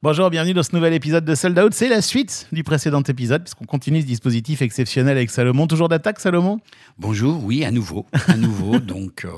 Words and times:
Bonjour, 0.00 0.30
bienvenue 0.30 0.54
dans 0.54 0.62
ce 0.62 0.76
nouvel 0.76 0.94
épisode 0.94 1.24
de 1.24 1.34
Sold 1.34 1.58
Out. 1.58 1.74
C'est 1.74 1.88
la 1.88 2.00
suite 2.00 2.46
du 2.52 2.62
précédent 2.62 3.02
épisode, 3.02 3.42
puisqu'on 3.42 3.64
continue 3.64 4.00
ce 4.00 4.06
dispositif 4.06 4.62
exceptionnel 4.62 5.16
avec 5.16 5.28
Salomon. 5.28 5.66
Toujours 5.66 5.88
d'attaque, 5.88 6.20
Salomon? 6.20 6.60
Bonjour, 7.00 7.42
oui, 7.42 7.64
à 7.64 7.72
nouveau. 7.72 8.06
À 8.28 8.36
nouveau. 8.36 8.78
Donc, 8.78 9.24
euh, 9.24 9.30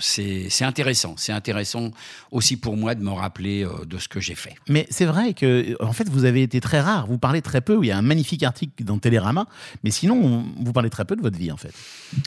c'est 0.00 0.64
intéressant. 0.64 1.14
C'est 1.16 1.30
intéressant 1.30 1.92
aussi 2.32 2.56
pour 2.56 2.76
moi 2.76 2.96
de 2.96 3.04
me 3.04 3.10
rappeler 3.10 3.64
euh, 3.64 3.84
de 3.84 3.98
ce 3.98 4.08
que 4.08 4.18
j'ai 4.18 4.34
fait. 4.34 4.56
Mais 4.68 4.84
c'est 4.90 5.04
vrai 5.04 5.32
que, 5.32 5.76
en 5.80 5.92
fait, 5.92 6.08
vous 6.08 6.24
avez 6.24 6.42
été 6.42 6.60
très 6.60 6.80
rare. 6.80 7.06
Vous 7.06 7.18
parlez 7.18 7.40
très 7.40 7.60
peu. 7.60 7.78
Il 7.80 7.86
y 7.86 7.92
a 7.92 7.96
un 7.96 8.02
magnifique 8.02 8.42
article 8.42 8.82
dans 8.82 8.98
Télérama. 8.98 9.46
Mais 9.84 9.92
sinon, 9.92 10.44
vous 10.58 10.72
parlez 10.72 10.90
très 10.90 11.04
peu 11.04 11.14
de 11.14 11.22
votre 11.22 11.38
vie, 11.38 11.52
en 11.52 11.56
fait. 11.56 11.72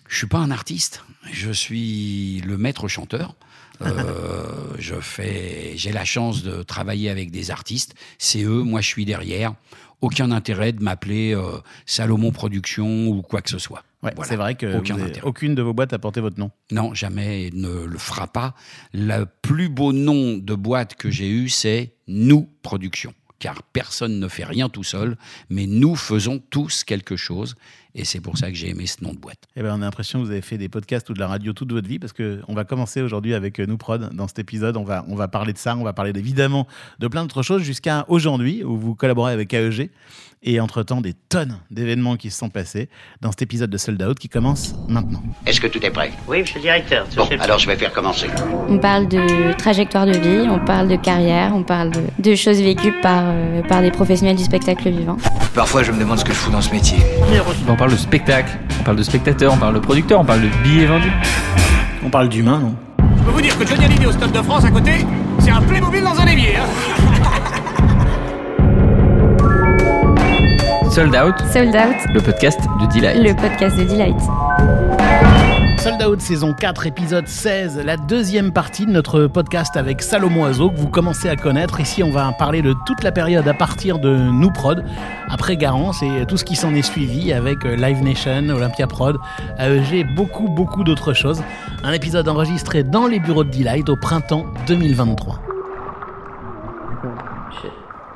Je 0.08 0.16
suis 0.16 0.28
pas 0.28 0.40
un 0.40 0.52
artiste. 0.52 1.04
Je 1.34 1.52
suis 1.52 2.40
le 2.46 2.58
maître 2.58 2.88
chanteur. 2.88 3.36
Euh, 3.86 4.74
je 4.80 4.96
fais, 4.96 5.74
j'ai 5.76 5.92
la 5.92 6.06
chance 6.06 6.44
de 6.44 6.64
travailler 6.64 7.10
avec 7.10 7.32
des 7.32 7.52
artistes. 7.52 7.96
C'est 8.18 8.44
eux, 8.44 8.64
moi 8.64 8.82
je 8.82 8.88
suis 8.88 9.06
derrière. 9.06 9.54
Aucun 10.02 10.32
intérêt 10.32 10.74
de 10.74 10.84
m'appeler 10.84 11.34
euh, 11.34 11.60
Salomon 11.86 12.32
Productions 12.32 13.08
ou 13.08 13.22
quoi 13.22 13.42
que 13.42 13.50
ce 13.50 13.58
soit. 13.58 13.84
Ouais, 14.02 14.12
Voilà. 14.16 14.30
c'est 14.30 14.36
vrai 14.36 14.56
que 14.56 14.78
Aucun 14.78 14.98
aucune 15.24 15.56
de 15.56 15.62
vos 15.62 15.74
boîtes 15.74 15.94
a 15.94 16.00
porté 16.00 16.20
votre 16.20 16.38
nom. 16.38 16.52
Non, 16.72 16.94
jamais 16.94 17.50
ne 17.54 17.86
le 17.86 17.98
fera 17.98 18.28
pas. 18.28 18.54
Le 18.94 19.26
plus 19.42 19.70
beau 19.70 19.94
nom 19.94 20.38
de 20.38 20.56
boîte 20.56 20.96
que 20.96 21.10
j'ai 21.10 21.30
eu, 21.30 21.48
c'est 21.48 21.94
Nous 22.08 22.50
Productions. 22.64 23.14
Car 23.40 23.64
personne 23.64 24.20
ne 24.20 24.28
fait 24.28 24.44
rien 24.46 24.68
tout 24.70 24.84
seul, 24.84 25.18
mais 25.50 25.68
nous 25.68 25.96
faisons 25.96 26.42
tous 26.50 26.84
quelque 26.84 27.16
chose. 27.16 27.56
Et 27.96 28.06
c'est 28.06 28.20
pour 28.22 28.38
ça 28.38 28.50
que 28.50 28.56
j'ai 28.56 28.70
aimé 28.70 28.88
ce 28.88 29.04
nom 29.04 29.12
de 29.12 29.18
boîte. 29.18 29.38
Eh 29.56 29.62
ben, 29.62 29.72
on 29.78 29.82
a 29.82 29.86
l'impression 29.86 30.20
que 30.20 30.26
vous 30.26 30.32
avez 30.32 30.42
fait 30.42 30.58
des 30.58 30.70
podcasts 30.70 31.10
ou 31.12 31.14
de 31.14 31.20
la 31.20 31.28
radio 31.28 31.54
toute 31.54 31.72
votre 31.72 31.88
vie 31.88 32.00
parce 32.00 32.12
que 32.14 32.42
on 32.48 32.56
va 32.56 32.64
commencer 32.64 33.02
aujourd'hui 33.02 33.36
avec 33.36 33.60
euh, 33.60 33.68
nous 33.68 33.78
prod 33.78 34.10
dans 34.14 34.28
cet 34.28 34.40
épisode. 34.40 34.78
On 34.78 34.84
va, 34.84 35.06
on 35.08 35.16
va 35.16 35.28
parler 35.28 35.54
de 35.54 35.60
ça, 35.60 35.76
on 35.78 35.84
va 35.84 35.94
parler 35.94 36.12
évidemment 36.16 36.68
de 37.00 37.08
plein 37.08 37.22
d'autres 37.22 37.44
choses 37.44 37.62
jusqu'à 37.62 38.06
aujourd'hui 38.08 38.64
où 38.64 38.78
vous 38.78 38.96
collaborez 38.96 39.32
avec 39.32 39.54
AEG 39.54 39.92
et 40.44 40.60
entre-temps 40.60 41.02
des 41.02 41.14
tonnes 41.14 41.58
d'événements 41.72 42.18
qui 42.18 42.30
se 42.30 42.38
sont 42.38 42.50
passés 42.50 42.90
dans 43.22 43.32
cet 43.32 43.44
épisode 43.44 43.70
de 43.70 43.78
Sold 43.78 44.02
Out 44.04 44.20
qui 44.20 44.28
commence 44.28 44.76
maintenant. 44.90 45.24
Est-ce 45.46 45.62
que 45.62 45.68
tout 45.68 45.84
est 45.86 45.92
prêt? 45.92 46.12
Oui, 46.28 46.42
monsieur 46.42 46.56
le 46.58 46.64
directeur. 46.64 47.08
Bon, 47.16 47.28
alors 47.40 47.60
je 47.60 47.68
vais 47.68 47.78
faire 47.78 47.94
commencer. 47.94 48.28
On 48.68 48.78
parle 48.80 49.08
de 49.08 49.56
trajectoire 49.58 50.06
de 50.06 50.18
vie, 50.18 50.50
on 50.50 50.60
parle 50.66 50.88
de 50.90 50.96
carrière, 50.96 51.56
on 51.56 51.64
parle 51.64 51.92
de, 51.92 52.02
de 52.20 52.36
choses 52.36 52.62
vécues 52.62 52.94
par, 53.02 53.24
euh, 53.28 53.62
par 53.64 53.82
des 53.82 53.92
professionnels 53.92 54.36
du 54.36 54.44
spectacle 54.44 54.90
vivant. 54.90 55.18
Parfois, 55.56 55.84
je 55.84 55.92
me 55.92 56.00
demande 56.00 56.20
ce 56.20 56.26
que 56.26 56.34
je 56.34 56.38
fous 56.38 56.52
dans 56.52 56.62
ce 56.62 56.72
métier. 56.72 56.98
On 57.84 57.88
parle 57.88 57.98
de 57.98 58.02
spectacle, 58.02 58.58
on 58.80 58.84
parle 58.86 58.96
de 58.96 59.04
spectateur, 59.04 59.52
on 59.52 59.58
parle 59.58 59.74
de 59.74 59.80
producteur, 59.80 60.22
on 60.22 60.24
parle 60.24 60.40
de 60.40 60.48
billets 60.64 60.86
vendus. 60.86 61.12
On 62.06 62.10
parle 62.10 62.30
d'humain, 62.30 62.60
non? 62.60 62.76
Je 63.18 63.24
peux 63.26 63.32
vous 63.32 63.42
dire 63.42 63.60
que 63.60 63.68
Johnny 63.68 63.84
Hallyday 63.84 64.06
au 64.06 64.12
Stade 64.14 64.32
de 64.32 64.42
France 64.42 64.64
à 64.64 64.72
côté, 64.72 65.06
c'est 65.40 65.52
un 65.52 65.62
Playmobil 65.62 66.02
dans 66.02 66.18
un 66.18 66.26
évier. 66.28 66.56
Hein. 66.56 66.70
Sold 70.92 71.14
Out, 71.14 71.36
Sold 71.52 71.76
Out, 71.76 72.14
le 72.14 72.22
podcast 72.22 72.62
de 72.80 72.86
Delight. 72.86 73.22
le 73.22 73.34
podcast 73.36 73.78
de 73.78 73.84
Delight. 73.84 74.16
Sold 75.84 76.02
Out 76.02 76.22
saison 76.22 76.54
4 76.54 76.88
épisode 76.88 77.28
16, 77.28 77.82
la 77.84 77.98
deuxième 77.98 78.54
partie 78.54 78.86
de 78.86 78.92
notre 78.92 79.28
podcast 79.28 79.76
avec 79.76 80.02
Salomon 80.02 80.44
Oiseau 80.44 80.70
que 80.70 80.78
vous 80.78 80.88
commencez 80.88 81.28
à 81.28 81.36
connaître. 81.36 81.82
Ici 81.82 82.02
on 82.04 82.10
va 82.10 82.32
parler 82.32 82.62
de 82.62 82.74
toute 82.86 83.04
la 83.04 83.12
période 83.12 83.46
à 83.50 83.54
partir 83.54 84.00
de 84.00 84.16
Nous 84.16 84.50
Prod, 84.50 84.86
après 85.28 85.58
Garance 85.58 86.02
et 86.02 86.26
tout 86.26 86.38
ce 86.38 86.46
qui 86.46 86.56
s'en 86.56 86.74
est 86.74 86.84
suivi 86.84 87.34
avec 87.34 87.66
euh, 87.66 87.76
Live 87.76 88.02
Nation, 88.02 88.48
Olympia 88.48 88.88
Prod, 88.88 89.18
AEG 89.60 89.94
et 89.94 90.04
beaucoup 90.06 90.48
beaucoup 90.48 90.86
d'autres 90.86 91.12
choses. 91.12 91.44
Un 91.84 91.92
épisode 91.92 92.30
enregistré 92.30 92.84
dans 92.84 93.06
les 93.06 93.20
bureaux 93.20 93.44
de 93.44 93.52
Delight 93.52 93.90
au 93.90 93.98
printemps 93.98 94.46
2023. 94.68 95.53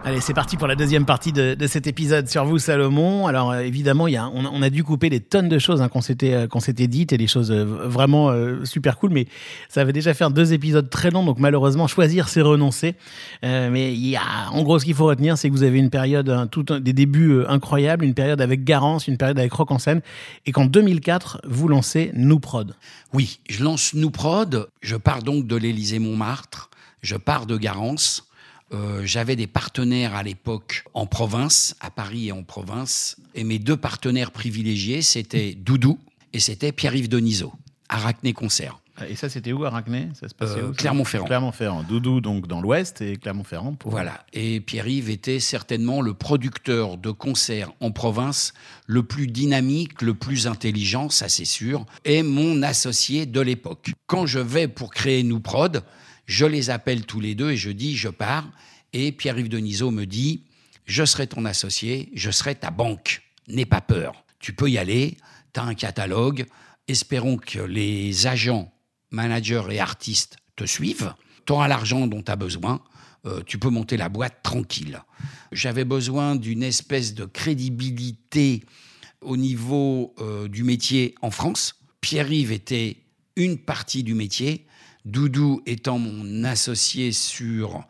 Allez, 0.08 0.22
c'est 0.22 0.34
parti 0.34 0.56
pour 0.56 0.68
la 0.68 0.78
deuxième 0.78 1.04
partie 1.04 1.34
de, 1.34 1.58
cet 1.68 1.86
épisode 1.86 2.30
sur 2.30 2.46
vous, 2.46 2.60
Salomon. 2.60 3.28
Alors 3.28 3.52
euh, 3.52 3.60
évidemment, 3.60 4.08
il 4.08 4.14
y 4.14 4.16
a, 4.16 4.30
on, 4.30 4.62
a- 4.62 4.70
dû 4.70 4.82
couper 4.86 5.10
des 5.10 5.20
tonnes 5.20 5.50
de 5.50 5.60
choses 5.60 5.82
hein, 5.82 5.90
qu'on 5.90 6.00
s'était 6.00 6.34
euh, 6.34 6.48
qu'on 6.48 6.62
s'était 6.62 6.88
dites 6.88 7.12
et 7.12 7.18
des 7.18 7.28
choses 7.28 7.52
euh, 7.52 7.66
vraiment 7.66 8.34
super 8.64 8.98
cool, 9.00 9.10
mais 9.10 9.28
ça 9.68 9.82
avait 9.82 9.92
déjà 9.92 10.14
fait 10.14 10.24
deux 10.30 10.54
épisodes 10.54 10.90
très 10.90 11.12
longs, 11.12 11.26
donc 11.26 11.40
malheureusement 11.40 11.88
choisir 11.88 12.30
c'est 12.30 12.40
renoncer. 12.40 12.96
Mais 13.44 13.94
il 13.94 14.08
y 14.08 14.16
a, 14.16 14.50
en 14.54 14.64
gros, 14.64 14.80
ce 14.80 14.86
qu'il 14.86 14.96
faut 14.96 15.08
retenir, 15.08 15.38
c'est 15.38 15.50
que 15.50 15.54
vous 15.54 15.64
avez 15.64 15.78
une 15.78 15.90
période, 15.90 16.50
des 16.80 16.94
débuts 16.94 17.44
incroyables, 17.46 18.06
une 18.06 18.14
période 18.14 18.40
avec 18.40 18.64
Garance, 18.64 19.10
une 19.10 19.18
période 19.18 19.38
avec 19.38 19.52
Rock 19.52 19.72
en 19.72 19.78
scène, 19.78 20.00
et 20.46 20.54
qu'en 20.54 20.68
2004 20.68 21.42
vous 21.46 21.68
lancez 21.68 22.12
Nous 22.14 22.40
Prod. 22.40 22.78
Oui, 23.12 23.42
je 23.50 23.62
lance 23.62 23.94
Nous 23.94 24.10
Prod. 24.10 24.70
Je 24.80 24.96
pars 24.96 25.22
donc 25.22 25.48
de 25.48 25.58
l'Élysée 25.58 26.00
Montmartre. 26.00 26.70
Je 27.02 27.18
pars 27.18 27.46
de 27.46 27.58
Garance. 27.58 28.27
Euh, 28.74 29.02
J'avais 29.06 29.36
des 29.36 29.48
partenaires 29.48 30.16
à 30.16 30.24
l'époque 30.24 30.84
en 30.94 31.06
province, 31.06 31.76
à 31.80 31.90
Paris 31.90 32.28
et 32.28 32.32
en 32.32 32.44
province. 32.44 33.18
Et 33.36 33.44
mes 33.44 33.60
deux 33.60 33.78
partenaires 33.78 34.32
privilégiés, 34.32 35.02
c'était 35.02 35.54
Doudou 35.54 36.00
et 36.34 36.40
c'était 36.40 36.72
Pierre-Yves 36.72 37.10
Denisot, 37.10 37.54
Arachné 37.90 38.34
Concert. 38.34 38.80
Et 39.08 39.16
ça, 39.16 39.30
c'était 39.30 39.54
où, 39.54 39.64
Arachné 39.64 40.10
Ça 40.20 40.28
se 40.28 40.34
passait 40.34 40.58
Euh, 40.60 40.70
où, 40.70 40.74
Clermont-Ferrand. 40.74 41.28
Clermont-Ferrand. 41.28 41.84
Doudou, 41.84 42.20
donc 42.20 42.48
dans 42.48 42.62
l'ouest, 42.62 43.00
et 43.02 43.16
Clermont-Ferrand. 43.18 43.74
pour- 43.76 43.92
Voilà. 43.92 44.26
Et 44.34 44.60
Pierre-Yves 44.60 45.12
était 45.12 45.40
certainement 45.40 46.02
le 46.02 46.16
producteur 46.16 46.98
de 46.98 47.12
concerts 47.12 47.72
en 47.80 47.92
province 47.92 48.54
le 48.88 49.04
plus 49.04 49.28
dynamique, 49.28 50.02
le 50.02 50.16
plus 50.16 50.48
intelligent, 50.48 51.10
ça 51.10 51.30
c'est 51.30 51.46
sûr, 51.46 51.86
et 52.06 52.24
mon 52.24 52.64
associé 52.64 53.28
de 53.28 53.40
l'époque. 53.40 53.92
Quand 54.08 54.26
je 54.26 54.40
vais 54.40 54.68
pour 54.68 54.90
créer 54.90 55.22
Nous 55.22 55.40
Prod, 55.42 55.84
je 56.28 56.46
les 56.46 56.70
appelle 56.70 57.06
tous 57.06 57.20
les 57.20 57.34
deux 57.34 57.52
et 57.52 57.58
je 57.58 57.72
dis 57.72 57.98
je 57.98 58.10
pars. 58.10 58.48
Et 58.94 59.12
Pierre-Yves 59.12 59.50
Denisot 59.50 59.92
me 59.92 60.06
dit 60.06 60.44
je 60.86 61.04
serai 61.04 61.28
ton 61.28 61.44
associé, 61.46 62.10
je 62.14 62.32
serai 62.32 62.56
ta 62.56 62.70
banque. 62.70 63.24
N'aie 63.48 63.66
pas 63.66 63.82
peur. 63.82 64.24
Tu 64.40 64.54
peux 64.54 64.70
y 64.70 64.78
aller, 64.78 65.18
tu 65.54 65.60
as 65.60 65.64
un 65.64 65.74
catalogue. 65.74 66.46
Espérons 66.88 67.38
que 67.38 67.60
les 67.60 68.28
agents, 68.28 68.72
managers 69.12 69.64
et 69.72 69.80
artistes 69.80 70.38
te 70.56 70.66
suivent. 70.66 71.14
Tu 71.46 71.54
auras 71.54 71.68
l'argent 71.68 72.08
dont 72.08 72.22
tu 72.22 72.32
as 72.32 72.36
besoin. 72.36 72.82
Euh, 73.26 73.42
tu 73.46 73.58
peux 73.58 73.70
monter 73.70 73.98
la 73.98 74.10
boîte 74.10 74.42
tranquille. 74.44 75.02
J'avais 75.52 75.86
besoin 75.86 76.36
d'une 76.36 76.64
espèce 76.64 77.14
de 77.14 77.26
crédibilité 77.26 78.64
au 79.22 79.36
niveau 79.36 80.14
euh, 80.20 80.48
du 80.48 80.64
métier 80.64 81.16
en 81.22 81.32
France. 81.32 81.76
Pierre-Yves 82.00 82.52
était 82.52 82.98
une 83.36 83.58
partie 83.58 84.04
du 84.04 84.14
métier. 84.14 84.66
Doudou 85.08 85.62
étant 85.66 86.00
mon 86.00 86.44
associé 86.44 87.14
sur 87.14 87.86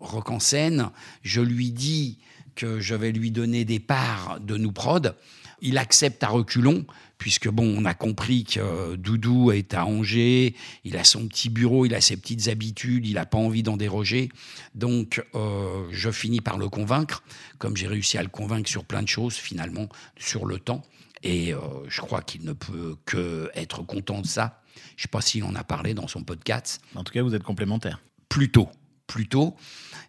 Rock 0.00 0.30
en 0.30 0.38
scène, 0.38 0.90
je 1.22 1.40
lui 1.40 1.70
dis 1.70 2.18
que 2.56 2.78
je 2.78 2.94
vais 2.94 3.10
lui 3.10 3.30
donner 3.30 3.64
des 3.64 3.80
parts 3.80 4.38
de 4.40 4.58
nous 4.58 4.70
prod. 4.70 5.16
Il 5.62 5.78
accepte 5.78 6.22
à 6.22 6.28
reculons, 6.28 6.84
puisque 7.16 7.48
bon, 7.48 7.74
on 7.74 7.86
a 7.86 7.94
compris 7.94 8.44
que 8.44 8.96
Doudou 8.96 9.50
est 9.50 9.72
à 9.72 9.86
Angers, 9.86 10.54
il 10.84 10.98
a 10.98 11.04
son 11.04 11.26
petit 11.26 11.48
bureau, 11.48 11.86
il 11.86 11.94
a 11.94 12.02
ses 12.02 12.18
petites 12.18 12.48
habitudes, 12.48 13.06
il 13.06 13.14
n'a 13.14 13.24
pas 13.24 13.38
envie 13.38 13.62
d'en 13.62 13.78
déroger. 13.78 14.28
Donc, 14.74 15.24
euh, 15.34 15.86
je 15.90 16.10
finis 16.10 16.42
par 16.42 16.58
le 16.58 16.68
convaincre, 16.68 17.22
comme 17.56 17.78
j'ai 17.78 17.86
réussi 17.86 18.18
à 18.18 18.22
le 18.22 18.28
convaincre 18.28 18.68
sur 18.68 18.84
plein 18.84 19.00
de 19.00 19.08
choses, 19.08 19.36
finalement, 19.36 19.88
sur 20.18 20.44
le 20.44 20.58
temps. 20.58 20.82
Et 21.22 21.54
euh, 21.54 21.60
je 21.88 22.02
crois 22.02 22.20
qu'il 22.20 22.44
ne 22.44 22.52
peut 22.52 22.96
que 23.06 23.50
être 23.54 23.82
content 23.86 24.20
de 24.20 24.26
ça. 24.26 24.57
Je 24.96 25.02
ne 25.02 25.02
sais 25.02 25.08
pas 25.08 25.20
s'il 25.20 25.44
en 25.44 25.54
a 25.54 25.64
parlé 25.64 25.94
dans 25.94 26.08
son 26.08 26.22
podcast 26.22 26.80
En 26.94 27.04
tout 27.04 27.12
cas, 27.12 27.22
vous 27.22 27.34
êtes 27.34 27.42
complémentaires. 27.42 28.00
plus 28.28 28.50
tôt, 28.50 28.68
plus 29.06 29.28
tôt. 29.28 29.56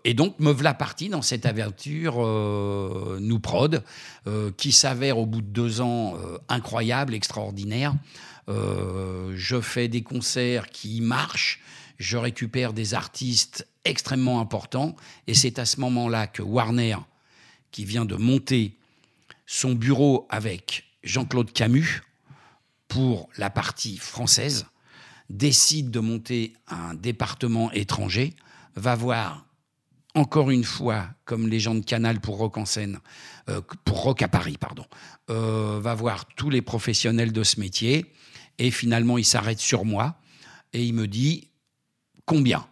Et 0.05 0.13
donc, 0.13 0.39
me 0.39 0.51
voilà 0.51 0.73
parti 0.73 1.09
dans 1.09 1.21
cette 1.21 1.45
aventure 1.45 2.15
euh, 2.19 3.17
Nous 3.21 3.39
Prod, 3.39 3.83
euh, 4.27 4.51
qui 4.55 4.71
s'avère 4.71 5.17
au 5.17 5.25
bout 5.25 5.41
de 5.41 5.47
deux 5.47 5.81
ans 5.81 6.15
euh, 6.15 6.37
incroyable, 6.47 7.13
extraordinaire. 7.13 7.95
Je 8.47 9.61
fais 9.61 9.87
des 9.87 10.01
concerts 10.01 10.69
qui 10.71 11.01
marchent, 11.01 11.61
je 11.99 12.17
récupère 12.17 12.73
des 12.73 12.95
artistes 12.95 13.67
extrêmement 13.85 14.41
importants, 14.41 14.95
et 15.27 15.35
c'est 15.35 15.59
à 15.59 15.65
ce 15.65 15.79
moment-là 15.81 16.25
que 16.25 16.41
Warner, 16.41 16.97
qui 17.69 17.85
vient 17.85 18.05
de 18.05 18.15
monter 18.15 18.75
son 19.45 19.73
bureau 19.73 20.25
avec 20.31 20.85
Jean-Claude 21.03 21.53
Camus 21.53 22.01
pour 22.89 23.29
la 23.37 23.49
partie 23.49 23.97
française, 23.97 24.65
décide 25.29 25.91
de 25.91 25.99
monter 25.99 26.53
un 26.67 26.95
département 26.95 27.71
étranger, 27.71 28.35
va 28.75 28.95
voir 28.95 29.45
encore 30.15 30.49
une 30.49 30.63
fois, 30.63 31.07
comme 31.23 31.47
les 31.47 31.59
gens 31.59 31.75
de 31.75 31.85
Canal 31.85 32.19
pour 32.19 32.37
Rock 32.37 32.57
en 32.57 32.65
scène, 32.65 32.99
euh, 33.47 33.61
pour 33.85 34.01
Rock 34.01 34.23
à 34.23 34.27
Paris, 34.27 34.57
pardon, 34.59 34.85
euh, 35.29 35.79
va 35.79 35.93
voir 35.93 36.25
tous 36.35 36.49
les 36.49 36.63
professionnels 36.63 37.31
de 37.31 37.43
ce 37.43 37.59
métier, 37.59 38.13
et 38.57 38.71
finalement 38.71 39.17
il 39.17 39.25
s'arrête 39.25 39.59
sur 39.59 39.85
moi, 39.85 40.19
et 40.73 40.83
il 40.83 40.93
me 40.93 41.07
dit 41.07 41.51
combien? 42.25 42.65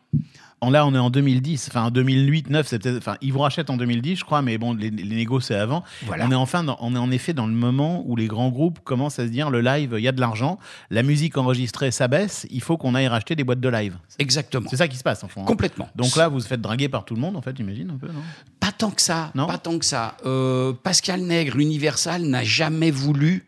En 0.60 0.72
là, 0.72 0.88
on 0.88 0.96
est 0.96 0.98
en 0.98 1.12
2010, 1.12 1.68
enfin 1.70 1.84
en 1.84 1.92
2008, 1.92 2.50
9, 2.50 2.68
c'est 2.68 2.80
peut-être, 2.80 2.98
enfin 2.98 3.16
ils 3.22 3.32
vous 3.32 3.38
rachètent 3.40 3.70
en 3.70 3.78
2010, 3.78 4.16
je 4.16 4.24
crois, 4.26 4.42
mais 4.42 4.58
bon, 4.58 4.74
les, 4.74 4.90
les 4.90 5.16
négos 5.16 5.40
c'est 5.40 5.54
avant. 5.54 5.84
Voilà. 6.08 6.26
On 6.26 6.32
est 6.32 6.36
enfin, 6.36 6.64
dans- 6.64 6.78
on 6.82 6.96
est 6.96 7.00
en 7.00 7.12
effet 7.12 7.34
dans 7.34 7.46
le 7.46 7.54
moment 7.54 8.02
où 8.08 8.16
les 8.16 8.26
grands 8.26 8.50
groupes 8.50 8.80
commencent 8.84 9.20
à 9.20 9.26
se 9.28 9.30
dire 9.32 9.52
le 9.52 9.62
live, 9.62 9.94
il 10.00 10.04
y 10.04 10.08
a 10.08 10.12
de 10.12 10.20
l'argent, 10.20 10.58
la 10.90 11.04
musique 11.04 11.38
enregistrée, 11.38 11.92
ça 11.92 12.08
baisse, 12.08 12.48
il 12.50 12.62
faut 12.64 12.76
qu'on 12.76 12.96
aille 12.96 13.08
racheter 13.08 13.36
des 13.36 13.44
boîtes 13.44 13.60
de 13.60 13.70
live. 13.70 13.98
Exactement. 14.18 14.68
C'est 14.68 14.78
ça 14.78 14.88
qui 14.88 14.98
se 14.98 15.04
passe 15.04 15.24
en 15.24 15.28
fond. 15.28 15.44
hein. 15.44 15.46
Complètement. 15.46 15.90
Donc 15.96 16.16
là, 16.16 16.28
vous 16.28 16.40
vous 16.40 16.46
faites 16.46 16.62
draguer 16.62 16.90
par 16.90 17.06
tout 17.06 17.14
le 17.14 17.22
monde, 17.22 17.36
en 17.38 17.42
fait, 17.44 17.56
j'imagine 17.56 17.92
un 17.92 17.98
peu, 17.98 18.08
non? 18.08 18.22
Pas 18.60 18.72
tant 18.72 18.90
que 18.90 19.02
ça. 19.04 19.32
Non? 19.36 19.46
pas 19.46 19.60
tant 19.60 19.78
que 19.78 19.86
ça. 19.86 20.18
Euh, 20.26 20.74
Pascal 20.74 21.22
Nègre, 21.22 21.58
Universal, 21.60 22.24
n'a 22.24 22.44
jamais 22.44 22.90
voulu 22.90 23.46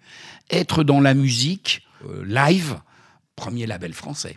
être 0.52 0.84
dans 0.84 1.02
la 1.02 1.16
musique 1.16 1.82
euh, 2.08 2.24
live, 2.28 2.76
premier 3.36 3.66
label 3.66 3.94
français. 3.94 4.36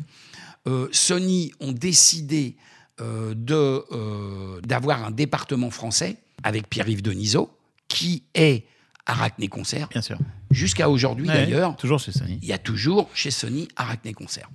Euh, 0.67 0.89
Sony 0.93 1.53
ont 1.61 1.73
décidé 1.73 2.57
euh, 3.01 3.35
euh, 3.51 4.61
d'avoir 4.63 5.05
un 5.05 5.11
département 5.11 5.71
français 5.71 6.19
avec 6.43 6.69
Pierre-Yves 6.69 7.03
Denisot, 7.03 7.51
qui 7.89 8.25
est 8.35 8.65
Arachné 9.07 9.49
Concert, 9.49 9.89
Bien 9.89 10.03
sûr. 10.03 10.19
jusqu'à 10.51 10.89
aujourd'hui 10.89 11.27
Ouais, 11.27 11.35
d'ailleurs. 11.35 11.77
Toujours 11.77 11.99
chez 11.99 12.13
Sony. 12.13 12.39
Il 12.43 12.49
y 12.49 12.53
a 12.53 12.59
toujours 12.59 13.11
chez 13.15 13.31
Sony 13.33 13.67
Arachné 13.77 14.13
Concert. 14.13 14.49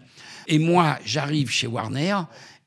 Et 0.47 0.59
moi, 0.59 0.97
j'arrive 1.03 1.49
chez 1.49 1.67
Warner 1.67 2.15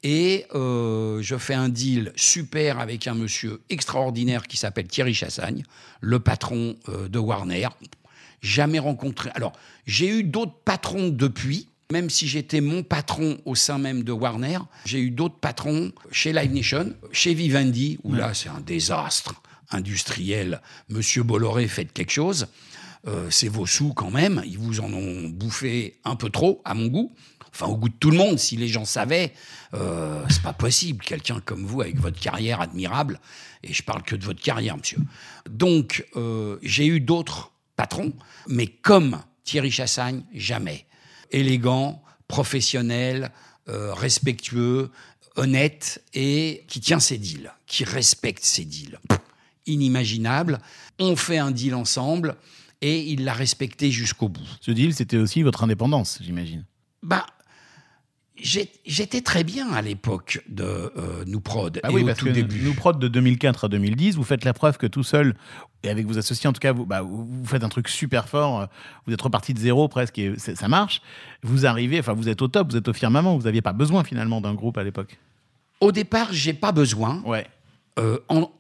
et 0.03 0.45
euh, 0.55 1.23
je 1.23 1.37
fais 1.37 1.55
un 1.55 1.71
deal 1.71 2.13
super 2.17 2.79
avec 2.79 3.07
un 3.07 3.15
monsieur 3.15 3.63
extraordinaire 3.71 4.47
qui 4.47 4.59
s'appelle 4.59 4.87
Thierry 4.89 5.15
Chassagne, 5.15 5.63
le 6.03 6.21
patron 6.21 6.77
euh, 6.91 7.09
de 7.09 7.19
Warner. 7.19 7.69
Jamais 8.43 8.79
rencontré. 8.79 9.31
Alors, 9.35 9.53
j'ai 9.87 10.09
eu 10.09 10.25
d'autres 10.25 10.59
patrons 10.65 11.09
depuis. 11.09 11.69
Même 11.91 12.09
si 12.09 12.29
j'étais 12.29 12.61
mon 12.61 12.83
patron 12.83 13.39
au 13.45 13.55
sein 13.55 13.79
même 13.79 14.05
de 14.05 14.13
Warner, 14.13 14.59
j'ai 14.85 15.01
eu 15.01 15.11
d'autres 15.11 15.39
patrons 15.39 15.93
chez 16.13 16.33
Live 16.33 16.53
Nation, 16.53 16.95
chez 17.11 17.35
Vivendi, 17.35 17.99
où 18.05 18.15
là 18.15 18.33
c'est 18.33 18.49
un 18.49 18.61
désastre 18.61 19.35
industriel. 19.71 20.61
Monsieur 20.89 21.23
Bolloré, 21.25 21.67
faites 21.67 21.93
quelque 21.93 22.13
chose. 22.13 22.47
Euh, 23.09 23.29
c'est 23.31 23.49
vos 23.49 23.67
sous 23.67 23.93
quand 23.93 24.11
même. 24.11 24.43
Ils 24.47 24.59
vous 24.59 24.81
en 24.81 24.93
ont 24.93 25.29
bouffé 25.29 25.99
un 26.05 26.17
peu 26.17 26.31
trop, 26.31 26.61
à 26.65 26.75
mon 26.75 26.87
goût. 26.87 27.13
Enfin, 27.53 27.67
au 27.67 27.77
goût 27.77 27.89
de 27.89 27.95
tout 27.99 28.11
le 28.11 28.17
monde. 28.17 28.39
Si 28.39 28.57
les 28.57 28.69
gens 28.69 28.85
savaient, 28.85 29.33
euh, 29.75 30.23
c'est 30.29 30.43
pas 30.43 30.53
possible. 30.53 31.05
Quelqu'un 31.05 31.41
comme 31.45 31.65
vous, 31.65 31.81
avec 31.81 31.99
votre 31.99 32.21
carrière 32.21 32.61
admirable, 32.61 33.21
et 33.65 33.73
je 33.73 33.83
parle 33.83 34.03
que 34.03 34.15
de 34.15 34.25
votre 34.25 34.41
carrière, 34.41 34.77
monsieur. 34.77 34.99
Donc, 35.49 36.07
euh, 36.15 36.59
j'ai 36.63 36.87
eu 36.87 37.01
d'autres 37.01 37.53
patrons, 37.75 38.13
mais 38.47 38.67
comme 38.67 39.21
Thierry 39.43 39.71
Chassagne, 39.71 40.23
jamais. 40.33 40.87
Élégant, 41.31 42.03
professionnel, 42.29 43.31
euh, 43.69 43.93
respectueux, 43.95 44.91
honnête 45.37 46.03
et 46.15 46.65
qui 46.69 46.81
tient 46.81 47.01
ses 47.01 47.19
deals, 47.19 47.53
qui 47.67 47.85
respecte 47.85 48.45
ses 48.45 48.65
deals. 48.65 48.99
Pff, 49.09 49.19
inimaginable. 49.67 50.59
On 50.99 51.17
fait 51.17 51.39
un 51.39 51.51
deal 51.51 51.75
ensemble 51.75 52.37
et 52.81 53.01
il 53.01 53.25
l'a 53.25 53.33
respecté 53.33 53.91
jusqu'au 53.91 54.29
bout. 54.29 54.49
Ce 54.61 54.71
deal, 54.71 54.95
c'était 54.95 55.17
aussi 55.17 55.43
votre 55.43 55.63
indépendance, 55.65 56.19
j'imagine. 56.23 56.65
Bah, 57.03 57.27
j'étais 58.43 59.21
très 59.21 59.45
bien 59.45 59.71
à 59.73 59.83
l'époque 59.83 60.43
de 60.49 60.65
euh, 60.65 61.25
Nous 61.27 61.41
Prod 61.41 61.81
Ah 61.83 61.91
et 61.91 61.95
oui, 61.95 62.03
au 62.03 62.07
parce 62.07 62.19
tout 62.19 62.27
que 62.27 62.31
début. 62.31 62.61
nous 62.63 62.75
prod 62.75 62.99
de 62.99 63.09
2004 63.09 63.65
à 63.65 63.69
2010, 63.69 64.17
vous 64.17 64.25
faites 64.25 64.45
la 64.45 64.53
preuve 64.53 64.79
que 64.79 64.87
tout 64.87 65.03
seul, 65.03 65.35
et 65.83 65.89
avec 65.91 66.07
vos 66.07 66.19
associés 66.19 66.49
en 66.49 66.53
tout 66.53 66.61
cas, 66.61 66.73
vous, 66.73 66.87
bah, 66.87 67.03
vous 67.03 67.29
faites 67.47 67.65
un 67.65 67.69
truc 67.69 67.89
super 67.89 68.29
fort, 68.29 68.61
euh, 68.61 68.67
vous 69.07 69.13
êtes 69.13 69.23
reparti 69.23 69.55
de 69.55 69.59
zéro 69.59 69.89
presque, 69.89 70.19
et 70.19 70.35
ça 70.39 70.69
marche. 70.69 71.01
Vous 71.43 71.67
arrivez, 71.67 71.99
enfin 72.01 72.13
vous 72.13 72.29
êtes 72.29 72.43
au 72.43 72.49
top, 72.49 72.71
vous 72.71 72.77
êtes 72.77 72.89
au 72.89 72.93
firmament, 72.93 73.37
vous 73.37 73.45
n'aviez 73.45 73.63
pas 73.63 73.73
besoin 73.73 74.05
finalement 74.05 74.41
d'un 74.41 74.55
groupe 74.55 74.79
à 74.79 74.85
l'époque. 74.85 75.19
Au 75.81 75.93
départ, 75.93 76.29
j'ai 76.33 76.53
pas 76.53 76.73
besoin. 76.73 77.23
Ouais. 77.25 77.47
euh, 77.99 78.19
en- 78.29 78.51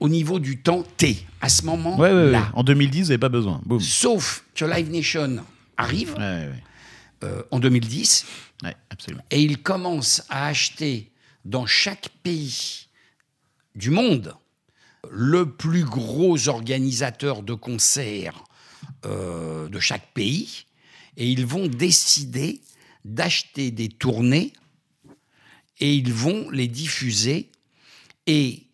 au 0.00 0.08
niveau 0.08 0.38
du 0.38 0.58
temps 0.62 0.84
T, 0.96 1.26
à 1.40 1.48
ce 1.48 1.64
moment-là. 1.64 1.96
Ouais, 1.96 2.30
ouais. 2.30 2.38
En 2.54 2.62
2010, 2.62 3.00
vous 3.02 3.08
n'avez 3.08 3.18
pas 3.18 3.28
besoin. 3.28 3.60
Boum. 3.66 3.80
Sauf 3.80 4.44
que 4.54 4.64
Live 4.64 4.90
Nation 4.92 5.38
arrive 5.76 6.10
Ouais, 6.12 6.18
ouais, 6.18 6.46
ouais. 6.46 6.62
Euh, 7.24 7.42
en 7.50 7.58
2010 7.58 8.26
Ouais, 8.64 8.76
absolument. 8.90 9.22
et 9.30 9.40
il 9.42 9.62
commence 9.62 10.22
à 10.28 10.46
acheter 10.48 11.12
dans 11.44 11.66
chaque 11.66 12.08
pays 12.22 12.86
du 13.74 13.90
monde 13.90 14.34
le 15.10 15.50
plus 15.50 15.84
gros 15.84 16.48
organisateur 16.48 17.42
de 17.42 17.54
concerts 17.54 18.44
euh, 19.06 19.68
de 19.68 19.78
chaque 19.80 20.12
pays. 20.12 20.64
Et 21.16 21.30
ils 21.30 21.46
vont 21.46 21.66
décider 21.66 22.60
d'acheter 23.04 23.70
des 23.70 23.88
tournées 23.88 24.52
et 25.78 25.94
ils 25.94 26.12
vont 26.12 26.50
les 26.50 26.68
diffuser. 26.68 27.50
Et 28.26 28.64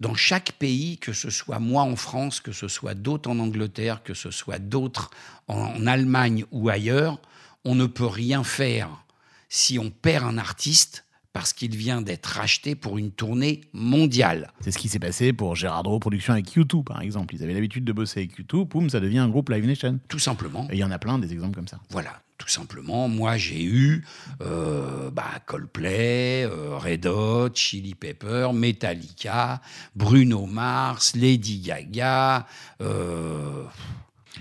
dans 0.00 0.14
chaque 0.14 0.52
pays, 0.52 0.98
que 0.98 1.12
ce 1.12 1.30
soit 1.30 1.58
moi 1.58 1.82
en 1.82 1.96
France, 1.96 2.40
que 2.40 2.52
ce 2.52 2.68
soit 2.68 2.94
d'autres 2.94 3.30
en 3.30 3.38
Angleterre, 3.38 4.02
que 4.02 4.14
ce 4.14 4.30
soit 4.30 4.58
d'autres 4.58 5.10
en, 5.48 5.56
en 5.56 5.86
Allemagne 5.86 6.44
ou 6.50 6.68
ailleurs, 6.68 7.18
on 7.64 7.74
ne 7.74 7.86
peut 7.86 8.06
rien 8.06 8.44
faire 8.44 9.04
si 9.48 9.78
on 9.78 9.90
perd 9.90 10.24
un 10.24 10.38
artiste 10.38 11.04
parce 11.32 11.52
qu'il 11.52 11.76
vient 11.76 12.00
d'être 12.00 12.26
racheté 12.26 12.76
pour 12.76 12.96
une 12.96 13.10
tournée 13.10 13.62
mondiale. 13.72 14.52
C'est 14.60 14.70
ce 14.70 14.78
qui 14.78 14.88
s'est 14.88 15.00
passé 15.00 15.32
pour 15.32 15.56
Gérard 15.56 15.82
Drault 15.82 15.98
Productions 15.98 16.32
avec 16.32 16.46
U2, 16.56 16.84
par 16.84 17.00
exemple. 17.00 17.34
Ils 17.34 17.42
avaient 17.42 17.54
l'habitude 17.54 17.84
de 17.84 17.92
bosser 17.92 18.20
avec 18.20 18.38
U2, 18.38 18.68
poum, 18.68 18.88
ça 18.88 19.00
devient 19.00 19.18
un 19.18 19.28
groupe 19.28 19.48
Live 19.48 19.66
Nation. 19.66 19.98
Tout 20.08 20.20
simplement. 20.20 20.68
Et 20.70 20.74
il 20.74 20.78
y 20.78 20.84
en 20.84 20.92
a 20.92 20.98
plein 20.98 21.18
des 21.18 21.32
exemples 21.32 21.56
comme 21.56 21.66
ça. 21.66 21.80
Voilà, 21.90 22.22
tout 22.38 22.46
simplement. 22.46 23.08
Moi, 23.08 23.36
j'ai 23.36 23.64
eu 23.64 24.04
euh, 24.42 25.10
bah, 25.10 25.40
Coldplay, 25.44 26.44
euh, 26.44 26.78
Red 26.78 27.06
Hot, 27.06 27.50
Chili 27.54 27.96
Pepper, 27.96 28.50
Metallica, 28.54 29.60
Bruno 29.96 30.46
Mars, 30.46 31.16
Lady 31.16 31.58
Gaga. 31.58 32.46
euh, 32.80 33.64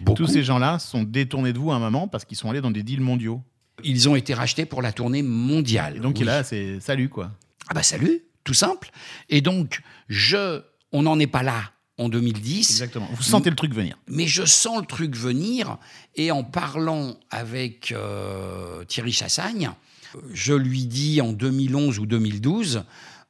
beaucoup. 0.01 0.17
Tous 0.17 0.27
ces 0.27 0.43
gens-là 0.43 0.79
sont 0.79 1.03
détournés 1.03 1.53
de 1.53 1.59
vous 1.59 1.71
à 1.71 1.75
un 1.75 1.79
moment 1.79 2.07
parce 2.07 2.25
qu'ils 2.25 2.37
sont 2.37 2.49
allés 2.49 2.61
dans 2.61 2.71
des 2.71 2.83
deals 2.83 3.01
mondiaux. 3.01 3.41
Ils 3.83 4.07
ont 4.09 4.15
été 4.15 4.33
rachetés 4.33 4.65
pour 4.65 4.81
la 4.81 4.91
tournée 4.91 5.23
mondiale. 5.23 5.97
Et 5.97 5.99
donc 5.99 6.17
oui. 6.19 6.25
là, 6.25 6.43
c'est 6.43 6.79
salut 6.79 7.09
quoi. 7.09 7.31
Ah 7.69 7.73
bah 7.73 7.83
salut, 7.83 8.23
tout 8.43 8.53
simple. 8.53 8.91
Et 9.29 9.41
donc, 9.41 9.81
je, 10.09 10.61
on 10.91 11.03
n'en 11.03 11.19
est 11.19 11.27
pas 11.27 11.43
là 11.43 11.71
en 11.97 12.09
2010. 12.09 12.69
Exactement. 12.71 13.07
Vous 13.13 13.23
sentez 13.23 13.49
le 13.49 13.55
truc 13.55 13.73
venir. 13.73 13.97
mais 14.07 14.27
je 14.27 14.45
sens 14.45 14.79
le 14.79 14.85
truc 14.85 15.15
venir 15.15 15.77
et 16.15 16.31
en 16.31 16.43
parlant 16.43 17.15
avec 17.29 17.91
euh, 17.91 18.83
Thierry 18.85 19.11
Chassagne, 19.11 19.71
euh, 20.15 20.19
je 20.33 20.53
lui 20.53 20.85
dis 20.85 21.21
en 21.21 21.31
2011 21.31 21.99
ou 21.99 22.05
2012, 22.05 22.83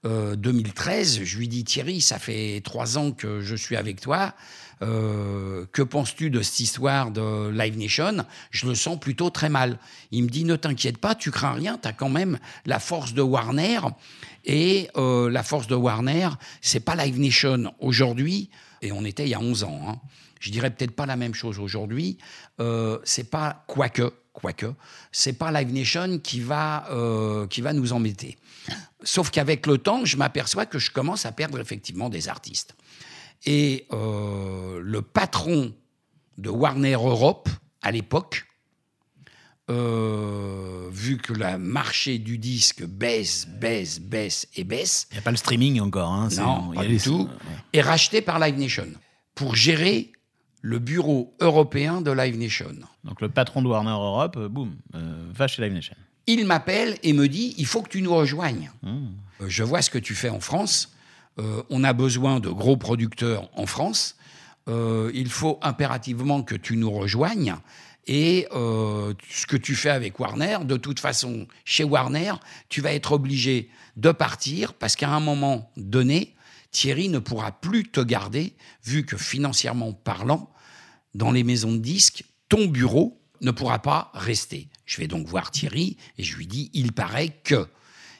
euh, 0.06 0.36
2013, 0.36 1.24
je 1.24 1.38
lui 1.38 1.48
dis 1.48 1.64
Thierry, 1.64 2.02
ça 2.02 2.20
fait 2.20 2.62
trois 2.64 2.98
ans 2.98 3.12
que 3.12 3.42
je 3.42 3.56
suis 3.56 3.76
avec 3.76 4.02
toi. 4.02 4.34
Euh, 4.84 5.66
que 5.72 5.82
penses-tu 5.82 6.30
de 6.30 6.42
cette 6.42 6.60
histoire 6.60 7.12
de 7.12 7.50
Live 7.50 7.78
Nation? 7.78 8.26
Je 8.52 8.68
le 8.68 8.76
sens 8.76 9.00
plutôt 9.00 9.30
très 9.30 9.50
mal. 9.50 9.80
Il 10.12 10.24
me 10.24 10.30
dit 10.30 10.44
ne 10.44 10.56
t'inquiète 10.56 10.98
pas, 10.98 11.16
tu 11.16 11.32
crains 11.32 11.54
rien, 11.54 11.78
tu 11.82 11.88
as 11.88 11.94
quand 11.94 12.10
même 12.10 12.38
la 12.66 12.80
force 12.80 13.14
de 13.14 13.22
Warner. 13.22 13.80
Et 14.46 14.90
euh, 14.98 15.30
la 15.30 15.44
force 15.44 15.68
de 15.68 15.76
Warner, 15.76 16.30
c'est 16.62 16.82
pas 16.82 16.96
Live 16.96 17.20
Nation 17.20 17.74
aujourd'hui, 17.80 18.50
et 18.82 18.92
on 18.92 19.06
était 19.06 19.24
il 19.24 19.30
y 19.30 19.34
a 19.36 19.40
11 19.40 19.64
ans. 19.64 19.82
hein. 19.88 19.96
Je 20.40 20.52
dirais 20.52 20.70
peut-être 20.70 20.92
pas 20.92 21.06
la 21.06 21.16
même 21.16 21.34
chose 21.34 21.58
aujourd'hui. 21.58 22.18
Euh, 22.60 23.00
c'est 23.06 23.30
pas 23.30 23.64
quoique, 23.68 24.12
quoique, 24.34 24.66
c'est 25.14 25.34
pas 25.34 25.52
Live 25.54 25.74
Nation 25.74 26.20
qui 26.20 26.42
va 26.42 26.86
euh, 26.92 27.48
qui 27.48 27.62
va 27.62 27.72
nous 27.72 27.94
embêter. 27.94 28.38
Sauf 29.04 29.32
qu'avec 29.32 29.66
le 29.68 29.78
temps, 29.78 30.04
je 30.04 30.18
m'aperçois 30.18 30.66
que 30.66 30.80
je 30.80 30.92
commence 30.92 31.26
à 31.26 31.32
perdre 31.32 31.60
effectivement 31.60 32.10
des 32.10 32.28
artistes. 32.28 32.76
Et 33.46 33.88
euh, 33.92 34.80
le 34.84 35.02
patron 35.02 35.74
de 36.38 36.50
Warner 36.50 36.94
Europe 36.94 37.50
à 37.82 37.92
l'époque, 37.92 38.46
euh, 39.70 40.90
vu 40.92 41.18
que 41.18 41.34
le 41.34 41.58
marché 41.58 42.18
du 42.20 42.38
disque 42.38 42.84
baisse, 42.86 43.48
baisse, 43.48 44.00
baisse 44.00 44.48
et 44.56 44.64
baisse, 44.64 45.08
Il 45.12 45.16
n'y 45.16 45.20
a 45.20 45.22
pas 45.22 45.32
le 45.32 45.38
streaming 45.38 45.80
encore. 45.80 46.12
Hein, 46.12 46.30
non, 46.38 46.72
il 46.74 46.76
y 46.76 46.80
a 46.80 46.82
pas 46.82 46.88
les- 46.88 46.98
du 46.98 47.04
tout, 47.04 47.30
est 47.74 47.82
racheté 47.82 48.22
par 48.22 48.40
Live 48.40 48.58
Nation 48.58 48.88
pour 49.36 49.56
gérer 49.56 50.12
le 50.62 50.80
bureau 50.80 51.34
européen 51.40 52.02
de 52.02 52.12
Live 52.12 52.38
Nation. 52.38 52.74
Donc 53.04 53.22
le 53.22 53.30
patron 53.30 53.62
de 53.62 53.68
Warner 53.68 53.92
Europe, 53.92 54.36
euh, 54.38 54.48
boum, 54.50 54.76
euh, 54.96 55.28
va 55.34 55.48
chez 55.48 55.62
Live 55.62 55.74
Nation. 55.74 55.96
Il 56.28 56.46
m'appelle 56.46 56.98
et 57.04 57.12
me 57.12 57.28
dit 57.28 57.54
il 57.58 57.66
faut 57.66 57.82
que 57.82 57.90
tu 57.90 58.02
nous 58.02 58.14
rejoignes. 58.16 58.72
Mmh. 58.82 59.08
Euh, 59.42 59.46
Je 59.50 59.64
vois 59.64 59.82
ce 59.82 59.90
que 59.90 59.98
tu 59.98 60.16
fais 60.16 60.30
en 60.30 60.40
France. 60.40 60.93
Euh, 61.40 61.64
on 61.70 61.84
a 61.84 61.94
besoin 61.94 62.40
de 62.40 62.50
gros 62.50 62.78
producteurs 62.78 63.50
en 63.56 63.66
France. 63.66 64.16
Euh, 64.70 65.12
il 65.14 65.30
faut 65.30 65.60
impérativement 65.62 66.44
que 66.44 66.56
tu 66.56 66.78
nous 66.78 66.92
rejoignes. 66.92 67.56
Et 68.06 68.48
euh, 68.52 69.14
ce 69.30 69.46
que 69.46 69.56
tu 69.56 69.76
fais 69.76 69.90
avec 69.90 70.20
Warner, 70.20 70.60
de 70.66 70.78
toute 70.78 71.00
façon, 71.00 71.48
chez 71.64 71.84
Warner, 71.84 72.34
tu 72.70 72.82
vas 72.82 72.94
être 72.94 73.14
obligé 73.14 73.70
de 73.96 74.12
partir 74.12 74.74
parce 74.74 74.96
qu'à 74.96 75.10
un 75.10 75.20
moment 75.20 75.72
donné, 75.78 76.36
Thierry 76.72 77.08
ne 77.08 77.20
pourra 77.20 77.52
plus 77.52 77.84
te 77.84 78.02
garder, 78.02 78.56
vu 78.84 79.06
que 79.06 79.16
financièrement 79.16 79.94
parlant, 79.94 80.50
dans 81.14 81.32
les 81.32 81.44
maisons 81.44 81.72
de 81.72 81.78
disques, 81.78 82.26
ton 82.50 82.66
bureau 82.66 83.22
ne 83.42 83.52
pourra 83.52 83.80
pas 83.80 84.12
rester. 84.14 84.68
Je 84.86 84.98
vais 84.98 85.08
donc 85.08 85.28
voir 85.28 85.52
Thierry 85.52 85.98
et 86.18 86.24
je 86.24 86.36
lui 86.36 86.48
dis, 86.48 86.72
il 86.74 86.92
paraît 86.92 87.30
que. 87.44 87.68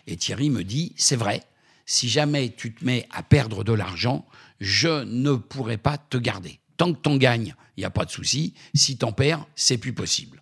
Et 0.08 0.16
Thierry 0.16 0.50
me 0.50 0.64
dit, 0.64 0.94
c'est 0.98 1.16
vrai, 1.16 1.44
si 1.86 2.10
jamais 2.10 2.54
tu 2.56 2.74
te 2.74 2.86
mets 2.86 3.08
à 3.12 3.24
perdre 3.24 3.64
de 3.64 3.74
l'argent, 3.74 4.26
je 4.60 5.04
ne 5.04 5.34
pourrai 5.34 5.78
pas 5.78 5.98
te 5.98 6.18
garder. 6.18 6.60
Tant 6.78 6.94
que 6.94 7.00
t'en 7.00 7.18
gagnes, 7.18 7.56
il 7.78 7.82
n'y 7.82 7.86
a 7.86 7.90
pas 7.90 8.06
de 8.06 8.12
souci. 8.12 8.54
Si 8.74 8.98
t'en 8.98 9.12
perds, 9.12 9.46
c'est 9.56 9.78
plus 9.78 9.94
possible. 9.94 10.42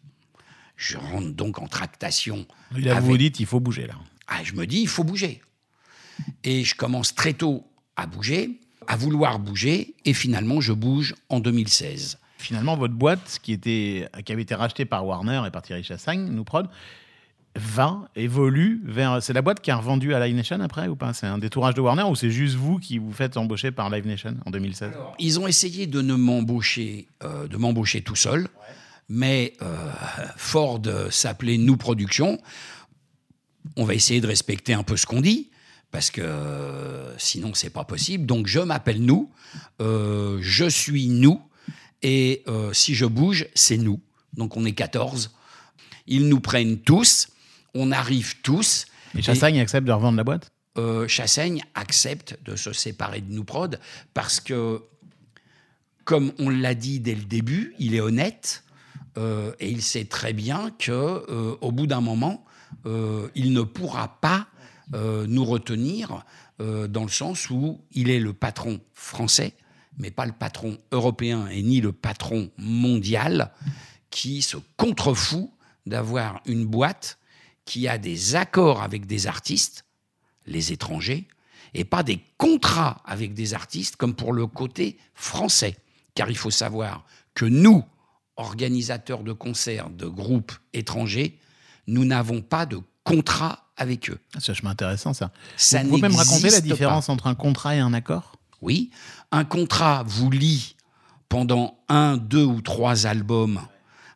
Je 0.76 0.98
rentre 0.98 1.32
donc 1.32 1.60
en 1.60 1.68
tractation. 1.68 2.46
Et 2.76 2.82
là, 2.82 3.00
vous 3.00 3.08
vous 3.08 3.18
dites, 3.18 3.40
il 3.40 3.46
faut 3.46 3.60
bouger 3.60 3.88
là. 3.88 3.96
ah, 4.28 4.44
je 4.44 4.54
me 4.54 4.66
dis, 4.66 4.82
il 4.82 4.88
faut 4.88 5.04
bouger. 5.04 5.42
Et 6.44 6.64
je 6.64 6.76
commence 6.76 7.14
très 7.16 7.34
tôt 7.34 7.68
à 7.96 8.06
bouger, 8.06 8.60
à 8.88 8.96
vouloir 8.96 9.40
bouger, 9.40 9.96
et 10.06 10.14
finalement, 10.14 10.62
je 10.62 10.74
bouge 10.74 11.16
en 11.30 11.40
2016. 11.40 12.18
Finalement, 12.38 12.76
votre 12.76 12.96
boîte, 12.96 13.40
qui, 13.44 13.54
était, 13.54 14.10
qui 14.26 14.32
avait 14.32 14.42
été 14.42 14.56
rachetée 14.56 14.86
par 14.86 15.06
Warner 15.06 15.44
et 15.46 15.52
par 15.52 15.62
Thierry 15.62 15.84
Chassagne, 15.84 16.26
nous 16.26 16.44
prod, 16.44 16.68
va, 17.56 18.10
évolue 18.16 18.82
vers. 18.86 19.22
C'est 19.22 19.34
la 19.34 19.42
boîte 19.42 19.62
qui 19.62 19.72
a 19.72 19.76
revendu 19.76 20.14
à 20.14 20.26
Live 20.26 20.36
Nation 20.36 20.60
après 20.62 20.88
ou 20.88 20.96
pas? 20.96 21.14
C'est 21.14 21.28
un 21.28 21.38
détourage 21.38 21.74
de 21.74 21.82
Warner 21.82 22.04
ou 22.04 22.16
c'est 22.16 22.32
juste 22.32 22.56
vous 22.56 22.80
qui 22.80 22.98
vous 22.98 23.12
faites 23.12 23.38
embaucher 23.38 23.72
par 23.72 23.90
Live 23.90 24.08
Nation 24.08 24.36
en 24.46 24.52
2016 24.52 24.92
Ils 25.20 25.40
ont 25.40 25.48
essayé 25.48 25.88
de 25.88 26.02
ne 26.02 26.16
m'embaucher, 26.16 27.08
euh, 27.24 27.48
de 27.48 27.58
m'embaucher 27.58 28.02
tout 28.02 28.16
seul, 28.16 28.48
mais 29.10 29.54
euh, 29.62 29.92
Ford 30.38 30.82
s'appelait 31.10 31.58
Nous 31.58 31.78
Productions. 31.78 32.40
On 33.76 33.84
va 33.84 33.94
essayer 33.94 34.22
de 34.22 34.28
respecter 34.28 34.74
un 34.74 34.84
peu 34.84 34.96
ce 34.96 35.06
qu'on 35.06 35.22
dit, 35.22 35.50
parce 35.92 36.10
que 36.10 36.22
euh, 36.22 37.18
sinon 37.18 37.54
c'est 37.54 37.70
pas 37.70 37.84
possible. 37.84 38.26
Donc 38.26 38.48
je 38.48 38.60
m'appelle 38.60 39.02
Nous, 39.02 39.30
je 39.80 40.70
suis 40.70 41.08
Nous, 41.10 41.42
et 42.02 42.46
si 42.72 42.96
je 42.96 43.06
bouge, 43.06 43.48
c'est 43.56 43.78
Nous. 43.78 44.00
Donc 44.34 44.56
on 44.56 44.64
est 44.64 44.72
14. 44.72 45.32
Ils 46.08 46.28
nous 46.28 46.40
prennent 46.40 46.80
tous, 46.80 47.28
on 47.74 47.92
arrive 47.92 48.42
tous. 48.42 48.86
Et 49.18 49.22
Chassagne 49.22 49.60
accepte 49.60 49.88
de 49.88 49.92
revendre 49.92 50.18
la 50.18 50.24
boîte? 50.24 50.52
Euh, 50.78 51.08
Chassaigne 51.08 51.64
accepte 51.76 52.40
de 52.46 52.56
se 52.56 52.72
séparer 52.72 53.22
de 53.22 53.32
nous 53.32 53.44
prod 53.44 53.80
parce 54.14 54.40
que, 54.40 54.82
comme 56.06 56.32
on 56.40 56.50
l'a 56.50 56.76
dit 56.76 57.00
dès 57.00 57.16
le 57.16 57.24
début, 57.24 57.76
il 57.78 57.94
est 57.94 58.00
honnête 58.00 58.64
euh, 59.18 59.54
et 59.60 59.70
il 59.70 59.82
sait 59.82 60.06
très 60.06 60.32
bien 60.32 60.72
que 60.80 60.92
euh, 60.92 61.58
au 61.60 61.72
bout 61.72 61.88
d'un 61.88 62.02
moment, 62.02 62.46
il 63.36 63.52
ne 63.54 63.62
pourra 63.62 64.20
pas 64.22 64.48
nous 64.94 65.46
retenir 65.46 66.24
dans 66.58 67.04
le 67.04 67.10
sens 67.10 67.50
où 67.50 67.82
il 67.92 68.10
est 68.10 68.20
le 68.20 68.34
patron 68.34 68.80
français, 68.94 69.54
mais 70.00 70.10
pas 70.10 70.26
le 70.26 70.32
patron 70.32 70.78
européen 70.92 71.48
et 71.48 71.62
ni 71.62 71.82
le 71.82 71.92
patron 71.92 72.50
mondial 72.58 73.52
qui 74.10 74.42
se 74.42 74.58
contrefout 74.78 75.52
d'avoir 75.86 76.42
une 76.46 76.66
boîte 76.66 77.20
qui 77.66 77.88
a 77.88 77.98
des 77.98 78.36
accords 78.36 78.82
avec 78.82 79.06
des 79.06 79.28
artistes 79.28 79.86
les 80.46 80.72
étrangers, 80.72 81.28
et 81.74 81.86
pas 81.86 82.04
des 82.04 82.22
contrats 82.38 83.02
avec 83.06 83.34
des 83.34 83.54
artistes 83.54 83.96
comme 83.96 84.14
pour 84.14 84.34
le 84.34 84.48
côté 84.48 84.98
français. 85.14 85.78
Car 86.16 86.30
il 86.30 86.38
faut 86.38 86.52
savoir 86.52 87.06
que 87.34 87.46
nous, 87.46 87.84
organisateurs 88.36 89.24
de 89.24 89.32
concerts 89.32 89.90
de 89.90 90.08
groupes 90.08 90.52
étrangers, 90.74 91.38
nous 91.88 92.06
n'avons 92.06 92.42
pas 92.42 92.66
de 92.66 92.80
contrat 93.04 93.72
avec 93.78 94.10
eux. 94.10 94.20
Ah, 94.36 94.40
C'est 94.42 94.52
vachement 94.52 94.72
intéressant 94.72 95.14
ça. 95.14 95.32
Ça 95.56 95.82
vous 95.84 95.90
pouvez 95.90 96.02
même 96.02 96.16
raconter 96.16 96.50
la 96.50 96.62
différence 96.62 97.10
entre 97.10 97.28
un 97.28 97.36
contrat 97.36 97.76
et 97.76 97.80
un 97.80 97.94
accord? 97.94 98.36
Oui, 98.62 98.92
un 99.32 99.46
contrat 99.46 100.04
vous 100.06 100.30
lie 100.30 100.76
pendant 101.30 101.80
un, 101.88 102.18
deux 102.18 102.44
ou 102.44 102.62
trois 102.62 103.08
albums 103.08 103.62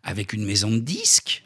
avec 0.03 0.33
une 0.33 0.45
maison 0.45 0.69
de 0.69 0.79
disques. 0.79 1.44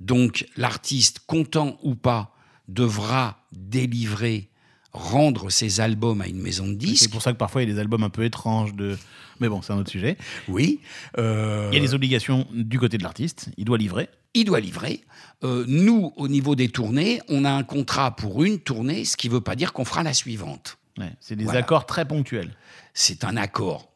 Donc 0.00 0.46
l'artiste, 0.56 1.20
content 1.26 1.78
ou 1.82 1.94
pas, 1.94 2.34
devra 2.68 3.38
délivrer, 3.52 4.48
rendre 4.92 5.50
ses 5.50 5.80
albums 5.80 6.20
à 6.20 6.26
une 6.26 6.40
maison 6.40 6.66
de 6.66 6.72
C'est 6.72 6.76
disques. 6.78 7.10
pour 7.10 7.22
ça 7.22 7.32
que 7.32 7.36
parfois 7.38 7.62
il 7.62 7.68
y 7.68 7.70
a 7.70 7.74
des 7.74 7.80
albums 7.80 8.02
un 8.02 8.10
peu 8.10 8.24
étranges 8.24 8.74
de. 8.74 8.96
Mais 9.40 9.48
bon, 9.48 9.62
c'est 9.62 9.72
un 9.72 9.78
autre 9.78 9.90
sujet. 9.90 10.18
Oui. 10.48 10.80
euh, 11.18 11.68
Il 11.72 11.76
y 11.76 11.78
a 11.78 11.80
des 11.82 11.94
obligations 11.94 12.46
du 12.52 12.78
côté 12.78 12.98
de 12.98 13.02
l'artiste. 13.02 13.48
Il 13.56 13.64
doit 13.64 13.78
livrer. 13.78 14.08
il 14.34 14.44
doit 14.44 14.60
livrer. 14.60 15.00
Euh, 15.44 15.64
nous, 15.66 16.12
au 16.16 16.28
niveau 16.28 16.54
des 16.54 16.68
tournées, 16.68 17.20
on 17.28 17.44
a 17.44 17.50
un 17.50 17.62
contrat 17.62 18.14
pour 18.16 18.44
une 18.44 18.58
tournée, 18.58 19.04
ce 19.06 19.16
qui 19.16 19.28
ne 19.28 19.34
veut 19.34 19.40
pas 19.40 19.56
dire 19.56 19.72
qu'on 19.72 19.84
fera 19.86 20.02
la 20.02 20.12
suivante. 20.12 20.76
Ouais, 20.98 21.12
c'est 21.20 21.36
des 21.36 21.44
Voilà. 21.44 21.60
accords 21.60 21.86
très 21.86 22.06
ponctuels. 22.06 22.50
c'est 22.92 23.24
un 23.24 23.36
accord 23.36 23.84
co- 23.84 23.89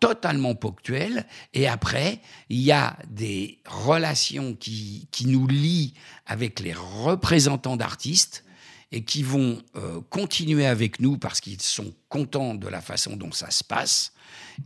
totalement 0.00 0.54
ponctuel. 0.54 1.26
Et 1.52 1.68
après, 1.68 2.20
il 2.48 2.60
y 2.60 2.72
a 2.72 2.96
des 3.08 3.60
relations 3.66 4.54
qui, 4.54 5.08
qui 5.10 5.26
nous 5.26 5.46
lient 5.46 5.94
avec 6.26 6.60
les 6.60 6.74
représentants 6.74 7.76
d'artistes 7.76 8.44
et 8.92 9.04
qui 9.04 9.22
vont 9.22 9.60
euh, 9.76 10.00
continuer 10.08 10.66
avec 10.66 11.00
nous 11.00 11.18
parce 11.18 11.40
qu'ils 11.40 11.60
sont 11.60 11.92
contents 12.08 12.54
de 12.54 12.68
la 12.68 12.80
façon 12.80 13.16
dont 13.16 13.32
ça 13.32 13.50
se 13.50 13.64
passe. 13.64 14.13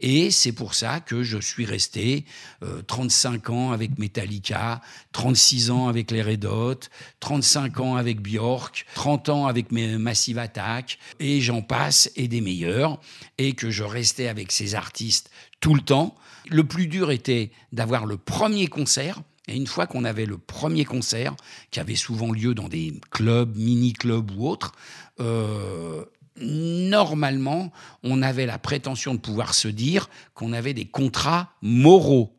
Et 0.01 0.31
c'est 0.31 0.53
pour 0.53 0.75
ça 0.75 1.01
que 1.01 1.23
je 1.23 1.39
suis 1.39 1.65
resté 1.65 2.25
euh, 2.63 2.83
35 2.83 3.51
ans 3.51 3.73
avec 3.73 3.99
Metallica, 3.99 4.81
36 5.13 5.71
ans 5.71 5.89
avec 5.89 6.11
les 6.11 6.23
Red 6.23 6.45
Hot, 6.45 6.81
35 7.21 7.81
ans 7.81 7.97
avec 7.97 8.21
Björk, 8.21 8.87
30 8.95 9.29
ans 9.29 9.47
avec 9.47 9.73
Massive 9.73 10.39
Attack, 10.39 10.99
et 11.21 11.41
j'en 11.41 11.63
passe, 11.63 12.11
et 12.17 12.29
des 12.29 12.41
meilleurs, 12.41 13.01
et 13.39 13.53
que 13.53 13.71
je 13.71 13.85
restais 13.85 14.29
avec 14.29 14.53
ces 14.53 14.75
artistes 14.75 15.31
tout 15.61 15.75
le 15.75 15.81
temps. 15.81 16.15
Le 16.49 16.65
plus 16.65 16.87
dur 16.87 17.11
était 17.11 17.51
d'avoir 17.73 18.07
le 18.07 18.17
premier 18.17 18.67
concert, 18.67 19.21
et 19.49 19.57
une 19.57 19.67
fois 19.67 19.87
qu'on 19.87 20.05
avait 20.05 20.27
le 20.27 20.39
premier 20.39 20.85
concert, 20.85 21.35
qui 21.71 21.81
avait 21.81 21.97
souvent 21.97 22.31
lieu 22.33 22.55
dans 22.55 22.69
des 22.69 23.01
clubs, 23.11 23.57
mini-clubs 23.57 24.31
ou 24.37 24.47
autres, 24.47 24.73
euh, 25.21 26.05
normalement, 26.41 27.73
on 28.03 28.23
avait 28.23 28.47
la 28.47 28.59
prétention 28.59 29.15
de 29.15 29.19
pouvoir 29.21 29.55
se 29.55 29.69
dire 29.69 30.09
qu'on 30.35 30.53
avait 30.53 30.75
des 30.75 30.87
contrats 30.87 31.53
moraux. 31.63 32.35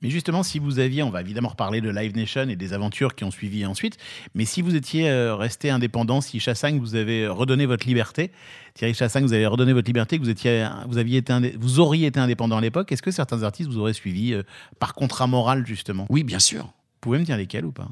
Mais 0.00 0.10
justement, 0.10 0.44
si 0.44 0.60
vous 0.60 0.78
aviez, 0.78 1.02
on 1.02 1.10
va 1.10 1.20
évidemment 1.22 1.48
reparler 1.48 1.80
de 1.80 1.90
Live 1.90 2.14
Nation 2.14 2.48
et 2.48 2.54
des 2.54 2.72
aventures 2.72 3.16
qui 3.16 3.24
ont 3.24 3.32
suivi 3.32 3.66
ensuite, 3.66 3.96
mais 4.32 4.44
si 4.44 4.62
vous 4.62 4.76
étiez 4.76 5.10
euh, 5.10 5.34
resté 5.34 5.70
indépendant, 5.70 6.20
si 6.20 6.38
Chassagne 6.38 6.78
vous 6.78 6.94
avait 6.94 7.26
redonné 7.26 7.66
votre 7.66 7.84
liberté, 7.84 8.30
Thierry 8.74 8.94
Chassagne 8.94 9.24
vous 9.24 9.32
avez 9.32 9.46
redonné 9.46 9.72
votre 9.72 9.88
liberté, 9.88 10.16
que 10.18 10.22
vous, 10.22 10.30
étiez, 10.30 10.68
vous, 10.88 10.98
aviez 10.98 11.18
été 11.18 11.32
vous 11.58 11.80
auriez 11.80 12.06
été 12.06 12.20
indépendant 12.20 12.58
à 12.58 12.60
l'époque, 12.60 12.92
est-ce 12.92 13.02
que 13.02 13.10
certains 13.10 13.42
artistes 13.42 13.68
vous 13.70 13.78
auraient 13.78 13.92
suivi 13.92 14.34
euh, 14.34 14.44
par 14.78 14.94
contrat 14.94 15.26
moral, 15.26 15.66
justement? 15.66 16.06
Vous 16.08 16.14
Oui, 16.14 16.22
bien 16.22 16.38
sûr. 16.38 16.72
pouvez 17.00 17.18
me 17.18 17.24
dire 17.24 17.36
lesquels 17.36 17.64
ou 17.64 17.72
pas? 17.72 17.88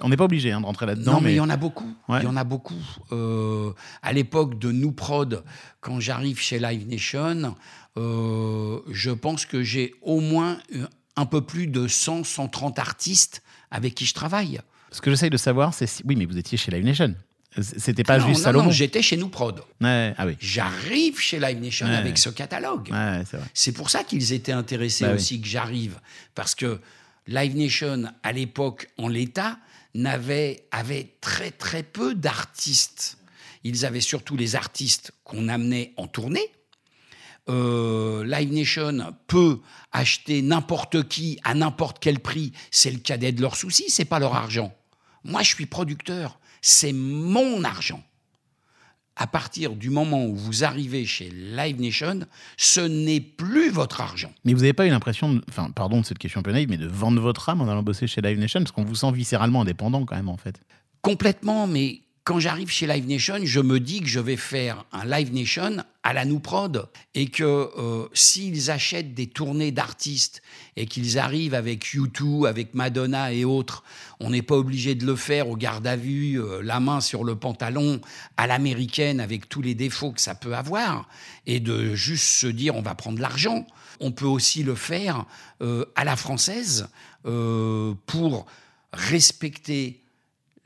On 0.00 0.08
n'est 0.08 0.16
pas 0.16 0.24
obligé 0.24 0.52
hein, 0.52 0.60
de 0.60 0.66
rentrer 0.66 0.86
là-dedans, 0.86 1.14
Non, 1.14 1.20
mais 1.20 1.26
mais, 1.28 1.32
il 1.34 1.36
y 1.36 1.40
en 1.40 1.50
a 1.50 1.56
beaucoup. 1.56 1.92
Ouais. 2.08 2.20
Il 2.20 2.24
y 2.24 2.28
en 2.28 2.36
a 2.36 2.44
beaucoup. 2.44 2.74
Euh, 3.12 3.72
à 4.02 4.12
l'époque 4.12 4.58
de 4.58 4.70
Nous 4.70 4.92
Prod, 4.92 5.42
quand 5.80 5.98
j'arrive 6.00 6.38
chez 6.40 6.58
Live 6.58 6.86
Nation, 6.88 7.56
euh, 7.96 8.78
je 8.90 9.10
pense 9.10 9.44
que 9.46 9.62
j'ai 9.62 9.94
au 10.02 10.20
moins 10.20 10.58
euh, 10.74 10.86
un 11.16 11.26
peu 11.26 11.40
plus 11.40 11.66
de 11.66 11.88
100, 11.88 12.24
130 12.24 12.78
artistes 12.78 13.42
avec 13.70 13.94
qui 13.94 14.06
je 14.06 14.14
travaille. 14.14 14.60
ce 14.92 15.00
que 15.00 15.10
j'essaye 15.10 15.30
de 15.30 15.36
savoir, 15.36 15.74
c'est 15.74 15.86
si... 15.86 16.02
Oui, 16.06 16.14
mais 16.16 16.26
vous 16.26 16.38
étiez 16.38 16.56
chez 16.56 16.70
Live 16.70 16.84
Nation. 16.84 17.14
C'était 17.60 18.04
pas 18.04 18.18
non, 18.18 18.26
juste 18.26 18.38
non, 18.40 18.44
Salomon. 18.44 18.64
non, 18.66 18.70
j'étais 18.70 19.02
chez 19.02 19.16
Nous 19.16 19.28
Prod. 19.30 19.62
Ouais, 19.80 20.14
ah 20.16 20.26
oui, 20.26 20.36
J'arrive 20.38 21.18
chez 21.18 21.40
Live 21.40 21.60
Nation 21.60 21.86
Ouais. 21.86 21.96
avec 21.96 22.18
ce 22.18 22.28
catalogue. 22.28 22.90
ouais, 22.92 23.22
c'est 23.52 23.72
pour 23.72 23.90
ça 23.90 24.04
qu'ils 24.04 24.32
étaient 24.32 24.52
intéressés 24.52 25.04
Bah 25.04 25.10
oui. 25.12 25.16
aussi 25.16 25.40
que 25.40 25.46
j'arrive. 25.48 25.98
Parce 26.36 26.54
que 26.54 26.78
Live 27.26 27.56
Nation, 27.56 28.04
à 28.22 28.32
l'époque, 28.32 28.88
en 28.96 29.08
l'état, 29.08 29.58
n'avait 29.94 30.66
avait 30.70 31.16
très 31.20 31.50
très 31.50 31.82
peu 31.82 32.14
d'artistes. 32.14 33.18
Ils 33.64 33.84
avaient 33.84 34.00
surtout 34.00 34.36
les 34.36 34.56
artistes 34.56 35.12
qu'on 35.24 35.48
amenait 35.48 35.92
en 35.96 36.06
tournée. 36.06 36.52
Euh, 37.48 38.24
Live 38.24 38.52
Nation 38.52 39.14
peut 39.26 39.60
acheter 39.90 40.42
n'importe 40.42 41.08
qui 41.08 41.38
à 41.44 41.54
n'importe 41.54 41.98
quel 41.98 42.20
prix. 42.20 42.52
C'est 42.70 42.90
le 42.90 42.98
cadet 42.98 43.32
de 43.32 43.40
leurs 43.40 43.56
soucis, 43.56 43.88
c'est 43.88 44.04
pas 44.04 44.18
leur 44.18 44.34
argent. 44.34 44.74
Moi, 45.24 45.42
je 45.42 45.54
suis 45.54 45.66
producteur. 45.66 46.38
C'est 46.60 46.92
mon 46.92 47.64
argent. 47.64 48.02
À 49.20 49.26
partir 49.26 49.74
du 49.74 49.90
moment 49.90 50.24
où 50.26 50.36
vous 50.36 50.62
arrivez 50.62 51.04
chez 51.04 51.28
Live 51.30 51.80
Nation, 51.80 52.20
ce 52.56 52.80
n'est 52.80 53.20
plus 53.20 53.68
votre 53.68 54.00
argent. 54.00 54.30
Mais 54.44 54.54
vous 54.54 54.60
n'avez 54.60 54.72
pas 54.72 54.86
eu 54.86 54.90
l'impression, 54.90 55.40
enfin, 55.48 55.70
pardon 55.70 56.00
de 56.00 56.06
cette 56.06 56.18
question 56.18 56.38
un 56.38 56.44
peu 56.44 56.52
naïve, 56.52 56.68
mais 56.70 56.76
de 56.76 56.86
vendre 56.86 57.20
votre 57.20 57.48
âme 57.48 57.60
en 57.60 57.68
allant 57.68 57.82
bosser 57.82 58.06
chez 58.06 58.20
Live 58.20 58.38
Nation, 58.38 58.60
parce 58.60 58.70
qu'on 58.70 58.84
vous 58.84 58.94
sent 58.94 59.10
viscéralement 59.10 59.62
indépendant 59.62 60.04
quand 60.04 60.14
même, 60.14 60.28
en 60.28 60.36
fait. 60.36 60.60
Complètement, 61.02 61.66
mais 61.66 62.00
quand 62.28 62.40
j'arrive 62.40 62.68
chez 62.68 62.86
Live 62.86 63.08
Nation, 63.08 63.38
je 63.42 63.58
me 63.58 63.80
dis 63.80 64.02
que 64.02 64.06
je 64.06 64.20
vais 64.20 64.36
faire 64.36 64.84
un 64.92 65.06
Live 65.06 65.32
Nation 65.32 65.78
à 66.02 66.12
la 66.12 66.26
Nous 66.26 66.40
Prod 66.40 66.86
et 67.14 67.28
que 67.28 67.42
euh, 67.42 68.06
s'ils 68.12 68.70
achètent 68.70 69.14
des 69.14 69.28
tournées 69.28 69.72
d'artistes 69.72 70.42
et 70.76 70.84
qu'ils 70.84 71.18
arrivent 71.18 71.54
avec 71.54 71.86
U2, 71.86 72.46
avec 72.46 72.74
Madonna 72.74 73.32
et 73.32 73.46
autres, 73.46 73.82
on 74.20 74.28
n'est 74.28 74.42
pas 74.42 74.56
obligé 74.56 74.94
de 74.94 75.06
le 75.06 75.16
faire 75.16 75.48
au 75.48 75.56
garde 75.56 75.86
à 75.86 75.96
vue, 75.96 76.38
euh, 76.38 76.60
la 76.62 76.80
main 76.80 77.00
sur 77.00 77.24
le 77.24 77.34
pantalon 77.34 77.98
à 78.36 78.46
l'américaine 78.46 79.20
avec 79.20 79.48
tous 79.48 79.62
les 79.62 79.74
défauts 79.74 80.12
que 80.12 80.20
ça 80.20 80.34
peut 80.34 80.54
avoir 80.54 81.08
et 81.46 81.60
de 81.60 81.94
juste 81.94 82.24
se 82.26 82.46
dire 82.46 82.76
on 82.76 82.82
va 82.82 82.94
prendre 82.94 83.22
l'argent. 83.22 83.66
On 84.00 84.12
peut 84.12 84.26
aussi 84.26 84.62
le 84.62 84.74
faire 84.74 85.24
euh, 85.62 85.86
à 85.96 86.04
la 86.04 86.14
française 86.14 86.90
euh, 87.24 87.94
pour 88.04 88.44
respecter 88.92 90.02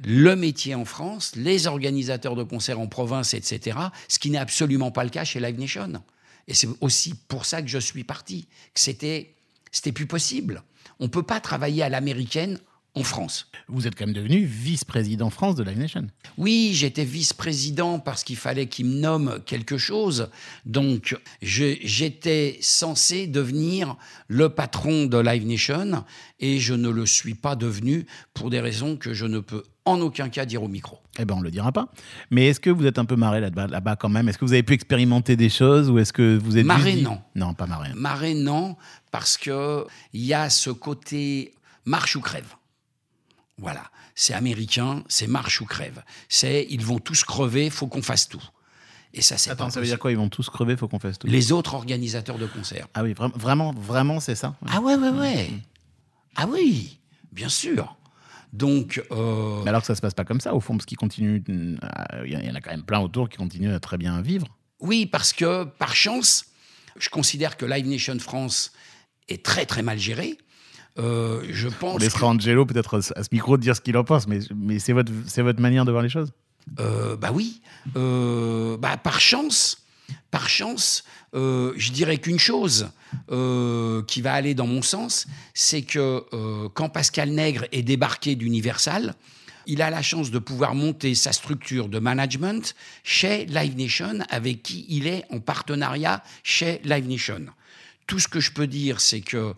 le 0.05 0.37
métier 0.37 0.75
en 0.75 0.85
France, 0.85 1.33
les 1.37 1.67
organisateurs 1.67 2.37
de 2.37 2.43
concerts 2.43 2.81
en 2.81 2.87
province, 2.87 3.35
etc., 3.35 3.79
ce 4.09 4.19
qui 4.19 4.31
n'est 4.31 4.39
absolument 4.39 4.91
pas 4.91 5.05
le 5.05 5.11
cas 5.11 5.25
chez 5.25 5.41
Live 5.41 5.59
Nation. 5.59 6.03
Et 6.49 6.55
c'est 6.55 6.69
aussi 6.81 7.15
pour 7.29 7.47
ça 7.47 7.63
que 7.63 7.69
je 7.69 7.79
suis 7.79 8.05
parti, 8.05 8.47
que 8.75 8.81
c'était, 8.81 9.35
c'était 9.71 9.93
plus 9.93 10.07
possible. 10.07 10.63
On 10.99 11.05
ne 11.05 11.11
peut 11.11 11.23
pas 11.23 11.41
travailler 11.41 11.83
à 11.83 11.89
l'américaine 11.89 12.59
en 12.95 13.05
France. 13.05 13.51
Vous 13.69 13.87
êtes 13.87 13.95
quand 13.95 14.05
même 14.05 14.15
devenu 14.15 14.45
vice-président 14.45 15.31
France 15.31 15.55
de 15.55 15.63
Live 15.63 15.79
Nation. 15.79 16.07
Oui, 16.37 16.73
j'étais 16.75 17.05
vice-président 17.05 17.99
parce 17.99 18.23
qu'il 18.23 18.37
fallait 18.37 18.67
qu'il 18.67 18.87
me 18.87 19.01
nomme 19.01 19.41
quelque 19.47 19.79
chose. 19.79 20.29
Donc, 20.67 21.17
j'étais 21.41 22.59
censé 22.61 23.27
devenir 23.27 23.97
le 24.29 24.51
patron 24.51 25.07
de 25.07 25.19
Live 25.19 25.47
Nation 25.47 26.05
et 26.39 26.59
je 26.59 26.75
ne 26.75 26.91
le 26.91 27.07
suis 27.07 27.35
pas 27.35 27.57
devenu 27.57 28.07
pour 28.35 28.51
des 28.51 28.61
raisons 28.61 28.97
que 28.97 29.15
je 29.15 29.25
ne 29.25 29.39
peux 29.39 29.63
en 29.85 30.01
aucun 30.01 30.29
cas 30.29 30.45
dire 30.45 30.63
au 30.63 30.69
micro. 30.69 30.99
Eh 31.19 31.25
ben, 31.25 31.35
on 31.37 31.41
le 31.41 31.51
dira 31.51 31.73
pas. 31.73 31.89
Mais 32.31 32.47
est-ce 32.47 32.61
que 32.61 32.71
vous 32.71 32.87
êtes 32.87 32.99
un 32.99 33.05
peu 33.05 33.17
marré 33.17 33.41
là-bas, 33.41 33.67
là-bas 33.67 33.97
quand 33.97 34.09
même? 34.09 34.29
Est-ce 34.29 34.39
que 34.39 34.45
vous 34.45 34.53
avez 34.53 34.63
pu 34.63 34.75
expérimenter 34.75 35.35
des 35.37 35.49
choses 35.51 35.91
ou 35.91 35.99
est-ce 35.99 36.13
que 36.13 36.39
vous 36.39 36.57
êtes 36.57 36.65
Marré, 36.67 36.95
dit- 36.95 37.03
non. 37.03 37.21
Non, 37.35 37.55
pas 37.55 37.67
marré. 37.67 37.91
Marais, 37.95 38.35
non, 38.35 38.77
parce 39.11 39.37
que 39.37 39.85
il 40.13 40.25
y 40.25 40.35
a 40.35 40.51
ce 40.51 40.71
côté 40.71 41.55
marche 41.85 42.15
ou 42.17 42.21
crève. 42.21 42.55
Voilà, 43.59 43.83
c'est 44.15 44.35
américain, 44.35 45.03
c'est 45.09 45.27
marche 45.27 45.61
ou 45.61 45.67
crève. 45.67 46.03
C'est 46.29 46.67
ils 46.71 46.85
vont 46.85 46.99
tous 46.99 47.23
crever, 47.25 47.69
faut 47.71 47.87
qu'on 47.87 48.03
fasse 48.03 48.29
tout. 48.29 48.43
Et 49.15 49.21
ça, 49.21 49.37
c'est 49.37 49.51
Attends, 49.51 49.67
pas 49.67 49.71
ça 49.71 49.81
veut 49.81 49.87
dire 49.87 49.99
quoi? 49.99 50.11
Ils 50.11 50.17
vont 50.17 50.31
tous 50.31 50.49
crever, 50.49 50.75
faut 50.77 50.89
qu'on 50.89 50.99
fasse 50.99 51.19
tout? 51.19 51.27
Les 51.27 51.53
autres 51.53 51.75
organisateurs 51.75 52.39
de 52.39 52.47
concerts. 52.47 52.87
Ah 52.95 53.03
oui, 53.03 53.13
vra- 53.13 53.31
vraiment, 53.37 53.73
vraiment, 53.73 54.21
c'est 54.21 54.35
ça? 54.37 54.55
Ah 54.71 54.81
ouais, 54.81 54.95
ouais, 54.97 55.11
ouais. 55.11 55.51
Ah 56.35 56.47
oui, 56.49 56.99
bien 57.31 57.51
sûr. 57.51 57.95
Donc, 58.53 59.03
euh, 59.11 59.63
Mais 59.65 59.71
alors 59.71 59.81
que 59.81 59.87
ça 59.87 59.95
se 59.95 60.01
passe 60.03 60.15
pas 60.15 60.25
comme 60.25 60.41
ça, 60.41 60.55
au 60.55 60.61
fond, 60.61 60.75
parce 60.77 60.85
qu'ils 60.87 60.99
continuent. 60.99 61.43
euh, 61.49 61.77
Il 62.27 62.33
y 62.33 62.51
en 62.51 62.55
a 62.55 62.61
quand 62.61 62.71
même 62.71 62.83
plein 62.85 63.01
autour 63.01 63.29
qui 63.29 63.39
continuent 63.39 63.73
à 63.73 63.81
très 63.81 63.97
bien 63.99 64.21
vivre. 64.21 64.47
oui, 64.81 65.07
parce 65.07 65.33
que 65.33 65.65
par 65.65 65.95
chance, 65.97 66.45
je 66.99 67.09
considère 67.09 67.57
que 67.57 67.65
Live 67.65 67.87
Nation 67.89 68.19
France 68.19 68.73
est 69.29 69.43
très 69.45 69.65
très 69.65 69.83
mal 69.83 69.99
géré. 69.99 70.37
Euh, 70.99 71.43
je 71.51 71.69
On 71.69 71.73
pense. 71.73 71.99
que- 71.99 72.03
laissera 72.03 72.27
Angelo 72.27 72.67
peut-être 72.67 72.99
à 73.17 73.23
ce 73.23 73.29
micro 73.33 73.57
de 73.57 73.63
dire 73.63 73.75
ce 73.75 73.81
qu'il 73.81 73.97
en 73.97 74.05
pense, 74.05 74.27
mais, 74.29 74.41
mais 74.55 74.79
c'est 74.79 74.93
votre, 74.93 75.11
c'est 75.27 75.41
votre 75.41 75.61
manière 75.61 75.87
de 75.87 75.91
voir 75.91 76.03
les 76.03 76.11
choses 76.11 76.33
Euh, 76.79 77.17
bah 77.17 77.31
oui. 77.33 77.63
Euh, 77.97 78.77
bah, 78.77 78.97
par 78.99 79.19
chance, 79.19 79.79
par 80.31 80.49
chance, 80.49 81.05
euh, 81.35 81.73
je 81.77 81.93
dirais 81.93 82.19
qu'une 82.19 82.39
chose 82.39 82.91
euh, 83.31 84.03
qui 84.05 84.21
va 84.21 84.35
aller 84.35 84.55
dans 84.55 84.67
mon 84.67 84.83
sens, 84.83 85.27
c'est 85.55 85.83
que 85.83 86.25
euh, 86.33 86.69
quand 86.75 86.89
Pascal 86.89 87.31
Nègre 87.31 87.65
est 87.73 87.83
débarqué 87.83 88.35
d'Universal, 88.35 89.15
il 89.67 89.81
a 89.81 89.91
la 89.91 90.03
chance 90.03 90.31
de 90.31 90.39
pouvoir 90.39 90.75
monter 90.75 91.15
sa 91.15 91.33
structure 91.33 91.89
de 91.89 91.99
management 91.99 92.75
chez 93.05 93.47
Live 93.47 93.77
Nation, 93.77 94.19
avec 94.29 94.63
qui 94.63 94.85
il 94.89 95.07
est 95.07 95.25
en 95.31 95.39
partenariat 95.39 96.23
chez 96.43 96.81
Live 96.85 97.09
Nation. 97.09 97.47
Tout 98.07 98.19
ce 98.19 98.29
que 98.29 98.41
je 98.41 98.51
peux 98.51 98.67
dire, 98.67 99.01
c'est 99.01 99.21
que 99.21 99.55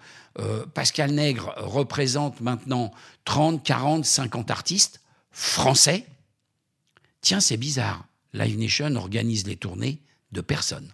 Pascal 0.75 1.13
Nègre 1.13 1.55
représente 1.57 2.43
maintenant 2.43 2.93
30, 3.25 3.65
40, 3.65 4.05
50 4.05 4.51
artistes 4.51 5.01
français. 5.33 6.05
Tiens, 7.23 7.41
c'est 7.41 7.57
bizarre. 7.57 8.05
Live 8.35 8.59
Nation 8.59 8.95
organise 8.97 9.47
les 9.47 9.57
tournées 9.57 10.01
de 10.35 10.43
personnes. 10.43 10.93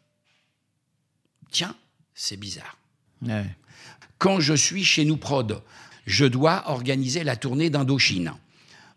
Tiens, 1.50 1.74
c'est 2.14 2.36
bizarre. 2.36 2.78
Ouais. 3.22 3.46
Quand 4.18 4.38
je 4.38 4.54
suis 4.54 4.84
chez 4.84 5.04
nous 5.04 5.16
prod, 5.16 5.62
je 6.06 6.26
dois 6.26 6.70
organiser 6.70 7.24
la 7.24 7.34
tournée 7.34 7.70
d'Indochine. 7.70 8.32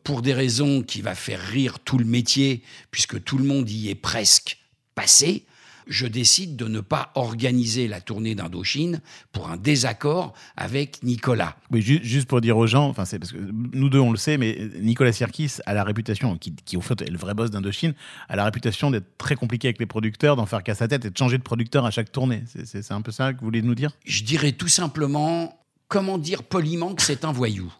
Pour 0.04 0.22
des 0.22 0.34
raisons 0.34 0.84
qui 0.84 1.02
va 1.02 1.16
faire 1.16 1.40
rire 1.40 1.80
tout 1.80 1.98
le 1.98 2.06
métier, 2.06 2.62
puisque 2.92 3.24
tout 3.24 3.38
le 3.38 3.46
monde 3.46 3.70
y 3.70 3.90
est 3.90 3.96
presque 3.96 4.60
passé, 4.96 5.46
je 5.88 6.08
décide 6.08 6.56
de 6.56 6.68
ne 6.68 6.80
pas 6.80 7.12
organiser 7.16 7.88
la 7.88 8.02
tournée 8.02 8.36
d'Indochine 8.36 9.02
pour 9.32 9.50
un 9.50 9.58
désaccord 9.58 10.34
avec 10.56 11.02
Nicolas. 11.04 11.56
Oui, 11.72 11.82
ju- 11.82 12.00
juste 12.04 12.28
pour 12.28 12.42
dire 12.42 12.58
aux 12.58 12.68
gens, 12.68 12.88
enfin 12.88 13.06
c'est 13.06 13.20
parce 13.20 13.32
que 13.32 13.38
nous 13.38 13.90
deux 13.90 14.00
on 14.00 14.12
le 14.12 14.18
sait, 14.18 14.38
mais 14.38 14.70
Nicolas 14.82 15.12
Sirkis 15.12 15.58
a 15.66 15.74
la 15.74 15.84
réputation, 15.84 16.38
qui, 16.38 16.54
qui 16.66 16.78
au 16.78 16.82
fait 16.82 17.02
est 17.02 17.10
le 17.10 17.18
vrai 17.18 17.34
boss 17.34 17.52
d'Indochine, 17.52 17.94
a 18.30 18.36
la 18.36 18.46
réputation 18.46 18.92
d'être 18.92 19.18
très 19.18 19.36
compliqué 19.36 19.68
avec 19.68 19.80
les 19.80 19.86
producteurs, 19.86 20.36
d'en 20.36 20.46
faire 20.46 20.64
qu'à 20.64 20.76
sa 20.76 20.88
tête 20.88 21.06
et 21.06 21.10
de 21.10 21.18
changer 21.18 21.38
de 21.38 21.44
producteur 21.44 21.86
à 21.86 21.92
chaque 21.92 22.12
tournée. 22.12 22.44
C'est- 22.48 22.66
C'est 22.66 22.82
c'est 22.82 22.94
un 22.94 23.02
peu 23.02 23.12
ça 23.12 23.34
que 23.34 23.40
vous 23.40 23.46
voulez 23.46 23.62
nous 23.62 23.76
dire? 23.76 23.92
Je 24.06 24.24
dirais 24.24 24.52
tout 24.54 24.68
simplement, 24.68 25.60
comment 25.88 26.18
dire 26.18 26.44
poliment 26.44 26.94
que 26.96 27.02
c'est 27.02 27.26
un 27.26 27.32
voyou? 27.32 27.72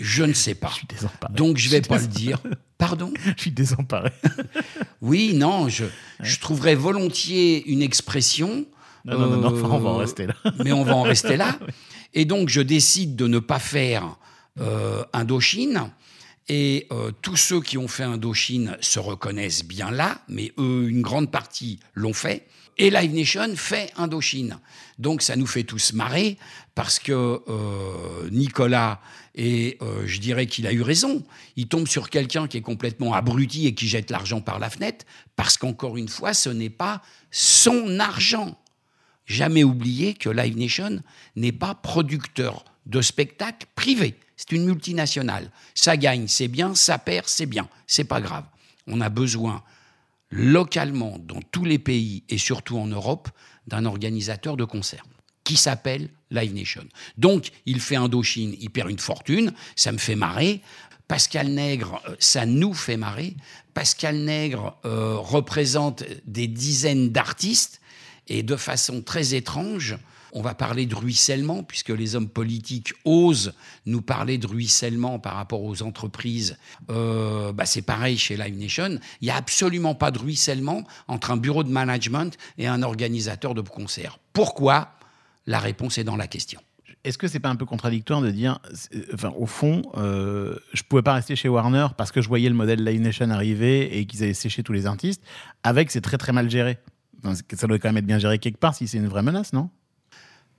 Je 0.00 0.24
ne 0.24 0.32
sais 0.32 0.54
pas. 0.54 0.68
Je 0.68 0.74
suis 0.74 0.86
désemparé. 0.86 1.34
Donc 1.34 1.58
je 1.58 1.68
vais 1.68 1.80
pas 1.80 1.98
le 1.98 2.06
dire. 2.06 2.40
Pardon? 2.78 3.12
Je 3.36 3.42
suis 3.42 3.50
désemparé. 3.50 4.10
Oui, 5.00 5.34
non, 5.34 5.68
je, 5.68 5.84
je 6.20 6.40
trouverais 6.40 6.74
volontiers 6.74 7.62
une 7.66 7.82
expression. 7.82 8.64
Non, 9.04 9.18
non, 9.18 9.26
non, 9.26 9.36
non, 9.36 9.54
euh, 9.54 9.62
on 9.64 9.78
va 9.78 9.90
en 9.90 9.96
rester 9.98 10.26
là. 10.26 10.34
mais 10.64 10.72
on 10.72 10.82
va 10.82 10.96
en 10.96 11.02
rester 11.02 11.36
là. 11.36 11.58
Et 12.14 12.24
donc, 12.24 12.48
je 12.48 12.62
décide 12.62 13.14
de 13.14 13.26
ne 13.26 13.38
pas 13.38 13.58
faire 13.58 14.16
euh, 14.60 15.04
Indochine. 15.12 15.90
Et 16.48 16.86
euh, 16.90 17.10
tous 17.20 17.36
ceux 17.36 17.60
qui 17.60 17.76
ont 17.76 17.88
fait 17.88 18.04
Indochine 18.04 18.78
se 18.80 18.98
reconnaissent 18.98 19.64
bien 19.64 19.90
là, 19.90 20.18
mais 20.28 20.52
eux, 20.58 20.86
une 20.88 21.02
grande 21.02 21.30
partie 21.30 21.80
l'ont 21.92 22.14
fait. 22.14 22.46
Et 22.76 22.90
Live 22.90 23.14
Nation 23.14 23.54
fait 23.56 23.92
Indochine. 23.96 24.58
Donc 24.98 25.22
ça 25.22 25.36
nous 25.36 25.46
fait 25.46 25.64
tous 25.64 25.92
marrer 25.92 26.38
parce 26.74 26.98
que 26.98 27.12
euh, 27.48 28.30
Nicolas, 28.30 29.00
et 29.34 29.78
euh, 29.80 30.04
je 30.06 30.18
dirais 30.18 30.46
qu'il 30.46 30.66
a 30.66 30.72
eu 30.72 30.82
raison, 30.82 31.24
il 31.56 31.68
tombe 31.68 31.86
sur 31.86 32.10
quelqu'un 32.10 32.48
qui 32.48 32.56
est 32.56 32.62
complètement 32.62 33.14
abruti 33.14 33.66
et 33.66 33.74
qui 33.74 33.86
jette 33.86 34.10
l'argent 34.10 34.40
par 34.40 34.58
la 34.58 34.70
fenêtre 34.70 35.04
parce 35.36 35.56
qu'encore 35.56 35.96
une 35.96 36.08
fois, 36.08 36.34
ce 36.34 36.48
n'est 36.48 36.70
pas 36.70 37.02
son 37.30 37.98
argent 38.00 38.58
jamais 39.26 39.64
oublier 39.64 40.14
que 40.14 40.28
Live 40.28 40.56
Nation 40.56 41.00
n'est 41.36 41.52
pas 41.52 41.74
producteur 41.74 42.64
de 42.86 43.00
spectacles 43.00 43.66
privés. 43.74 44.18
C'est 44.36 44.52
une 44.52 44.64
multinationale. 44.64 45.50
Ça 45.74 45.96
gagne, 45.96 46.26
c'est 46.28 46.48
bien. 46.48 46.74
Ça 46.74 46.98
perd, 46.98 47.26
c'est 47.28 47.46
bien. 47.46 47.68
C'est 47.86 48.04
pas 48.04 48.20
grave. 48.20 48.44
On 48.86 49.00
a 49.00 49.08
besoin 49.08 49.62
localement, 50.34 51.18
dans 51.20 51.40
tous 51.52 51.64
les 51.64 51.78
pays 51.78 52.24
et 52.28 52.38
surtout 52.38 52.76
en 52.76 52.86
Europe, 52.86 53.28
d'un 53.66 53.84
organisateur 53.84 54.56
de 54.56 54.64
concerts 54.64 55.04
qui 55.44 55.56
s'appelle 55.56 56.08
Live 56.30 56.54
Nation. 56.54 56.84
Donc, 57.18 57.50
il 57.66 57.80
fait 57.80 57.96
Indochine, 57.96 58.56
il 58.58 58.70
perd 58.70 58.90
une 58.90 58.98
fortune, 58.98 59.52
ça 59.76 59.92
me 59.92 59.98
fait 59.98 60.16
marrer. 60.16 60.62
Pascal 61.06 61.48
Nègre, 61.48 62.02
euh, 62.08 62.16
ça 62.18 62.46
nous 62.46 62.72
fait 62.72 62.96
marrer. 62.96 63.36
Pascal 63.74 64.16
Nègre 64.16 64.78
euh, 64.86 65.16
représente 65.16 66.02
des 66.26 66.48
dizaines 66.48 67.10
d'artistes 67.10 67.80
et 68.26 68.42
de 68.42 68.56
façon 68.56 69.02
très 69.02 69.34
étrange, 69.34 69.98
on 70.34 70.42
va 70.42 70.54
parler 70.54 70.84
de 70.86 70.94
ruissellement, 70.94 71.62
puisque 71.62 71.88
les 71.90 72.16
hommes 72.16 72.28
politiques 72.28 72.92
osent 73.04 73.54
nous 73.86 74.02
parler 74.02 74.36
de 74.36 74.46
ruissellement 74.46 75.18
par 75.18 75.34
rapport 75.34 75.62
aux 75.62 75.82
entreprises. 75.82 76.58
Euh, 76.90 77.52
bah 77.52 77.64
c'est 77.66 77.82
pareil 77.82 78.18
chez 78.18 78.36
Live 78.36 78.58
Nation. 78.58 78.98
Il 79.20 79.24
n'y 79.26 79.30
a 79.30 79.36
absolument 79.36 79.94
pas 79.94 80.10
de 80.10 80.18
ruissellement 80.18 80.84
entre 81.08 81.30
un 81.30 81.36
bureau 81.36 81.64
de 81.64 81.70
management 81.70 82.36
et 82.58 82.66
un 82.66 82.82
organisateur 82.82 83.54
de 83.54 83.60
concert. 83.62 84.18
Pourquoi? 84.32 84.90
La 85.46 85.58
réponse 85.60 85.98
est 85.98 86.04
dans 86.04 86.16
la 86.16 86.26
question. 86.26 86.60
Est-ce 87.04 87.18
que 87.18 87.28
c'est 87.28 87.38
pas 87.38 87.50
un 87.50 87.56
peu 87.56 87.66
contradictoire 87.66 88.22
de 88.22 88.30
dire, 88.30 88.58
c'est- 88.72 89.12
enfin, 89.12 89.30
au 89.36 89.44
fond, 89.46 89.82
euh, 89.98 90.56
je 90.72 90.82
pouvais 90.82 91.02
pas 91.02 91.12
rester 91.12 91.36
chez 91.36 91.48
Warner 91.50 91.88
parce 91.98 92.10
que 92.10 92.22
je 92.22 92.28
voyais 92.28 92.48
le 92.48 92.54
modèle 92.54 92.82
Live 92.82 93.00
Nation 93.00 93.28
arriver 93.30 93.98
et 93.98 94.06
qu'ils 94.06 94.22
allaient 94.22 94.32
sécher 94.34 94.62
tous 94.62 94.72
les 94.72 94.86
artistes, 94.86 95.22
avec 95.62 95.90
c'est 95.90 96.00
très 96.00 96.16
très 96.18 96.32
mal 96.32 96.48
géré. 96.50 96.78
Ça 97.54 97.66
doit 97.66 97.78
quand 97.78 97.88
même 97.88 97.98
être 97.98 98.06
bien 98.06 98.18
géré 98.18 98.38
quelque 98.38 98.58
part 98.58 98.74
si 98.74 98.88
c'est 98.88 98.98
une 98.98 99.08
vraie 99.08 99.22
menace, 99.22 99.52
non? 99.52 99.68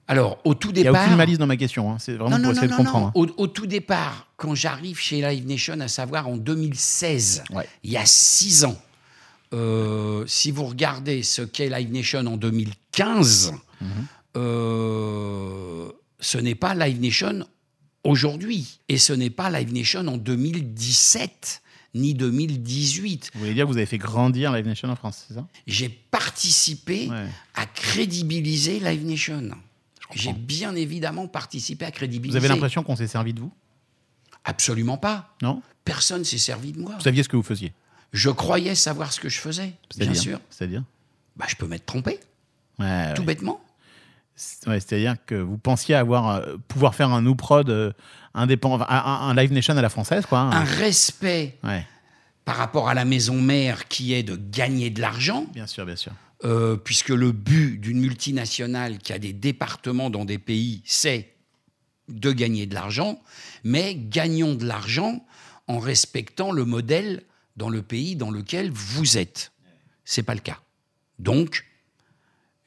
Alors, 0.08 0.38
au 0.44 0.54
tout 0.54 0.70
Il 0.70 0.76
n'y 0.76 0.80
a 0.82 0.84
départ... 0.92 1.04
aucune 1.06 1.16
malice 1.18 1.38
dans 1.40 1.48
ma 1.48 1.58
question, 1.58 1.92
hein. 1.92 1.98
c'est 2.00 2.14
vraiment 2.14 2.30
non, 2.32 2.38
pour 2.38 2.46
non, 2.46 2.52
essayer 2.52 2.68
non, 2.68 2.74
de 2.78 2.78
comprendre. 2.84 3.08
hein. 3.08 3.12
Au, 3.16 3.26
au 3.38 3.48
tout 3.48 3.66
départ, 3.66 4.28
quand 4.38 4.54
j'arrive 4.54 5.00
chez 5.00 5.22
Live 5.22 5.48
Nation, 5.48 5.80
à 5.80 5.88
savoir 5.88 6.28
en 6.28 6.38
2016, 6.38 7.44
Ouais. 7.52 7.68
il 7.84 7.92
y 7.92 7.98
a 7.98 8.06
six 8.06 8.66
ans, 8.66 8.80
euh, 9.54 10.24
si 10.28 10.52
vous 10.52 10.66
regardez 10.66 11.24
ce 11.24 11.42
qu'est 11.42 11.70
Live 11.70 11.92
Nation 11.92 12.20
en 12.28 12.38
2015, 12.38 13.54
Mhm. 13.82 13.88
euh, 14.38 15.92
ce 16.20 16.38
n'est 16.38 16.56
pas 16.56 16.76
Live 16.76 17.00
Nation 17.02 17.46
aujourd'hui. 18.04 18.80
Et 18.90 18.98
ce 18.98 19.14
n'est 19.14 19.30
pas 19.30 19.50
Live 19.50 19.74
Nation 19.74 20.08
en 20.08 20.18
2017 20.18 21.62
ni 21.96 22.14
2018. 22.14 23.32
Vous 23.34 23.40
voulez 23.40 23.54
dire 23.54 23.66
que 23.66 23.72
vous 23.72 23.78
avez 23.78 23.86
fait 23.86 23.98
grandir 23.98 24.52
Live 24.52 24.66
Nation 24.68 24.90
en 24.90 24.96
France, 24.96 25.26
c'est 25.28 25.34
ça? 25.34 25.48
J'ai 25.66 25.90
participé 25.90 27.08
Ouais. 27.10 27.26
à 27.56 27.66
crédibiliser 27.66 28.80
Live 28.80 29.06
Nation. 29.06 29.50
J'ai 30.14 30.34
bien 30.34 30.76
évidemment 30.76 31.28
participé 31.28 31.86
à 31.86 31.90
Vous 31.90 31.94
crédibiliser. 31.96 32.38
avez 32.38 32.48
l'impression 32.48 32.84
qu'on 32.84 32.96
s'est 32.96 33.08
servi 33.08 33.34
de 33.34 33.40
vous? 33.40 33.52
Absolument 34.44 34.98
pas. 34.98 35.36
Non? 35.42 35.62
Personne 35.84 36.24
s'est 36.24 36.38
servi 36.38 36.72
de 36.72 36.80
moi. 36.80 36.94
Vous 36.96 37.02
saviez 37.02 37.24
ce 37.24 37.30
que 37.30 37.36
vous 37.36 37.44
faisiez? 37.44 37.74
Je 38.14 38.30
croyais 38.30 38.76
savoir 38.76 39.12
ce 39.12 39.20
que 39.20 39.30
je 39.30 39.40
faisais, 39.40 39.74
bien 39.98 40.14
sûr. 40.14 40.40
C'est-à-dire? 40.50 40.84
Bah, 41.36 41.46
je 41.50 41.56
peux 41.56 41.68
m'être 41.68 41.86
trompé, 41.86 42.20
Ouais, 42.80 43.14
tout 43.14 43.22
ouais. 43.22 43.28
bêtement. 43.28 43.60
Ouais, 44.68 44.80
C'est-à-dire 44.80 45.16
que 45.26 45.36
vous 45.36 45.58
pensiez 45.58 45.96
avoir 45.96 46.30
euh, 46.30 46.56
pouvoir 46.68 46.94
faire 46.96 47.10
un 47.12 47.22
new 47.22 47.36
prod 47.36 47.70
euh, 47.70 47.92
indépendant, 48.34 48.86
un, 48.90 49.34
Live 49.34 49.52
Nation 49.54 49.76
à 49.78 49.82
la 49.82 49.90
française, 49.90 50.26
quoi. 50.26 50.40
hein. 50.40 50.52
Un 50.52 50.64
respect 50.64 51.58
par 52.46 52.58
rapport 52.58 52.90
à 52.90 52.94
la 52.94 53.06
maison 53.06 53.42
mère 53.42 53.88
qui 53.88 54.14
est 54.14 54.24
de 54.24 54.36
gagner 54.36 54.90
de 54.90 55.02
l'argent, 55.02 55.46
bien 55.54 55.68
sûr, 55.68 55.86
bien 55.86 55.96
sûr. 55.96 56.12
Euh, 56.46 56.78
puisque 56.78 57.10
le 57.10 57.32
but 57.32 57.80
d'une 57.80 58.00
multinationale 58.00 59.00
qui 59.00 59.14
a 59.14 59.20
des 59.20 59.34
départements 59.34 60.12
dans 60.12 60.26
des 60.26 60.38
pays, 60.38 60.84
c'est 60.86 61.34
de 62.08 62.32
gagner 62.32 62.68
de 62.68 62.76
l'argent, 62.76 63.20
mais 63.64 63.96
gagnons 63.96 64.54
de 64.54 64.64
l'argent 64.64 65.26
en 65.68 65.80
respectant 65.80 66.52
le 66.52 66.64
modèle 66.64 67.24
dans 67.58 67.70
le 67.70 67.82
pays 67.82 68.16
dans 68.16 68.30
lequel 68.30 68.70
vous 68.70 69.18
êtes. 69.18 69.54
C'est 70.04 70.22
pas 70.22 70.36
le 70.36 70.40
cas. 70.40 70.62
Donc, 71.18 71.66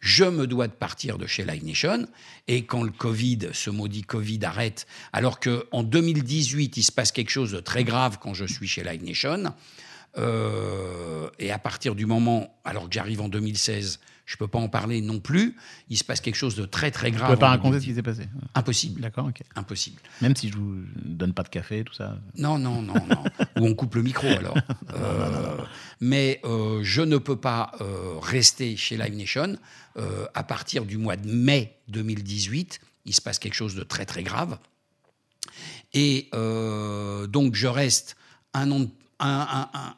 je 0.01 0.25
me 0.25 0.49
dois 0.49 0.67
de 0.67 0.73
partir 0.73 1.17
de 1.17 1.27
chez 1.27 1.45
Live 1.45 1.64
Nation, 1.64 2.09
et 2.49 2.64
quand 2.64 2.83
le 2.83 2.91
Covid, 2.91 3.51
ce 3.53 3.71
maudit 3.71 4.03
Covid 4.03 4.41
arrête, 4.43 4.88
alors 5.12 5.38
qu'en 5.38 5.85
2018, 5.85 6.77
il 6.77 6.83
se 6.83 6.91
passe 6.93 7.12
quelque 7.12 7.31
chose 7.31 7.53
de 7.53 7.61
très 7.61 7.85
grave 7.85 8.19
quand 8.21 8.35
je 8.35 8.45
suis 8.45 8.67
chez 8.67 8.83
Live 8.83 9.05
Nation, 9.05 9.53
euh, 10.18 11.28
et 11.38 11.50
à 11.52 11.59
partir 11.59 11.94
du 11.94 12.07
moment, 12.07 12.59
alors 12.64 12.88
que 12.88 12.92
j'arrive 12.94 13.20
en 13.20 13.28
2016, 13.28 14.00
je 14.26 14.37
peux 14.37 14.46
pas 14.48 14.59
en 14.59 14.68
parler 14.68 15.00
non 15.00 15.20
plus, 15.20 15.57
il 15.88 15.96
se 15.96 16.04
passe 16.04 16.20
quelque 16.20 16.35
chose 16.35 16.54
de 16.54 16.66
très 16.66 16.90
très 16.90 17.11
Vous 17.11 17.16
grave. 17.16 17.28
pouvez 17.31 17.38
pas 17.40 17.48
raconter 17.48 17.81
ce 17.81 17.87
2018. 17.87 17.90
qui 17.90 17.94
s'est 17.94 18.02
passé. 18.24 18.28
Impossible, 18.54 19.00
D'accord, 19.00 19.26
ok. 19.26 19.40
impossible. 19.57 20.00
Même 20.20 20.37
si 20.37 20.50
je 20.50 20.57
vous 20.57 20.74
donne 20.96 21.33
pas 21.33 21.44
de 21.44 21.48
café, 21.48 21.83
tout 21.83 21.94
ça. 21.94 22.18
Non, 22.37 22.59
non, 22.59 22.83
non, 22.83 22.94
non. 23.09 23.24
Ou 23.59 23.66
on 23.66 23.74
coupe 23.74 23.94
le 23.94 24.02
micro 24.02 24.26
alors. 24.38 24.59
Euh, 24.94 25.57
mais 26.00 26.40
euh, 26.44 26.81
je 26.83 27.00
ne 27.00 27.16
peux 27.16 27.37
pas 27.40 27.72
rester 28.20 28.76
chez 28.76 28.96
Live 28.98 29.16
Nation. 29.16 29.57
À 30.35 30.42
partir 30.44 30.85
du 30.85 30.96
mois 30.98 31.16
de 31.16 31.33
mai 31.33 31.78
2018, 31.88 32.81
il 33.07 33.14
se 33.14 33.20
passe 33.22 33.38
quelque 33.38 33.54
chose 33.54 33.74
de 33.74 33.83
très 33.83 34.04
très 34.04 34.22
grave. 34.22 34.59
Et 35.94 36.28
donc 36.33 37.54
je 37.54 37.66
reste 37.66 38.16
un 38.52 38.70
an, 38.72 38.81
de- 38.81 38.90
un, 39.20 39.68
un- 39.72 39.94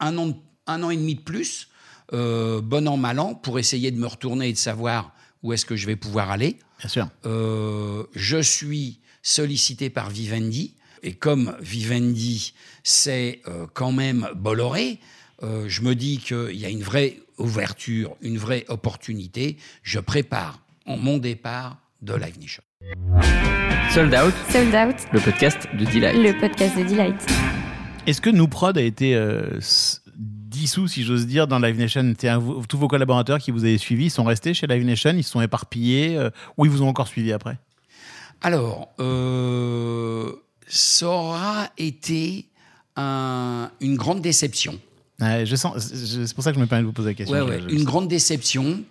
un- 0.00 0.16
an, 0.18 0.32
un 0.66 0.82
an 0.82 0.90
et 0.90 0.96
demi 0.96 1.14
de 1.14 1.20
plus, 1.20 1.68
euh, 2.12 2.60
bon 2.60 2.86
an, 2.88 2.96
mal 2.96 3.18
an, 3.18 3.34
pour 3.34 3.58
essayer 3.58 3.90
de 3.90 3.98
me 3.98 4.06
retourner 4.06 4.48
et 4.48 4.52
de 4.52 4.58
savoir 4.58 5.12
où 5.42 5.52
est-ce 5.52 5.66
que 5.66 5.76
je 5.76 5.86
vais 5.86 5.96
pouvoir 5.96 6.30
aller. 6.30 6.58
Bien 6.80 6.88
sûr. 6.88 7.08
Euh, 7.24 8.04
je 8.14 8.40
suis 8.40 9.00
sollicité 9.22 9.90
par 9.90 10.10
Vivendi. 10.10 10.74
Et 11.02 11.12
comme 11.14 11.56
Vivendi, 11.60 12.54
c'est 12.82 13.40
euh, 13.48 13.66
quand 13.74 13.92
même 13.92 14.28
Bolloré, 14.34 14.98
euh, 15.42 15.66
je 15.68 15.82
me 15.82 15.94
dis 15.94 16.18
qu'il 16.18 16.56
y 16.56 16.64
a 16.64 16.68
une 16.68 16.82
vraie 16.82 17.18
ouverture, 17.38 18.16
une 18.22 18.38
vraie 18.38 18.64
opportunité. 18.68 19.56
Je 19.82 20.00
prépare 20.00 20.60
mon 20.86 21.18
départ 21.18 21.78
de 22.02 22.14
Live 22.14 22.38
Nation. 22.40 22.62
Sold 23.92 24.14
Out, 24.14 24.34
Sold 24.50 24.74
Out, 24.74 24.96
le 25.12 25.20
podcast 25.20 25.58
de 25.78 25.84
Delight. 25.84 26.16
le 26.16 26.38
podcast 26.40 26.76
de 26.78 26.84
Delight. 26.84 27.65
Est-ce 28.06 28.20
que 28.20 28.30
New 28.30 28.46
Prod 28.48 28.76
a 28.78 28.82
été 28.82 29.14
euh, 29.16 29.58
dissous, 30.16 30.86
si 30.88 31.02
j'ose 31.02 31.26
dire, 31.26 31.46
dans 31.48 31.58
Live 31.58 31.76
Nation? 31.78 32.14
Tous 32.68 32.78
vos 32.78 32.88
collaborateurs 32.88 33.38
qui 33.38 33.50
vous 33.50 33.64
avez 33.64 33.78
suivis 33.78 34.10
sont 34.10 34.24
restés 34.24 34.54
chez 34.54 34.66
Live 34.66 34.84
Nation, 34.84 35.12
ils 35.16 35.24
se 35.24 35.30
sont 35.30 35.40
éparpillés, 35.40 36.16
euh, 36.16 36.30
ou 36.56 36.64
ils 36.66 36.70
vous 36.70 36.82
ont 36.82 36.88
encore 36.88 37.08
suivi 37.08 37.32
après? 37.32 37.58
Alors, 38.42 38.90
euh, 39.00 40.30
ça 40.68 41.08
aura 41.08 41.68
été 41.78 42.46
un- 42.96 43.70
une 43.80 43.96
grande 43.96 44.20
déception. 44.20 44.78
Ouais, 45.20 45.44
je 45.46 45.56
sens, 45.56 45.78
c'est 45.78 46.34
pour 46.34 46.44
ça 46.44 46.50
que 46.52 46.56
je 46.56 46.60
me 46.60 46.66
permets 46.66 46.82
de 46.82 46.86
vous 46.86 46.92
poser 46.92 47.08
la 47.10 47.14
question. 47.14 47.36
Ouais, 47.36 47.42
ouais, 47.42 47.60
une 47.70 47.84
grande 47.84 48.06
déception, 48.06 48.82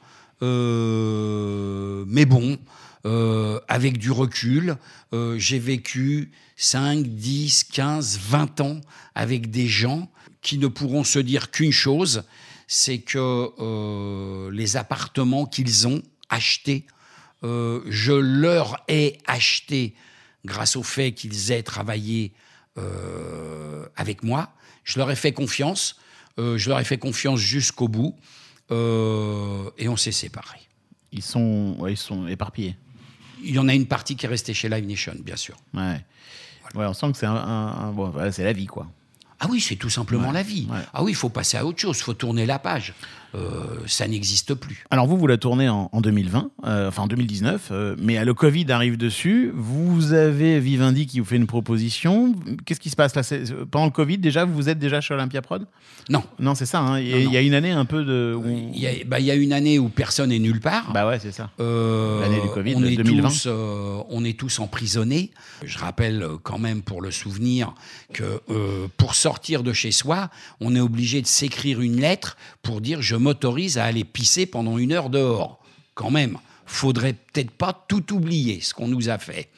euh, 0.41 2.04
mais 2.08 2.25
bon, 2.25 2.58
euh, 3.06 3.60
avec 3.68 4.00
du 4.00 4.10
recul, 4.10 4.78
euh, 5.13 5.38
j'ai 5.38 5.60
vécu 5.60 6.32
5, 6.58 7.06
10, 7.06 7.65
15, 7.65 8.18
20 8.20 8.62
ans 8.62 8.82
avec 9.13 9.52
des 9.52 9.68
gens 9.68 10.10
qui 10.41 10.58
ne 10.58 10.65
pourront 10.65 11.04
se 11.04 11.20
dire 11.20 11.52
qu'une 11.52 11.72
chose, 11.72 12.24
c'est 12.68 12.98
que 12.98 13.52
euh, 13.60 14.50
les 14.50 14.76
appartements 14.76 15.46
qu'ils 15.46 15.88
ont 15.88 16.02
achetés, 16.30 16.88
je 17.44 18.12
leur 18.12 18.84
ai 18.88 19.20
acheté 19.28 19.94
grâce 20.46 20.76
au 20.76 20.82
fait 20.82 21.12
qu'ils 21.12 21.52
aient 21.52 21.62
travaillé 21.62 22.34
avec 23.96 24.24
moi. 24.24 24.52
Je 24.84 24.98
leur 24.98 25.12
ai 25.12 25.15
fait 25.15 25.32
confiance. 25.32 26.00
Je 26.39 26.70
leur 26.70 26.80
ai 26.80 26.84
fait 26.84 26.98
confiance 26.98 27.39
jusqu'au 27.39 27.88
bout. 27.88 28.15
Et 28.72 29.88
on 29.88 29.96
s'est 29.96 30.12
séparés. 30.12 30.68
Ils 31.12 31.22
sont, 31.22 31.78
ils 31.88 31.98
sont 31.98 32.26
éparpillés. 32.26 32.76
Il 33.46 33.56
y 33.56 33.60
en 33.60 33.68
a 33.68 33.74
une 33.74 33.86
partie 33.86 34.16
qui 34.16 34.26
est 34.26 34.30
restée 34.30 34.54
chez 34.54 34.70
Live 34.70 34.86
Nation, 34.88 35.14
bien 35.20 35.36
sûr. 35.36 35.56
Ouais. 35.74 36.02
Ouais, 36.74 36.86
on 36.86 36.94
sent 36.94 37.12
que 37.12 37.18
c'est 37.18 37.26
un, 37.28 37.36
un- 37.36 37.88
un- 37.88 37.92
bon, 37.92 38.10
voilà, 38.10 38.32
c'est 38.32 38.44
la 38.44 38.54
vie, 38.54 38.66
quoi. 38.66 38.88
Ah 39.39 39.48
oui, 39.50 39.60
c'est 39.60 39.76
tout 39.76 39.89
simplement 39.89 40.32
la 40.32 40.43
vie. 40.43 40.67
ouais. 40.71 40.78
Ah 40.93 41.04
oui, 41.04 41.12
il 41.12 41.15
faut 41.15 41.30
passer 41.30 41.58
à 41.58 41.65
autre 41.65 41.80
chose, 41.80 41.98
il 42.00 42.04
faut 42.04 42.13
tourner 42.13 42.45
la 42.45 42.60
page. 42.60 42.93
Euh, 43.36 43.65
ça 43.86 44.08
n'existe 44.08 44.54
plus. 44.54 44.86
Alors 44.91 45.08
vous, 45.08 45.17
vous 45.17 45.28
la 45.28 45.36
tournez 45.38 45.67
en, 45.67 45.89
en 45.91 46.00
2020, 46.00 46.52
euh, 46.67 46.88
enfin 46.88 47.04
en 47.04 47.08
2019, 47.08 47.67
euh, 47.71 47.95
mais 48.00 48.24
le 48.24 48.34
Covid 48.34 48.71
arrive 48.71 48.95
dessus. 48.95 49.52
Vous 49.54 50.13
avez 50.13 50.62
Vivendi 50.62 51.06
qui 51.06 51.19
vous 51.19 51.26
fait 51.26 51.36
une 51.36 51.45
proposition. 51.48 52.34
Qu'est-ce 52.65 52.80
qui 52.80 52.89
se 52.89 52.95
passe 52.95 53.13
là? 53.13 53.24
Pendant 53.69 53.86
le 53.88 53.91
Covid, 53.91 54.19
déjà, 54.19 54.45
vous 54.45 54.69
êtes 54.69 54.80
déjà 54.80 55.02
chez 55.02 55.13
Olympia 55.13 55.41
Prod? 55.41 55.67
Non. 56.08 56.24
Non, 56.39 56.56
c'est 56.56 56.65
ça. 56.65 56.80
hein. 56.80 57.00
Il 57.02 57.10
y 57.10 57.13
a- 57.13 57.17
Non, 57.17 57.24
non. 57.26 57.30
il 57.30 57.34
y 57.34 57.38
a 57.38 57.41
une 57.41 57.54
année 57.56 57.71
un 57.71 57.84
peu 57.84 58.06
de. 58.06 58.34
où- 58.38 58.69
Il 58.74 58.80
y, 58.80 58.88
a, 58.88 58.91
bah, 59.06 59.19
il 59.19 59.26
y 59.26 59.32
a 59.32 59.36
une 59.36 59.52
année 59.52 59.80
où 59.80 59.89
personne 59.89 60.30
n'est 60.30 60.39
nulle 60.39 60.62
part. 60.62 60.93
Bah 60.93 61.06
ouais, 61.06 61.19
c'est 61.19 61.34
ça. 61.34 61.50
L'année 61.60 62.39
du 62.41 62.48
Covid, 62.54 62.76
on 62.78 62.84
est 62.86 62.95
2020. 62.95 63.28
Tous, 63.28 63.48
on 64.10 64.24
est 64.24 64.39
tous 64.39 64.60
emprisonnés. 64.60 65.32
Je 65.62 65.78
rappelle 65.78 66.26
quand 66.43 66.58
même 66.60 66.82
pour 66.84 67.02
le 67.02 67.12
souvenir 67.12 67.74
que 68.13 68.39
pour 68.95 69.13
sortir 69.26 69.64
de 69.64 69.74
chez 69.74 69.92
soi, 69.92 70.30
on 70.62 70.76
est 70.76 70.80
obligé 70.80 71.20
de 71.20 71.26
s'écrire 71.26 71.82
une 71.82 72.00
lettre 72.00 72.38
pour 72.62 72.80
dire 72.80 73.02
je 73.02 73.16
m'autorise 73.16 73.80
à 73.80 73.86
aller 73.86 74.04
pisser 74.04 74.46
pendant 74.46 74.78
une 74.78 74.92
heure 74.92 75.10
dehors. 75.10 75.58
Quand 75.96 76.12
même, 76.12 76.38
faudrait 76.68 77.14
peut-être 77.14 77.50
pas 77.50 77.74
tout 77.88 78.14
oublier 78.14 78.62
ce 78.62 78.76
qu'on 78.76 78.88
nous 78.88 79.10
a 79.10 79.18
fait. 79.18 79.50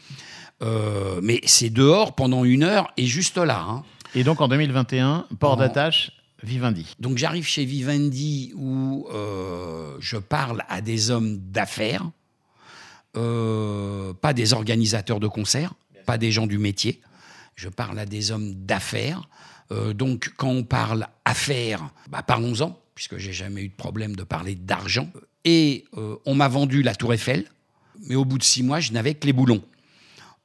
Euh, 0.64 1.20
mais 1.22 1.42
c'est 1.46 1.70
dehors 1.70 2.16
pendant 2.16 2.46
une 2.46 2.64
heure 2.64 2.94
et 2.96 3.06
juste 3.08 3.38
là. 3.38 3.60
hein. 3.68 3.84
Et 4.16 4.24
donc 4.24 4.40
en 4.40 4.48
2021, 4.48 5.26
port 5.38 5.54
En- 5.54 5.58
d'attache, 5.58 6.12
Vivendi. 6.44 6.96
Donc 7.02 7.18
j'arrive 7.18 7.46
chez 7.46 7.66
Vivendi 7.66 8.54
où 8.56 9.06
euh, 9.12 9.98
je 10.00 10.16
parle 10.16 10.64
à 10.70 10.80
des 10.80 11.12
hommes 11.12 11.40
d'affaires, 11.52 12.06
euh, 13.18 14.14
pas 14.14 14.32
des 14.34 14.54
organisateurs 14.54 15.20
de 15.20 15.28
concerts, 15.28 15.74
pas 16.06 16.18
des 16.18 16.32
gens 16.32 16.48
du 16.48 16.58
métier. 16.58 17.02
Je 17.56 17.70
parle 17.70 18.00
à 18.00 18.06
des 18.06 18.32
hommes 18.32 18.54
d'affaires. 18.54 19.28
Euh, 19.72 19.94
donc 19.94 20.34
quand 20.38 20.50
on 20.50 20.64
parle 20.64 21.08
affaires, 21.26 21.90
bah, 22.10 22.24
parlons-en, 22.24 22.80
puisque 22.96 23.18
j'ai 23.18 23.34
jamais 23.34 23.64
eu 23.64 23.70
de 23.70 23.76
problème 23.76 24.16
de 24.16 24.24
parler 24.24 24.56
d'argent. 24.56 25.10
Et 25.46 25.86
euh, 25.98 26.16
on 26.26 26.36
m'a 26.36 26.48
vendu 26.48 26.84
la 26.84 26.96
Tour 26.96 27.14
Eiffel, 27.14 27.46
mais 28.08 28.16
au 28.16 28.26
bout 28.26 28.38
de 28.38 28.44
six 28.44 28.64
mois, 28.64 28.80
je 28.80 28.92
n'avais 28.92 29.14
que 29.14 29.26
les 29.26 29.34
boulons. 29.34 29.64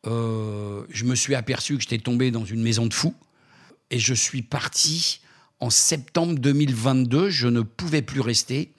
Euh, 0.06 0.84
je 0.90 1.04
me 1.04 1.14
suis 1.14 1.34
aperçu 1.34 1.76
que 1.76 1.82
j'étais 1.82 1.98
tombé 1.98 2.30
dans 2.30 2.44
une 2.44 2.62
maison 2.62 2.86
de 2.86 2.94
fous 2.94 3.14
et 3.90 3.98
je 3.98 4.14
suis 4.14 4.42
parti 4.42 5.20
en 5.60 5.70
septembre 5.70 6.38
2022. 6.38 7.30
Je 7.30 7.48
ne 7.48 7.60
pouvais 7.60 8.02
plus 8.02 8.20
rester. 8.20 8.72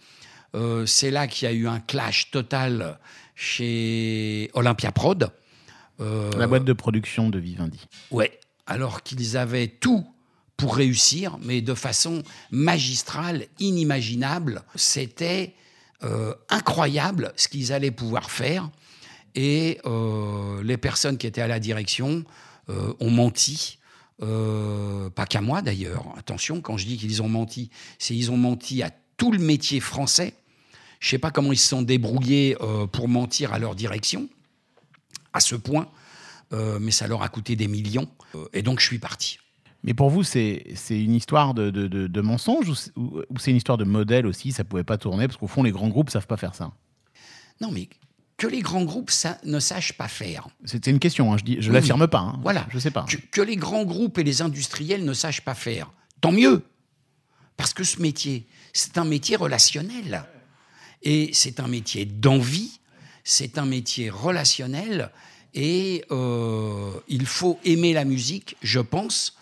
Euh, 0.56 0.86
c'est 0.86 1.12
là 1.12 1.28
qu'il 1.28 1.48
y 1.48 1.52
a 1.52 1.54
eu 1.54 1.68
un 1.68 1.80
clash 1.80 2.30
total 2.32 3.00
chez 3.36 4.52
Olympia 4.54 4.92
Prod. 4.92 5.32
Euh, 6.00 6.30
La 6.38 6.48
boîte 6.48 6.66
de 6.66 6.74
production 6.74 7.30
de 7.30 7.40
Vivendi. 7.40 7.80
Ouais, 8.12 8.40
alors 8.68 9.02
qu'ils 9.04 9.38
avaient 9.38 9.68
tout 9.68 10.06
pour 10.58 10.76
réussir, 10.76 11.38
mais 11.42 11.62
de 11.62 11.74
façon 11.74 12.24
magistrale, 12.52 13.48
inimaginable. 13.60 14.64
C'était 14.76 15.54
euh, 16.04 16.34
incroyable 16.50 17.34
ce 17.36 17.48
qu'ils 17.48 17.72
allaient 17.72 17.92
pouvoir 17.92 18.30
faire. 18.30 18.70
Et 19.36 19.80
euh, 19.86 20.62
les 20.64 20.78
personnes 20.78 21.18
qui 21.18 21.28
étaient 21.28 21.42
à 21.42 21.48
la 21.48 21.60
direction 21.60 22.24
euh, 22.70 22.94
ont 23.00 23.12
menti. 23.12 23.80
Pas 25.16 25.26
qu'à 25.26 25.42
moi 25.42 25.62
d'ailleurs. 25.62 26.06
Attention, 26.18 26.62
quand 26.62 26.78
je 26.78 26.86
dis 26.86 26.98
qu'ils 26.98 27.22
ont 27.22 27.28
menti, 27.28 27.70
c'est 28.00 28.16
ils 28.16 28.32
ont 28.32 28.38
menti 28.38 28.82
à 28.82 28.90
tout 29.18 29.34
le 29.34 29.40
métier 29.40 29.82
français. 29.82 30.34
Je 31.02 31.10
sais 31.10 31.18
pas 31.18 31.30
comment 31.30 31.52
ils 31.52 31.58
se 31.58 31.68
sont 31.68 31.82
débrouillés 31.82 32.56
pour 32.94 33.10
mentir 33.10 33.52
à 33.52 33.60
leur 33.60 33.76
direction, 33.76 34.30
à 35.34 35.42
ce 35.42 35.56
point, 35.56 35.90
mais 36.54 36.92
ça 36.92 37.06
leur 37.08 37.22
a 37.22 37.28
coûté 37.28 37.58
des 37.58 37.68
millions. 37.68 38.08
Et 38.54 38.62
donc 38.62 38.80
je 38.80 38.86
suis 38.86 39.00
parti. 39.00 39.40
Mais 39.84 39.94
pour 39.94 40.10
vous, 40.10 40.24
c'est 40.24 40.64
une 40.90 41.14
histoire 41.14 41.54
de, 41.54 41.70
de, 41.70 41.88
de- 41.88 42.08
de 42.08 42.22
mensonge 42.22 42.70
ou 42.70 42.76
c'est- 42.76 42.92
ou 42.96 43.22
ou 43.30 43.38
c'est 43.40 43.52
une 43.52 43.58
histoire 43.58 43.78
de 43.78 43.84
modèle 43.84 44.26
aussi? 44.26 44.52
Ça 44.52 44.64
pouvait 44.64 44.84
pas 44.84 44.98
tourner 44.98 45.28
parce 45.28 45.38
qu'au 45.38 45.48
fond, 45.48 45.64
les 45.64 45.72
grands 45.72 45.90
groupes 45.90 46.10
savent 46.10 46.28
pas 46.28 46.38
faire 46.38 46.56
ça. 46.56 46.72
Non, 47.62 47.70
mais 47.72 47.90
que 48.38 48.48
les 48.48 48.62
grands 48.62 48.84
groupes 48.86 49.12
ça, 49.12 49.38
ne 49.44 49.60
sachent 49.60 49.94
pas 49.94 50.08
faire. 50.08 50.48
C'était 50.66 50.90
une 50.92 51.00
question. 51.00 51.34
hein, 51.34 51.38
Je 51.38 51.44
dis, 51.44 51.58
je 51.60 51.70
Oui. 51.70 51.76
l'affirme 51.76 52.08
pas. 52.08 52.20
hein. 52.20 52.40
Voilà. 52.44 52.66
Je 52.70 52.80
sais 52.80 52.92
pas. 52.92 53.04
Que, 53.04 53.18
que 53.18 53.42
les 53.42 53.56
grands 53.58 53.84
groupes 53.86 54.18
et 54.18 54.24
les 54.24 54.42
industriels 54.42 55.04
ne 55.06 55.14
sachent 55.14 55.42
pas 55.42 55.54
faire. 55.56 55.92
Tant 56.22 56.32
mieux. 56.32 56.64
Parce 57.58 57.74
que 57.74 57.84
ce 57.84 58.02
métier, 58.02 58.48
c'est 58.74 58.98
un 58.98 59.06
métier 59.06 59.36
relationnel. 59.36 60.24
Et 61.04 61.30
c'est 61.34 61.60
un 61.60 61.68
métier 61.68 62.06
d'envie. 62.06 62.80
c'est 63.26 63.58
un 63.58 63.66
métier 63.66 64.10
relationnel 64.10 65.10
et 65.54 66.04
euh, 66.12 66.92
il 67.08 67.26
faut 67.26 67.58
aimer 67.64 67.94
la 67.94 68.04
musique, 68.06 68.56
je 68.62 68.80
pense, 68.82 69.38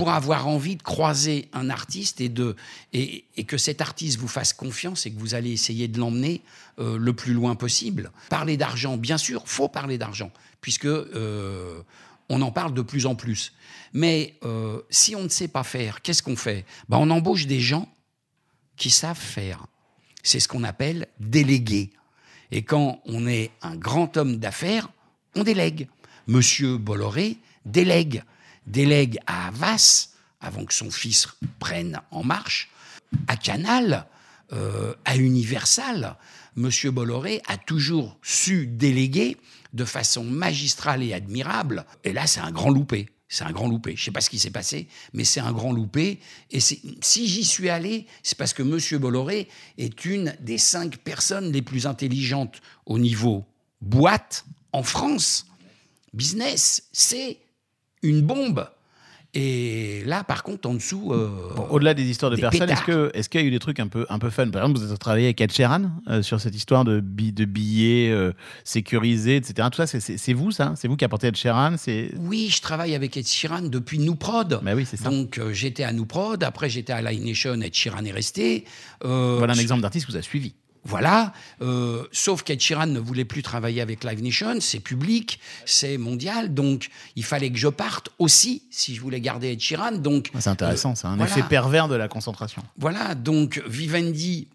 pour 0.00 0.12
avoir 0.12 0.48
envie 0.48 0.76
de 0.76 0.82
croiser 0.82 1.50
un 1.52 1.68
artiste 1.68 2.22
et, 2.22 2.30
de, 2.30 2.56
et, 2.94 3.22
que 3.46 3.58
cet 3.58 3.82
artiste 3.82 4.18
vous 4.18 4.28
fasse 4.28 4.54
confiance 4.54 5.04
et 5.04 5.12
que 5.12 5.18
vous 5.18 5.34
allez 5.34 5.50
essayer 5.52 5.88
de 5.88 5.98
l'emmener 5.98 6.40
euh, 6.78 6.96
le 6.96 7.12
plus 7.12 7.34
loin 7.34 7.54
possible. 7.54 8.10
Parler 8.30 8.56
d'argent, 8.56 8.96
bien 8.96 9.18
sûr, 9.18 9.42
faut 9.44 9.68
parler 9.68 9.98
d'argent, 9.98 10.32
puisque 10.62 10.86
euh, 10.86 11.82
on 12.30 12.40
en 12.40 12.50
parle 12.50 12.72
de 12.72 12.80
plus 12.80 13.04
en 13.04 13.14
plus. 13.14 13.52
Mais 13.92 14.36
euh, 14.42 14.80
si 14.88 15.14
on 15.14 15.24
ne 15.24 15.28
sait 15.28 15.48
pas 15.48 15.64
faire, 15.64 16.00
qu'est-ce 16.00 16.22
qu'on 16.22 16.34
fait? 16.34 16.64
Ben, 16.88 16.96
On 16.96 17.10
embauche 17.10 17.46
des 17.46 17.60
gens 17.60 17.86
qui 18.78 18.88
savent 18.88 19.20
faire. 19.20 19.66
C'est 20.22 20.40
ce 20.40 20.48
qu'on 20.48 20.64
appelle 20.64 21.08
déléguer. 21.18 21.90
Et 22.52 22.62
quand 22.62 23.02
on 23.04 23.26
est 23.26 23.50
un 23.60 23.76
grand 23.76 24.16
homme 24.16 24.38
d'affaires, 24.38 24.88
on 25.36 25.42
délègue. 25.42 25.88
Monsieur 26.26 26.78
Bolloré 26.78 27.36
délègue. 27.66 28.22
Délègue 28.70 29.18
à 29.26 29.48
Havas, 29.48 30.10
avant 30.40 30.64
que 30.64 30.74
son 30.74 30.90
fils 30.90 31.28
prenne 31.58 32.00
en 32.10 32.22
marche, 32.22 32.70
à 33.26 33.36
Canal, 33.36 34.06
euh, 34.52 34.94
à 35.04 35.16
Universal. 35.16 36.16
Monsieur 36.56 36.90
Bolloré 36.90 37.42
a 37.46 37.56
toujours 37.56 38.18
su 38.22 38.66
déléguer 38.66 39.36
de 39.72 39.84
façon 39.84 40.24
magistrale 40.24 41.02
et 41.02 41.12
admirable. 41.12 41.84
Et 42.04 42.12
là, 42.12 42.26
c'est 42.26 42.40
un 42.40 42.50
grand 42.50 42.70
loupé. 42.70 43.08
C'est 43.28 43.44
un 43.44 43.52
grand 43.52 43.68
loupé. 43.68 43.94
Je 43.94 44.02
ne 44.02 44.04
sais 44.06 44.10
pas 44.10 44.20
ce 44.20 44.30
qui 44.30 44.40
s'est 44.40 44.50
passé, 44.50 44.88
mais 45.12 45.22
c'est 45.22 45.38
un 45.38 45.52
grand 45.52 45.72
loupé. 45.72 46.18
Et 46.50 46.58
si 46.58 47.28
j'y 47.28 47.44
suis 47.44 47.68
allé, 47.68 48.06
c'est 48.24 48.36
parce 48.36 48.52
que 48.52 48.64
Monsieur 48.64 48.98
Bolloré 48.98 49.48
est 49.78 50.04
une 50.04 50.34
des 50.40 50.58
cinq 50.58 50.96
personnes 50.96 51.52
les 51.52 51.62
plus 51.62 51.86
intelligentes 51.86 52.60
au 52.86 52.98
niveau 52.98 53.44
boîte 53.80 54.44
en 54.72 54.82
France. 54.82 55.46
Business, 56.12 56.82
c'est 56.92 57.38
une 58.02 58.22
bombe. 58.22 58.66
Et 59.32 60.02
là, 60.06 60.24
par 60.24 60.42
contre, 60.42 60.68
en 60.68 60.74
dessous. 60.74 61.12
euh, 61.12 61.28
Bon, 61.54 61.62
Au-delà 61.70 61.94
des 61.94 62.02
histoires 62.02 62.32
de 62.32 62.36
des 62.36 62.42
personnes, 62.42 62.68
est-ce 62.68 62.80
pétards. 62.84 63.10
que 63.12 63.16
est-ce 63.16 63.28
qu'il 63.28 63.40
y 63.40 63.44
a 63.44 63.46
eu 63.46 63.50
des 63.52 63.60
trucs 63.60 63.78
un 63.78 63.86
peu 63.86 64.04
un 64.08 64.18
peu 64.18 64.28
fun? 64.28 64.48
Par 64.50 64.62
exemple, 64.62 64.80
vous 64.80 64.84
avez 64.88 64.98
travaillé 64.98 65.26
avec 65.26 65.40
Ed 65.40 65.52
Sheeran 65.52 65.82
euh, 66.08 66.20
sur 66.22 66.40
cette 66.40 66.56
histoire 66.56 66.84
de, 66.84 66.98
bi- 66.98 67.30
de 67.32 67.44
billets 67.44 68.10
euh, 68.10 68.32
sécurisés, 68.64 69.36
etc. 69.36 69.68
Tout 69.70 69.76
ça, 69.76 69.86
c'est- 69.86 70.32
vous, 70.32 70.50
ça? 70.50 70.72
C'est 70.76 70.88
vous 70.88 70.96
qui 70.96 71.04
apportez 71.04 71.28
Ed 71.28 71.36
Sheeran 71.36 71.76
Oui, 72.18 72.48
je 72.52 72.60
travaille 72.60 72.96
avec 72.96 73.16
Ed 73.16 73.24
Sheeran 73.28 73.62
depuis 73.62 74.00
Nous 74.00 74.16
Prod. 74.16 74.58
Bah 74.64 74.72
oui, 74.74 74.84
c'est 74.84 74.96
ça. 74.96 75.08
Donc 75.08 75.40
j'étais 75.52 75.84
à 75.84 75.92
Nous 75.92 76.06
Prod, 76.06 76.42
après 76.42 76.68
j'étais 76.68 76.92
à 76.92 77.00
Live 77.00 77.24
Nation, 77.24 77.54
Ed 77.62 77.72
Sheeran 77.72 78.04
est 78.06 78.10
resté. 78.10 78.64
Voilà 79.00 79.52
un 79.52 79.58
exemple 79.58 79.82
d'artiste 79.82 80.06
que 80.06 80.10
vous 80.10 80.16
avez 80.16 80.24
suivi. 80.26 80.54
Voilà, 80.84 81.34
euh, 81.60 82.06
sauf 82.10 82.42
qu'Ed 82.42 82.60
Sheeran 82.60 82.86
ne 82.86 82.98
voulait 82.98 83.26
plus 83.26 83.42
travailler 83.42 83.82
avec 83.82 84.02
Live 84.02 84.22
Nation, 84.22 84.60
c'est 84.60 84.80
public, 84.80 85.38
c'est 85.66 85.98
mondial, 85.98 86.54
donc 86.54 86.88
il 87.16 87.24
fallait 87.24 87.50
que 87.50 87.58
je 87.58 87.68
parte 87.68 88.08
aussi 88.18 88.62
si 88.70 88.94
je 88.94 89.00
voulais 89.00 89.20
garder 89.20 89.48
Ed 89.48 89.60
Sheeran. 89.60 89.92
Donc 89.92 90.30
C'est 90.38 90.48
intéressant, 90.48 90.94
c'est 90.94 91.06
un 91.06 91.16
voilà. 91.16 91.30
effet 91.30 91.42
pervers 91.42 91.86
de 91.88 91.96
la 91.96 92.08
concentration. 92.08 92.62
voilà, 92.78 93.14
donc 93.14 93.62
Vivendi 93.66 94.48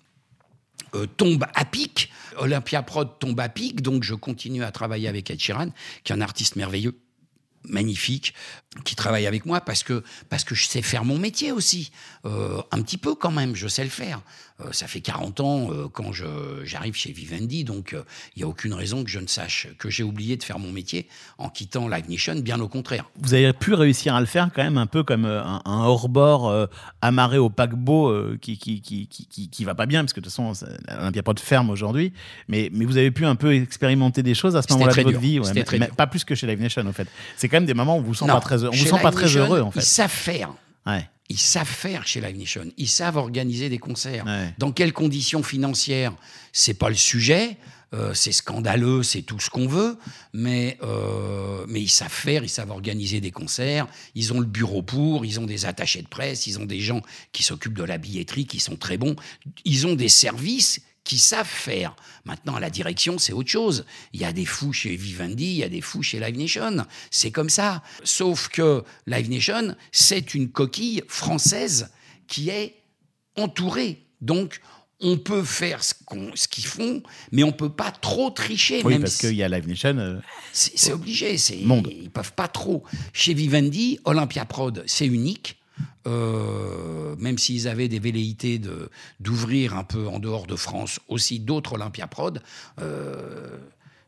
euh, 0.95 1.05
tombe 1.05 1.45
à 1.53 1.63
pic, 1.65 2.11
Olympia 2.37 2.81
Prod 2.81 3.19
tombe 3.19 3.39
à 3.39 3.49
pic, 3.49 3.81
donc 3.81 4.03
je 4.03 4.15
continue 4.15 4.63
à 4.63 4.71
travailler 4.71 5.07
avec 5.07 5.29
Ed 5.29 5.39
Sheeran, 5.39 5.67
qui 6.03 6.11
est 6.11 6.15
un 6.15 6.21
artiste 6.21 6.55
merveilleux, 6.55 6.97
magnifique, 7.63 8.33
qui 8.83 8.95
travaille 8.95 9.25
avec 9.25 9.45
moi 9.45 9.61
parce 9.61 9.83
que, 9.83 10.03
parce 10.29 10.43
que 10.43 10.53
je 10.55 10.65
sais 10.67 10.81
faire 10.81 11.05
mon 11.05 11.17
métier 11.17 11.51
aussi. 11.51 11.91
Euh, 12.25 12.61
un 12.71 12.81
petit 12.81 12.97
peu 12.97 13.15
quand 13.15 13.31
même, 13.31 13.55
je 13.55 13.67
sais 13.67 13.83
le 13.83 13.89
faire. 13.89 14.21
Euh, 14.61 14.71
ça 14.71 14.87
fait 14.87 15.01
40 15.01 15.39
ans 15.41 15.67
euh, 15.71 15.87
quand 15.91 16.13
je- 16.13 16.61
j'arrive 16.63 16.93
chez 16.95 17.11
Vivendi, 17.11 17.63
donc 17.65 17.91
il 17.93 18.39
n'y 18.39 18.43
a 18.43 18.47
aucune 18.47 18.73
raison 18.73 19.03
que 19.03 19.09
je 19.09 19.19
ne 19.19 19.27
sache 19.27 19.67
que 19.77 19.89
j'ai 19.89 20.03
oublié 20.03 20.37
de 20.37 20.43
faire 20.43 20.59
mon 20.59 20.71
métier 20.71 21.07
en 21.37 21.49
quittant 21.49 21.89
Live 21.89 22.09
Nation, 22.09 22.35
bien 22.35 22.59
au 22.61 22.69
contraire. 22.69 23.03
Vous 23.19 23.33
avez 23.33 23.51
pu 23.53 23.73
réussir 23.73 24.15
à 24.15 24.19
le 24.21 24.25
faire 24.25 24.49
quand 24.55 24.63
même 24.63 24.77
un 24.77 24.85
peu 24.87 25.03
comme 25.03 25.25
un, 25.25 25.61
un 25.65 25.79
hors-bord 25.85 26.47
euh, 26.49 26.67
amarré 27.01 27.37
au 27.37 27.49
paquebot 27.49 28.37
qui, 28.41 28.57
qui, 28.57 28.81
qui, 28.81 29.07
qui, 29.07 29.25
qui, 29.27 29.49
qui 29.49 29.65
va 29.65 29.75
pas 29.75 29.85
bien, 29.85 30.03
parce 30.03 30.13
que 30.13 30.21
de 30.21 30.25
toute 30.25 30.33
façon, 30.33 30.53
l'Olympia 30.87 31.23
Pod 31.23 31.39
ferme 31.39 31.69
aujourd'hui. 31.69 32.13
Mais, 32.47 32.69
mais 32.73 32.85
vous 32.85 32.95
avez 32.97 33.11
pu 33.11 33.25
un 33.25 33.35
peu 33.35 33.53
expérimenter 33.53 34.23
des 34.23 34.35
choses 34.35 34.55
à 34.55 34.61
ce 34.61 34.71
moment-là 34.73 34.91
de 34.93 35.01
votre 35.01 35.09
dur. 35.09 35.19
vie. 35.19 35.39
Mais- 35.53 35.65
mais 35.79 35.87
pas 35.87 36.07
plus 36.07 36.23
que 36.23 36.33
chez 36.33 36.47
Live 36.47 36.61
Nation, 36.61 36.85
en 36.87 36.93
fait. 36.93 37.07
C'est 37.35 37.49
quand 37.49 37.57
même 37.57 37.65
des 37.65 37.73
moments 37.73 37.97
où 37.97 38.01
vous 38.03 38.11
ne 38.11 38.15
sent 38.15 38.25
Non, 38.25 38.35
pas 38.35 38.39
très, 38.39 38.64
on 38.67 38.71
vous 38.71 38.77
chez 38.77 38.89
sent 38.89 39.01
pas 39.01 39.11
très 39.11 39.35
heureux, 39.37 39.61
en 39.61 39.71
fait. 39.71 39.79
Ils 39.79 39.85
savent 39.85 40.11
faire. 40.11 40.53
Ouais. 40.85 41.07
Ils 41.29 41.39
savent 41.39 41.67
faire 41.67 42.05
chez 42.05 42.21
Live 42.21 42.37
Nation. 42.37 42.65
Ils 42.77 42.87
savent 42.87 43.17
organiser 43.17 43.69
des 43.69 43.79
concerts. 43.79 44.25
Ouais. 44.25 44.53
Dans 44.57 44.71
quelles 44.71 44.93
conditions 44.93 45.41
financières 45.41 46.13
C'est 46.53 46.75
pas 46.75 46.89
le 46.89 46.95
sujet. 46.95 47.57
Euh, 47.93 48.13
c'est 48.13 48.31
scandaleux, 48.31 49.03
c'est 49.03 49.21
tout 49.21 49.39
ce 49.39 49.49
qu'on 49.49 49.67
veut, 49.67 49.97
mais, 50.33 50.77
euh, 50.83 51.65
mais 51.69 51.81
ils 51.81 51.89
savent 51.89 52.11
faire, 52.11 52.43
ils 52.43 52.49
savent 52.49 52.71
organiser 52.71 53.21
des 53.21 53.31
concerts, 53.31 53.87
ils 54.15 54.33
ont 54.33 54.39
le 54.39 54.45
bureau 54.45 54.81
pour, 54.81 55.23
ils 55.23 55.39
ont 55.39 55.45
des 55.45 55.65
attachés 55.65 56.01
de 56.01 56.07
presse, 56.07 56.45
ils 56.47 56.59
ont 56.59 56.65
des 56.65 56.81
gens 56.81 57.01
qui 57.31 57.43
s'occupent 57.43 57.77
de 57.77 57.83
la 57.83 57.97
billetterie, 57.97 58.47
qui 58.47 58.59
sont 58.59 58.75
très 58.75 58.97
bons, 58.97 59.15
ils 59.63 59.87
ont 59.87 59.95
des 59.95 60.09
services 60.09 60.81
qui 61.05 61.17
savent 61.19 61.47
faire. 61.47 61.95
Maintenant, 62.25 62.59
la 62.59 62.69
direction, 62.69 63.17
c'est 63.17 63.31
autre 63.31 63.49
chose. 63.49 63.85
Il 64.11 64.19
y 64.19 64.25
a 64.25 64.33
des 64.33 64.45
fous 64.45 64.73
chez 64.73 64.95
Vivendi, 64.97 65.45
il 65.45 65.57
y 65.57 65.63
a 65.63 65.69
des 65.69 65.79
fous 65.81 66.03
chez 66.03 66.19
Live 66.19 66.37
Nation. 66.37 66.85
C'est 67.11 67.31
comme 67.31 67.49
ça. 67.49 67.81
Sauf 68.03 68.49
que 68.49 68.83
Live 69.07 69.29
Nation, 69.29 69.75
c'est 69.93 70.33
une 70.33 70.49
coquille 70.49 71.03
française 71.07 71.89
qui 72.27 72.49
est 72.49 72.75
entourée. 73.37 74.01
Donc, 74.19 74.59
on 75.01 75.17
peut 75.17 75.43
faire 75.43 75.83
ce 75.83 75.93
qu'ils 76.47 76.65
font, 76.65 77.03
mais 77.31 77.43
on 77.43 77.51
peut 77.51 77.69
pas 77.69 77.91
trop 77.91 78.31
tricher. 78.31 78.81
Oui, 78.83 78.93
même 78.93 79.01
parce 79.01 79.13
si- 79.15 79.27
qu'il 79.27 79.35
y 79.35 79.43
a 79.43 79.49
Live 79.49 79.67
Nation. 79.67 79.97
euh, 79.99 80.19
c'est 80.51 80.91
obligé. 80.93 81.37
Monde. 81.63 81.89
Ils 81.91 82.09
peuvent 82.09 82.33
pas 82.33 82.47
trop. 82.47 82.83
Chez 83.13 83.33
Vivendi, 83.33 83.99
Olympia 84.05 84.45
Prod, 84.45 84.83
c'est 84.87 85.05
unique. 85.05 85.57
Euh, 86.07 87.15
même 87.17 87.37
s'ils 87.37 87.67
avaient 87.67 87.87
des 87.87 87.99
velléités 87.99 88.59
de, 88.59 88.89
d'ouvrir 89.19 89.75
un 89.75 89.83
peu 89.83 90.07
en 90.07 90.19
dehors 90.19 90.45
de 90.47 90.55
France 90.55 90.99
aussi 91.07 91.39
d'autres 91.39 91.73
Olympia 91.73 92.07
Prod, 92.07 92.41
euh, 92.81 93.57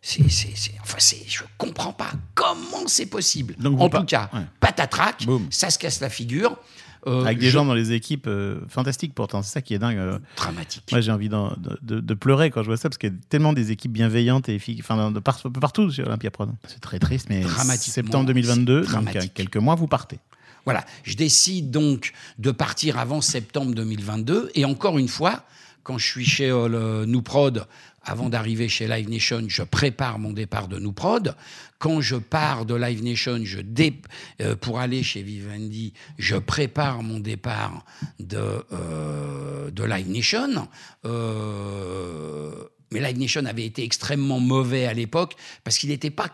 c'est, 0.02 0.30
c'est, 0.30 0.56
c'est- 0.56 0.74
enfin, 0.82 0.98
c'est, 1.00 1.24
je 1.28 1.44
comprends 1.58 1.94
pas 1.94 2.12
comment 2.36 2.88
c'est 2.88 3.08
possible. 3.08 3.56
Donc 3.60 3.80
en 3.82 3.90
tout 3.90 4.04
cas, 4.06 4.30
ouais. 4.34 4.42
patatrac, 4.60 5.26
ça 5.50 5.70
se 5.70 5.80
casse 5.80 6.00
la 6.02 6.10
figure. 6.10 6.58
Euh, 7.06 7.24
avec 7.24 7.40
des 7.40 7.46
je- 7.48 7.52
gens 7.52 7.64
dans 7.66 7.74
les 7.76 7.94
équipes 7.94 8.28
euh, 8.28 8.60
fantastiques 8.68 9.14
pourtant, 9.14 9.42
c'est 9.42 9.52
ça 9.54 9.62
qui 9.62 9.74
est 9.74 9.80
dingue. 9.80 9.98
euh. 9.98 10.20
dramatique. 10.36 10.84
Moi, 10.92 11.00
j'ai 11.02 11.12
envie 11.12 11.30
de, 11.30 11.36
de- 11.82 12.00
de 12.00 12.14
pleurer 12.14 12.52
quand 12.52 12.62
je 12.64 12.68
vois 12.68 12.76
ça, 12.78 12.90
parce 12.90 12.98
qu'il 12.98 13.10
y 13.12 13.14
a 13.14 13.16
tellement 13.30 13.54
des 13.54 13.72
équipes 13.72 13.94
bienveillantes 13.94 14.50
et 14.50 14.56
efficaces, 14.56 14.86
enfin, 14.90 15.12
de 15.12 15.20
par- 15.20 15.40
un 15.46 15.50
peu 15.50 15.60
partout 15.60 15.90
sur 15.90 16.06
Olympia 16.06 16.32
Prod. 16.32 16.50
C'est 16.68 16.80
très 16.82 17.00
triste, 17.00 17.28
mais 17.30 17.44
septembre 17.78 18.26
2022, 18.26 18.84
c'est 18.86 18.92
donc 18.94 19.34
quelques 19.34 19.58
mois, 19.58 19.76
vous 19.76 19.88
partez. 19.88 20.20
Voilà, 20.68 20.84
je 21.04 21.16
décide 21.16 21.72
donc 21.72 22.12
de 22.40 22.52
partir 22.52 22.98
avant 23.00 23.22
septembre 23.22 23.74
2022. 23.74 24.52
Et 24.54 24.66
encore 24.66 24.98
une 24.98 25.08
fois, 25.08 25.46
quand 25.84 25.98
je 25.98 26.06
suis 26.06 26.26
chez 26.26 26.50
euh, 26.50 27.06
Nouprod, 27.06 27.66
avant 28.04 28.28
d'arriver 28.28 28.68
chez 28.68 28.86
Live 28.86 29.10
Nation, 29.10 29.46
je 29.48 29.64
prépare 29.64 30.20
mon 30.20 30.34
départ 30.34 30.68
de 30.68 30.78
Nouprod. 30.78 31.36
Quand 31.80 32.02
je 32.02 32.18
pars 32.18 32.66
de 32.66 32.76
Live 32.76 33.02
Nation, 33.02 33.40
je 33.46 33.60
dé- 33.62 34.02
euh, 34.42 34.58
pour 34.58 34.80
aller 34.82 35.04
chez 35.04 35.22
Vivendi, 35.22 35.94
je 36.18 36.36
prépare 36.36 37.02
mon 37.02 37.22
départ 37.22 37.86
de, 38.20 38.62
euh, 38.74 39.72
de 39.72 39.84
Live 39.86 40.10
Nation. 40.12 40.68
Euh, 41.06 42.52
mais 42.92 43.00
Live 43.00 43.20
Nation 43.20 43.46
avait 43.46 43.66
été 43.66 43.84
extrêmement 43.86 44.42
mauvais 44.42 44.86
à 44.86 44.94
l'époque 44.94 45.36
parce 45.64 45.78
qu'il 45.78 45.90
n'était 45.92 46.10
pas 46.10 46.30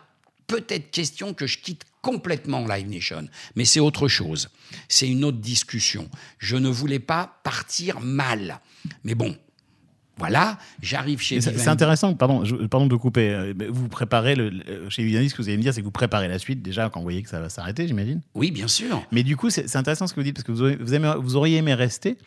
peut-être 0.47 0.91
question 0.91 1.33
que 1.33 1.47
je 1.47 1.57
quitte 1.59 1.83
complètement 2.01 2.65
Live 2.67 2.89
Nation, 2.89 3.27
mais 3.55 3.63
c'est 3.65 3.79
autre 3.79 4.07
chose. 4.07 4.49
C'est 4.89 5.07
une 5.09 5.23
autre 5.23 5.37
discussion. 5.37 6.09
Je 6.37 6.57
ne 6.57 6.67
voulais 6.69 6.99
pas 6.99 7.39
partir 7.43 8.01
mal. 8.01 8.59
Mais 9.05 9.15
bon, 9.15 9.37
voilà, 10.17 10.59
j'arrive 10.81 11.21
chez 11.21 11.39
Vivendi. 11.39 11.59
c'est 11.59 11.69
intéressant, 11.69 12.13
pardon, 12.13 12.43
je- 12.45 12.55
pardon 12.67 12.85
de 12.87 12.95
couper. 12.95 13.29
euh, 13.29 13.53
Vous 13.69 13.87
préparez, 13.87 14.35
le, 14.35 14.49
le- 14.49 14.89
chez 14.89 15.03
Vivendi, 15.03 15.29
ce 15.29 15.35
que 15.35 15.41
vous 15.41 15.47
allez 15.47 15.57
me 15.57 15.63
dire, 15.63 15.73
c'est 15.73 15.79
que 15.81 15.85
vous 15.85 15.91
préparez 15.91 16.27
la 16.27 16.37
suite 16.39 16.61
déjà 16.61 16.89
quand 16.89 16.99
vous 16.99 17.05
voyez 17.05 17.23
que 17.23 17.29
ça 17.29 17.39
va 17.39 17.49
s'arrêter, 17.49 17.87
j'imagine. 17.87 18.21
Oui, 18.35 18.51
bien 18.51 18.67
sûr. 18.67 19.01
Mais 19.11 19.23
du 19.23 19.35
coup, 19.37 19.49
c'est 19.49 19.75
intéressant 19.75 20.05
ce 20.05 20.13
que 20.13 20.19
vous 20.19 20.23
dites, 20.25 20.35
parce 20.35 20.43
que 20.45 20.51
vous, 20.51 20.61
auriez- 20.61 20.75
vous, 20.75 20.93
aimez- 20.93 21.15
vous 21.19 21.35
auriez 21.35 21.57
aimé 21.57 21.73
rester, 21.73 22.17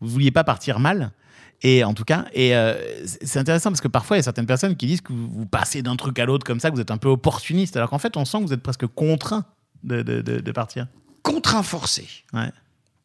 vous 0.00 0.08
vouliez 0.08 0.30
pas 0.30 0.42
partir 0.44 0.80
mal. 0.80 1.12
Et 1.62 1.82
en 1.82 1.92
tout 1.92 2.04
cas, 2.04 2.26
et 2.34 2.54
euh, 2.54 3.04
c'est 3.04 3.38
intéressant 3.40 3.70
parce 3.70 3.80
que 3.80 3.88
parfois 3.88 4.16
il 4.16 4.20
y 4.20 4.22
a 4.22 4.22
certaines 4.22 4.46
personnes 4.46 4.76
qui 4.76 4.86
disent 4.86 5.00
que 5.00 5.12
vous, 5.12 5.28
vous 5.28 5.46
passez 5.46 5.82
d'un 5.82 5.96
truc 5.96 6.18
à 6.20 6.24
l'autre 6.24 6.46
comme 6.46 6.60
ça, 6.60 6.70
que 6.70 6.74
vous 6.76 6.80
êtes 6.80 6.92
un 6.92 6.98
peu 6.98 7.08
opportuniste, 7.08 7.76
alors 7.76 7.90
qu'en 7.90 7.98
fait 7.98 8.16
on 8.16 8.24
sent 8.24 8.38
que 8.38 8.44
vous 8.44 8.52
êtes 8.52 8.62
presque 8.62 8.86
contraint 8.86 9.44
de, 9.82 10.02
de- 10.02 10.20
de- 10.20 10.38
de 10.40 10.52
partir. 10.52 10.86
Contraint 11.22 11.62
forcé. 11.64 12.06
Ouais. 12.32 12.50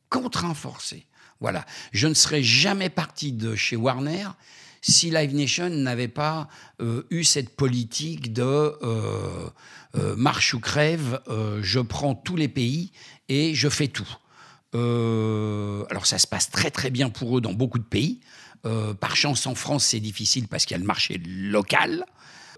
contraint 0.10 0.54
forcé. 0.54 1.08
Voilà. 1.40 1.66
Je 1.92 2.08
ne 2.08 2.14
serais 2.14 2.44
jamais 2.44 2.90
parti 2.90 3.32
de 3.32 3.56
chez 3.56 3.76
Warner 3.76 4.28
si 4.82 5.10
Live 5.10 5.34
Nation 5.34 5.70
n'avait 5.70 6.08
pas 6.08 6.48
euh, 6.82 7.04
eu 7.10 7.24
cette 7.24 7.56
politique 7.56 8.34
de 8.34 8.44
euh, 8.44 9.50
euh, 9.96 10.16
marche 10.16 10.54
ou 10.54 10.60
crève, 10.60 11.20
je 11.62 11.80
prends 11.80 12.14
tous 12.16 12.36
les 12.36 12.48
pays 12.50 12.92
et 13.30 13.56
je 13.56 13.68
fais 13.70 13.88
tout. 13.88 14.08
Alors 14.74 16.06
ça 16.06 16.18
se 16.18 16.28
passe 16.28 16.50
très 16.50 16.70
très 16.72 16.90
bien 16.90 17.10
pour 17.10 17.38
eux 17.38 17.42
dans 17.42 17.54
beaucoup 17.54 17.80
de 17.80 17.84
pays. 17.84 18.20
Euh, 18.66 18.94
par 18.94 19.16
chance, 19.16 19.46
en 19.48 19.56
France, 19.56 19.86
c'est 19.86 20.00
difficile 20.00 20.48
parce 20.48 20.66
qu'il 20.66 20.76
y 20.76 20.80
a 20.80 20.82
le 20.82 20.86
marché 20.86 21.18
local. 21.26 22.06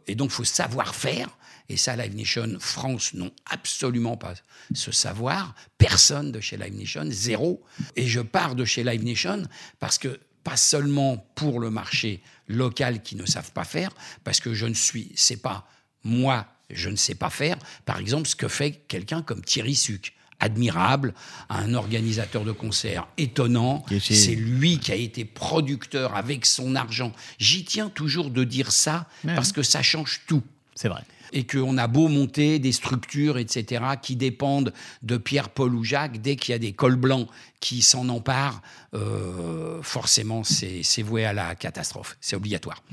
Et 0.08 0.16
donc, 0.16 0.30
il 0.30 0.34
faut 0.34 0.44
savoir 0.44 0.96
faire. 0.96 1.30
Et 1.68 1.78
ça, 1.78 1.96
Live 1.96 2.16
Nation 2.16 2.58
France 2.60 3.14
n'ont 3.16 3.32
absolument 3.50 4.18
pas 4.18 4.36
ce 4.74 4.92
savoir. 4.92 5.56
Personne 5.78 6.32
de 6.32 6.40
chez 6.40 6.58
Live 6.58 6.76
Nation, 6.76 7.06
zéro. 7.10 7.64
Et 7.96 8.08
je 8.08 8.22
pars 8.22 8.56
de 8.56 8.66
chez 8.66 8.84
Live 8.84 9.04
Nation 9.04 9.44
parce 9.80 9.98
que 9.98 10.20
pas 10.44 10.58
seulement 10.58 11.18
pour 11.34 11.60
le 11.60 11.72
marché 11.72 12.22
local 12.48 13.02
qui 13.02 13.16
ne 13.16 13.26
savent 13.26 13.52
pas 13.52 13.64
faire, 13.64 13.90
parce 14.24 14.40
que 14.40 14.54
je 14.54 14.68
ne 14.68 14.76
suis, 14.76 15.12
c'est 15.16 15.42
pas 15.42 15.68
moi, 16.04 16.46
je 16.70 16.90
ne 16.90 16.96
sais 16.96 17.16
pas 17.16 17.32
faire. 17.32 17.58
Par 17.86 17.98
exemple, 17.98 18.28
ce 18.28 18.36
que 18.36 18.48
fait 18.48 18.72
quelqu'un 18.88 19.24
comme 19.24 19.44
Thierry 19.44 19.74
Suc 19.74 20.15
admirable, 20.40 21.14
un 21.50 21.74
organisateur 21.74 22.44
de 22.44 22.52
concerts 22.52 23.08
étonnant. 23.18 23.86
C'est 24.00 24.36
lui 24.36 24.80
qui 24.80 24.92
a 24.92 24.96
été 24.96 25.26
producteur 25.26 26.16
avec 26.16 26.46
son 26.46 26.76
argent. 26.76 27.12
J'y 27.40 27.64
tiens 27.66 27.90
toujours 27.90 28.30
de 28.30 28.44
dire 28.44 28.72
ça 28.72 29.08
Ouais. 29.24 29.34
parce 29.36 29.52
que 29.52 29.64
ça 29.64 29.82
change 29.82 30.22
tout 30.28 30.44
C'est 30.76 30.90
vrai. 30.90 31.02
Et 31.34 31.46
qu'on 31.46 31.78
a 31.78 31.88
beau 31.88 32.08
monter 32.08 32.60
des 32.60 32.72
structures, 32.72 33.38
etc., 33.38 33.84
qui 34.02 34.16
dépendent 34.16 34.74
de 35.04 35.18
Pierre, 35.18 35.50
Paul 35.50 35.74
ou 35.76 35.84
Jacques, 35.84 36.22
dès 36.22 36.36
qu'il 36.36 36.52
y 36.54 36.56
a 36.56 36.60
des 36.60 36.74
cols 36.74 36.96
blancs 36.96 37.28
qui 37.60 37.82
s'en 37.82 38.10
emparent, 38.10 38.62
euh, 38.94 39.82
forcément, 39.82 40.44
c'est 40.44 41.02
voué 41.02 41.26
à 41.26 41.34
la 41.34 41.56
catastrophe. 41.56 42.18
C'est 42.22 42.36
obligatoire. 42.36 42.84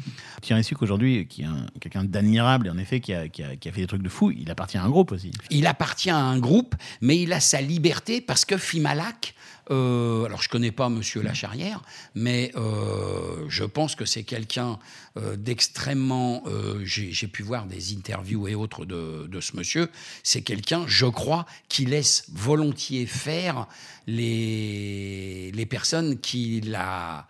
Thierry 0.40 0.64
Suc, 0.64 0.80
aujourd'hui, 0.82 1.26
qui 1.26 1.42
est 1.42 1.46
un- 1.46 1.66
quelqu'un 1.80 2.04
d'admirable 2.04 2.66
et 2.66 2.70
en 2.70 2.78
effet 2.78 3.00
qui 3.00 3.12
a, 3.12 3.28
qui, 3.28 3.42
a, 3.42 3.56
qui 3.56 3.68
a 3.68 3.72
fait 3.72 3.82
des 3.82 3.86
trucs 3.86 4.02
de 4.02 4.08
fou, 4.08 4.30
il 4.30 4.50
appartient 4.50 4.78
à 4.78 4.82
un 4.84 4.88
groupe 4.90 5.12
aussi. 5.12 5.30
Il 5.50 5.66
appartient 5.66 6.10
à 6.10 6.16
un 6.18 6.38
groupe, 6.38 6.74
mais 7.00 7.20
il 7.20 7.32
a 7.32 7.40
sa 7.40 7.60
liberté 7.60 8.20
parce 8.20 8.44
que 8.44 8.56
Fimalac, 8.56 9.34
euh, 9.70 10.24
alors 10.24 10.42
je 10.42 10.48
connais 10.48 10.72
pas 10.72 10.88
Monsieur 10.88 11.22
Lacharrière, 11.22 11.82
mais 12.14 12.50
euh, 12.56 13.44
je 13.48 13.64
pense 13.64 13.94
que 13.94 14.04
c'est 14.04 14.24
quelqu'un 14.24 14.78
euh, 15.16 15.36
d'extrêmement. 15.36 16.42
J'ai 16.84 17.28
pu 17.28 17.42
voir 17.42 17.66
des 17.66 17.94
interviews 17.94 18.48
et 18.48 18.54
autres 18.54 18.84
de, 18.84 19.40
ce 19.40 19.56
monsieur. 19.56 19.90
C'est 20.22 20.42
quelqu'un, 20.42 20.84
je 20.86 21.06
crois, 21.06 21.46
qui 21.68 21.84
laisse 21.84 22.24
volontiers 22.32 23.06
faire 23.06 23.66
les, 24.06 25.52
les 25.52 25.66
personnes 25.66 26.18
qu'il 26.18 26.74
a, 26.74 27.26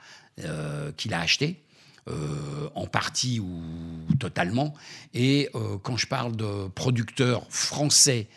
qu'il 0.96 1.14
a 1.14 1.20
achetées. 1.20 1.62
en 2.74 2.86
partie 2.86 3.40
ou 3.40 3.62
totalement. 4.18 4.74
Et 5.14 5.50
quand 5.82 5.96
je 5.96 6.06
parle 6.06 6.34
de 6.36 6.68
producteur 6.68 7.46
français 7.50 8.28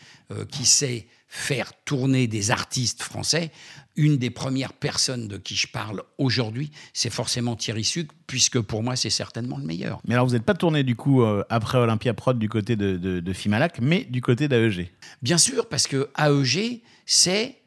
qui 0.51 0.65
sait 0.65 1.07
faire 1.27 1.73
tourner 1.83 2.27
des 2.27 2.51
artistes 2.51 3.03
français, 3.03 3.51
une 3.95 4.17
des 4.17 4.29
premières 4.29 4.73
personnes 4.73 5.27
de 5.27 5.37
qui 5.37 5.55
je 5.55 5.67
parle 5.67 6.03
aujourd'hui, 6.17 6.71
c'est 6.93 7.09
forcément 7.09 7.55
Thierry 7.55 7.83
Suc, 7.83 8.09
puisque 8.27 8.59
pour 8.59 8.83
moi, 8.83 8.95
c'est 8.95 9.09
certainement 9.09 9.57
le 9.57 9.63
meilleur. 9.63 10.01
Mais 10.07 10.15
alors, 10.15 10.27
vous 10.27 10.33
n'êtes 10.33 10.43
pas 10.43 10.53
tourné 10.53 10.83
du 10.83 10.95
coup 10.95 11.23
euh, 11.23 11.43
après 11.49 11.77
Olympia 11.77 12.13
Prod 12.13 12.37
du 12.37 12.49
côté 12.49 12.75
de, 12.75 12.97
de, 12.97 13.19
de 13.19 13.33
Fimalac, 13.33 13.79
mais 13.81 14.03
du 14.05 14.21
côté 14.21 14.47
d'AEG. 14.47 14.91
Bien 15.21 15.37
sûr, 15.37 15.69
parce 15.69 15.87
que 15.87 16.09
AEG, 16.17 16.81
c'est 17.05 17.57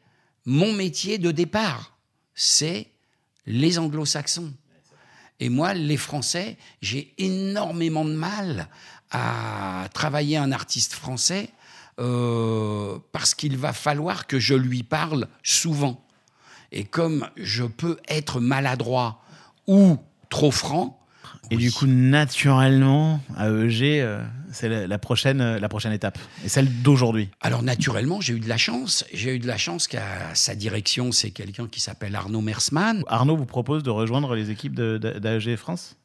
mon 0.45 0.73
métier 0.73 1.17
de 1.17 1.31
départ. 1.31 1.97
C'est 2.35 2.87
les 3.45 3.79
anglo-saxons. 3.79 4.53
Et 5.39 5.49
moi, 5.49 5.73
les 5.73 5.97
Français, 5.97 6.57
j'ai 6.81 7.13
énormément 7.17 8.05
de 8.05 8.13
mal 8.13 8.67
à 9.11 9.87
travailler 9.93 10.37
un 10.37 10.51
artiste 10.51 10.93
français 10.93 11.49
euh, 11.99 12.97
parce 13.11 13.33
qu'il 13.33 13.57
va 13.57 13.73
falloir 13.73 14.27
que 14.27 14.39
je 14.39 14.53
lui 14.53 14.83
parle 14.83 15.27
souvent. 15.43 16.05
Et 16.71 16.83
comme 16.83 17.27
je 17.35 17.63
peux 17.63 17.97
être 18.07 18.39
maladroit 18.39 19.21
ou 19.67 19.97
trop 20.29 20.51
franc, 20.51 20.95
Et 21.51 21.57
du 21.57 21.71
coup, 21.71 21.87
naturellement, 21.87 23.19
AEG, 23.39 23.81
euh, 24.01 24.23
c'est 24.51 24.69
la, 24.69 24.85
la 24.85 24.99
prochaine, 24.99 25.41
euh, 25.41 25.59
la 25.59 25.67
prochaine 25.67 25.91
étape. 25.93 26.19
Et 26.45 26.49
celle 26.49 26.81
d'aujourd'hui. 26.83 27.29
Alors 27.41 27.63
naturellement, 27.63 28.21
j'ai 28.21 28.33
eu 28.33 28.39
de 28.39 28.47
la 28.47 28.57
chance. 28.57 29.03
J'ai 29.13 29.35
eu 29.35 29.39
de 29.39 29.47
la 29.47 29.57
chance 29.57 29.87
qu'à 29.87 30.35
sa 30.35 30.53
direction, 30.53 31.11
c'est 31.11 31.31
quelqu'un 31.31 31.67
qui 31.67 31.79
s'appelle 31.79 32.15
Arnaud 32.15 32.41
Mersman. 32.41 33.03
Arnaud 33.07 33.35
vous 33.35 33.47
propose 33.47 33.81
de 33.81 33.89
rejoindre 33.89 34.35
les 34.35 34.51
équipes 34.51 34.75
d'AEG 34.75 35.55
France? 35.55 35.95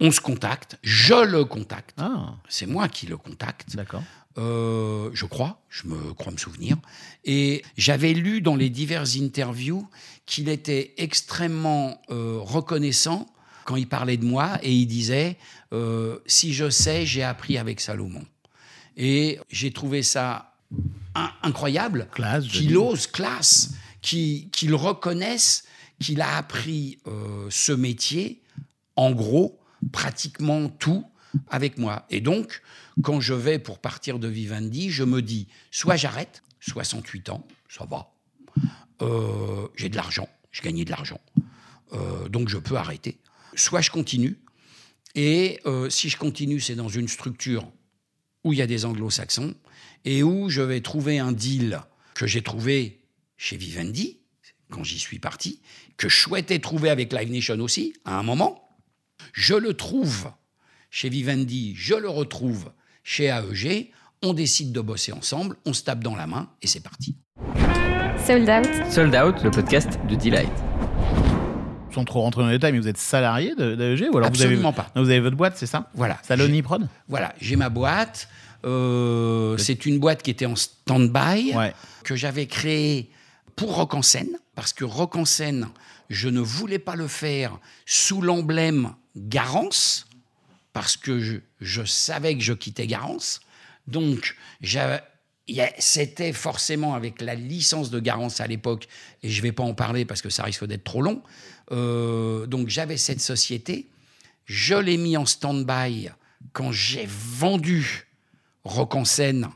On 0.00 0.10
se 0.10 0.20
contacte, 0.20 0.78
je 0.82 1.14
le 1.14 1.44
contacte. 1.44 1.96
Ah, 2.00 2.34
C'est 2.48 2.66
moi 2.66 2.88
qui 2.88 3.06
le 3.06 3.16
contacte. 3.16 3.74
d'accord. 3.76 4.02
Euh, 4.38 5.10
je 5.12 5.26
crois, 5.26 5.60
je 5.68 5.86
me 5.86 6.14
crois 6.14 6.32
me 6.32 6.38
souvenir. 6.38 6.76
Et 7.24 7.62
j'avais 7.76 8.14
lu 8.14 8.40
dans 8.40 8.56
les 8.56 8.70
diverses 8.70 9.16
interviews 9.16 9.86
qu'il 10.26 10.48
était 10.48 10.94
extrêmement 10.96 12.00
euh, 12.10 12.38
reconnaissant 12.40 13.26
quand 13.64 13.76
il 13.76 13.86
parlait 13.88 14.16
de 14.16 14.24
moi 14.24 14.58
et 14.62 14.72
il 14.72 14.86
disait 14.86 15.36
euh, 15.72 16.18
si 16.26 16.52
je 16.54 16.70
sais, 16.70 17.04
j'ai 17.06 17.22
appris 17.22 17.58
avec 17.58 17.80
Salomon. 17.80 18.24
Et 18.96 19.38
j'ai 19.50 19.70
trouvé 19.70 20.02
ça 20.02 20.54
in- 21.14 21.30
incroyable 21.42 22.08
qu'il 22.48 22.76
ose, 22.78 23.06
classe, 23.06 23.74
qu'il 24.00 24.74
reconnaisse 24.74 25.64
qu'il 26.00 26.20
a 26.20 26.36
appris 26.36 26.98
ce 27.50 27.70
métier, 27.72 28.42
en 28.96 29.12
gros, 29.12 29.60
pratiquement 29.92 30.68
tout 30.68 31.04
avec 31.48 31.78
moi. 31.78 32.04
Et 32.10 32.20
donc, 32.20 32.60
quand 33.02 33.20
je 33.20 33.34
vais 33.34 33.58
pour 33.58 33.78
partir 33.78 34.18
de 34.18 34.28
Vivendi, 34.28 34.90
je 34.90 35.04
me 35.04 35.22
dis, 35.22 35.48
soit 35.70 35.96
j'arrête, 35.96 36.42
68 36.60 37.30
ans, 37.30 37.46
ça 37.68 37.84
va, 37.86 38.08
Euh, 39.00 39.66
j'ai 39.74 39.88
de 39.88 39.96
l'argent, 39.96 40.28
j'ai 40.52 40.62
gagné 40.62 40.84
de 40.84 40.90
l'argent, 40.90 41.20
Euh, 41.94 42.28
donc 42.28 42.48
je 42.48 42.58
peux 42.58 42.76
arrêter, 42.76 43.18
soit 43.54 43.80
je 43.80 43.90
continue, 43.90 44.38
et 45.14 45.60
euh, 45.66 45.90
si 45.90 46.08
je 46.08 46.16
continue, 46.16 46.60
c'est 46.60 46.74
dans 46.74 46.88
une 46.88 47.08
structure 47.08 47.70
où 48.44 48.52
il 48.52 48.58
y 48.58 48.62
a 48.62 48.66
des 48.66 48.84
anglo-saxons 48.84 49.54
et 50.04 50.22
où 50.22 50.48
je 50.48 50.62
vais 50.62 50.80
trouver 50.80 51.18
un 51.18 51.32
deal 51.32 51.80
que 52.14 52.26
j'ai 52.26 52.42
trouvé 52.42 53.00
chez 53.36 53.56
Vivendi, 53.56 54.20
quand 54.70 54.84
j'y 54.84 54.98
suis 54.98 55.18
parti, 55.18 55.60
que 55.96 56.08
je 56.08 56.18
souhaitais 56.18 56.58
trouver 56.60 56.88
avec 56.88 57.12
Live 57.12 57.30
Nation 57.30 57.58
aussi, 57.60 57.94
à 58.04 58.18
un 58.18 58.22
moment. 58.22 58.68
Je 59.32 59.54
le 59.54 59.74
trouve 59.74 60.30
chez 60.90 61.08
Vivendi, 61.08 61.74
je 61.76 61.94
le 61.94 62.08
retrouve 62.08 62.72
chez 63.02 63.24
AEG, 63.24 63.90
on 64.22 64.32
décide 64.34 64.72
de 64.72 64.80
bosser 64.80 65.12
ensemble, 65.12 65.56
on 65.66 65.72
se 65.72 65.82
tape 65.82 66.02
dans 66.04 66.14
la 66.16 66.26
main 66.26 66.48
et 66.62 66.66
c'est 66.66 66.80
parti. 66.80 67.16
Sold 68.24 68.48
Out, 68.48 68.68
Sold 68.90 69.14
Out, 69.16 69.42
le 69.42 69.50
podcast 69.50 69.98
de 70.08 70.14
Delight. 70.14 70.50
Sans 71.92 72.04
trop 72.04 72.22
rentrer 72.22 72.42
dans 72.42 72.48
les 72.48 72.54
détails, 72.54 72.72
mais 72.72 72.78
vous 72.78 72.88
êtes 72.88 72.96
salarié 72.98 73.54
de- 73.54 73.74
d'AEG 73.74 74.08
ou 74.12 74.16
alors 74.16 74.28
Absolument 74.28 74.70
vous 74.72 74.80
avez, 74.80 74.88
pas. 74.94 75.00
Vous 75.00 75.10
avez 75.10 75.20
votre 75.20 75.36
boîte, 75.36 75.56
c'est 75.56 75.66
ça? 75.66 75.90
Voilà. 75.94 76.18
Saloni 76.22 76.62
Prod? 76.62 76.88
Voilà, 77.08 77.34
j'ai 77.40 77.56
ma 77.56 77.68
boîte. 77.68 78.28
Euh, 78.64 79.56
c'est 79.58 79.84
une 79.86 79.98
boîte 79.98 80.22
qui 80.22 80.30
était 80.30 80.46
en 80.46 80.54
stand-by, 80.56 81.52
Ouais. 81.54 81.74
que 82.04 82.14
j'avais 82.14 82.46
créée 82.46 83.10
pour 83.56 83.74
Rock 83.74 83.94
en 83.94 84.02
scène, 84.02 84.38
parce 84.54 84.72
que 84.72 84.84
Rock 84.84 85.16
en 85.16 85.24
scène, 85.24 85.68
je 86.08 86.28
ne 86.28 86.40
voulais 86.40 86.78
pas 86.78 86.94
le 86.94 87.08
faire 87.08 87.58
sous 87.84 88.22
l'emblème 88.22 88.92
Garance, 89.16 90.06
parce 90.72 90.96
que 90.96 91.40
je, 91.60 91.84
savais 91.84 92.34
que 92.34 92.42
je 92.42 92.52
quittais 92.52 92.86
Garance. 92.86 93.40
Donc, 93.86 94.36
c'était 95.78 96.32
forcément 96.32 96.94
avec 96.94 97.20
la 97.20 97.34
licence 97.34 97.90
de 97.90 98.00
Garance 98.00 98.40
à 98.40 98.46
l'époque, 98.46 98.88
et 99.22 99.28
je 99.28 99.38
ne 99.38 99.42
vais 99.42 99.52
pas 99.52 99.64
en 99.64 99.74
parler 99.74 100.04
parce 100.04 100.22
que 100.22 100.30
ça 100.30 100.44
risque 100.44 100.64
d'être 100.64 100.84
trop 100.84 101.02
long. 101.02 101.22
Euh, 101.72 102.46
donc, 102.46 102.68
j'avais 102.68 102.96
cette 102.96 103.20
société. 103.20 103.88
Je 104.44 104.74
l'ai 104.74 104.96
mis 104.96 105.16
en 105.16 105.26
stand-by 105.26 106.10
quand 106.52 106.72
j'ai 106.72 107.06
vendu 107.06 108.06
Rock 108.64 108.94
en 108.94 109.04
scène, 109.04 109.48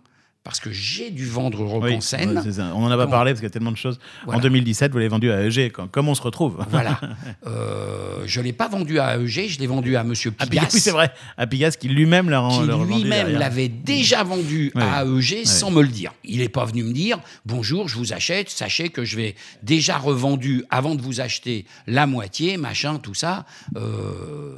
parce 0.47 0.61
que 0.61 0.71
j'ai 0.71 1.11
dû 1.11 1.27
vendre 1.27 1.65
Rock 1.65 1.83
Oui, 1.83 1.97
en 1.97 2.01
scène. 2.01 2.41
On 2.73 2.83
n'en 2.83 2.91
a 2.93 2.97
pas 2.97 3.09
parlé 3.09 3.33
parce 3.33 3.41
qu'il 3.41 3.49
y 3.49 3.51
a 3.51 3.53
tellement 3.53 3.73
de 3.73 3.77
choses. 3.77 3.99
Voilà. 4.25 4.39
En 4.39 4.43
2017, 4.43 4.93
vous 4.93 4.99
l'avez 4.99 5.09
vendu 5.09 5.33
à 5.33 5.43
AEG. 5.43 5.73
Comme 5.73 6.09
on 6.09 6.15
se 6.15 6.23
retrouve 6.23 6.65
Voilà. 6.71 7.01
Euh, 7.47 8.25
je 8.27 8.41
ne 8.41 8.45
l'ai 8.45 8.53
pas 8.53 8.69
vendu 8.69 8.99
à 8.99 9.17
AEG, 9.17 9.49
je 9.49 9.59
l'ai 9.59 9.67
vendu 9.67 9.97
à 9.97 10.05
Monsieur 10.05 10.33
À 10.39 10.47
Pigas. 10.47 10.69
Oui, 10.73 10.81
c'est 10.81 10.91
vrai. 10.91 11.13
À 11.37 11.47
Pigas 11.47 11.73
qui 11.73 11.89
lui-même 11.89 12.29
l'a 12.29 12.47
qui 12.51 12.95
lui-même 12.95 13.29
l'avait 13.29 13.69
déjà 13.69 14.23
vendu 14.23 14.73
à 14.75 15.05
AEG 15.05 15.45
sans 15.45 15.71
me 15.71 15.83
le 15.83 15.89
dire. 15.89 16.13
Il 16.25 16.39
n'est 16.39 16.49
pas 16.49 16.65
venu 16.65 16.83
me 16.83 16.93
dire 16.93 17.19
bonjour, 17.45 17.89
je 17.89 17.97
vous 17.97 18.13
achète, 18.13 18.51
sachez 18.51 18.89
que 18.89 19.05
je 19.05 19.17
vais 19.17 19.35
déjà 19.63 19.99
revendu 19.99 20.65
avant 20.71 20.95
de 20.95 21.03
vous 21.03 21.21
acheter 21.21 21.67
la 21.87 22.07
moitié, 22.07 22.57
machin, 22.57 22.99
tout 22.99 23.15
ça. 23.15 23.45
Euh, 23.77 24.57